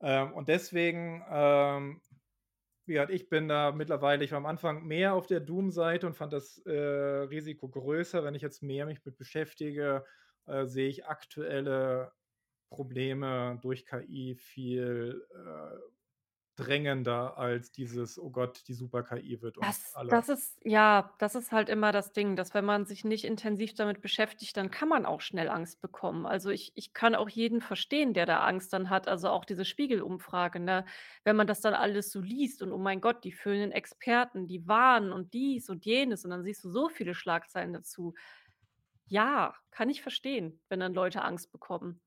Ähm, 0.00 0.32
und 0.34 0.48
deswegen, 0.48 1.24
ähm 1.28 2.02
wie 2.86 2.94
gesagt, 2.94 3.12
ich 3.12 3.28
bin 3.28 3.48
da 3.48 3.72
mittlerweile 3.72 4.24
ich 4.24 4.32
war 4.32 4.38
am 4.38 4.46
Anfang 4.46 4.84
mehr 4.86 5.14
auf 5.14 5.26
der 5.26 5.40
Doom-Seite 5.40 6.06
und 6.06 6.14
fand 6.14 6.32
das, 6.32 6.58
äh, 6.66 6.72
Risiko 6.72 7.68
größer. 7.68 8.24
Wenn 8.24 8.34
ich 8.34 8.42
jetzt 8.42 8.62
mehr 8.62 8.86
mich 8.86 9.04
mit 9.04 9.16
beschäftige, 9.16 10.04
äh, 10.46 10.66
sehe 10.66 10.88
ich 10.88 11.06
aktuelle 11.06 12.12
Probleme 12.70 13.58
durch 13.62 13.86
KI 13.86 14.36
viel, 14.36 15.26
äh, 15.32 15.78
drängender 16.56 17.38
als 17.38 17.72
dieses: 17.72 18.18
„Oh 18.18 18.30
Gott, 18.30 18.66
die 18.68 18.74
Super-KI 18.74 19.42
wird 19.42 19.58
uns 19.58 19.82
Das 19.82 19.92
alle“ 19.92 20.22
das 20.22 20.28
ist 20.28 20.60
ja, 20.64 21.14
das 21.18 21.34
ist 21.34 21.50
halt 21.50 21.68
immer 21.68 21.90
das 21.90 22.12
Ding, 22.12 22.36
dass 22.36 22.52
wenn 22.54 22.64
man 22.64 22.84
sich 22.84 23.04
nicht 23.04 23.24
intensiv 23.24 23.74
damit 23.74 24.02
beschäftigt, 24.02 24.56
dann 24.56 24.70
kann 24.70 24.88
man 24.88 25.04
auch 25.06 25.20
schnell 25.22 25.48
Angst 25.48 25.80
bekommen. 25.80 26.26
Also, 26.26 26.50
ich 26.50 26.72
ich 26.76 26.92
kann 26.92 27.14
auch 27.14 27.28
jeden 27.28 27.60
verstehen, 27.62 28.12
der 28.14 28.26
da 28.26 28.40
Angst 28.40 28.72
dann 28.72 28.90
hat, 28.90 29.08
also 29.08 29.30
auch 29.30 29.44
diese 29.46 29.64
Spiegel-Umfrage, 29.64 30.60
ne? 30.60 30.84
Wenn 31.24 31.36
man 31.36 31.46
das 31.46 31.60
dann 31.62 31.74
alles 31.74 32.12
so 32.12 32.20
liest 32.20 32.62
und: 32.62 32.70
„Oh 32.72 32.78
mein 32.78 33.00
Gott, 33.00 33.24
die 33.24 33.32
führenden 33.32 33.72
Experten, 33.72 34.46
die 34.46 34.68
warnen 34.68 35.10
und 35.12 35.32
dies 35.34 35.68
und 35.70 35.84
jenes“, 35.86 36.24
und 36.24 36.30
dann 36.30 36.44
siehst 36.44 36.62
du 36.64 36.70
so 36.70 36.88
viele 36.90 37.14
Schlagzeilen 37.14 37.72
dazu. 37.72 38.14
Ja, 39.06 39.54
kann 39.72 39.90
ich 39.90 40.02
verstehen, 40.02 40.62
wenn 40.68 40.80
dann 40.80 40.94
Leute 40.94 41.22
Angst 41.24 41.52
bekommen. 41.52 42.00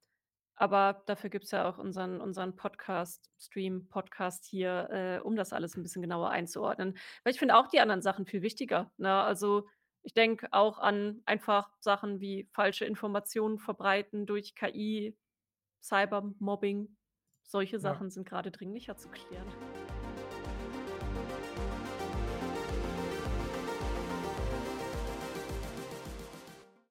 Aber 0.60 1.04
dafür 1.08 1.30
gibt's 1.30 1.52
ja 1.52 1.70
auch 1.70 1.78
unseren 1.78 2.20
unseren 2.22 2.56
Podcast 2.58 3.32
Stream 3.40 3.88
Podcast 3.88 4.46
hier, 4.46 4.90
äh, 4.92 5.20
um 5.26 5.36
das 5.38 5.54
alles 5.54 5.76
'n 5.78 5.84
bisschen 5.84 6.02
genauer 6.02 6.30
einzuordnen. 6.32 6.98
Weil 7.24 7.34
ich 7.34 7.40
finde 7.40 7.56
auch 7.58 7.68
die 7.68 7.80
anderen 7.80 8.02
Sachen 8.02 8.26
viel 8.26 8.42
wichtiger, 8.42 8.92
ne? 8.98 9.14
Also, 9.24 9.68
ich 10.04 10.14
denke 10.14 10.50
auch 10.52 10.80
an 10.80 11.22
einfach 11.26 11.72
Sachen 11.80 12.20
wie 12.20 12.50
falsche 12.54 12.86
Informationen 12.86 13.58
verbreiten 13.60 14.26
durch 14.26 14.54
KI, 14.56 15.18
Cybermobbing. 15.84 16.98
Solche 17.44 17.80
Ja. 17.80 17.80
Sachen 17.80 18.10
sind 18.12 18.28
grade 18.28 18.52
dringlicher 18.52 18.98
zu 18.98 19.10
klären. 19.10 19.48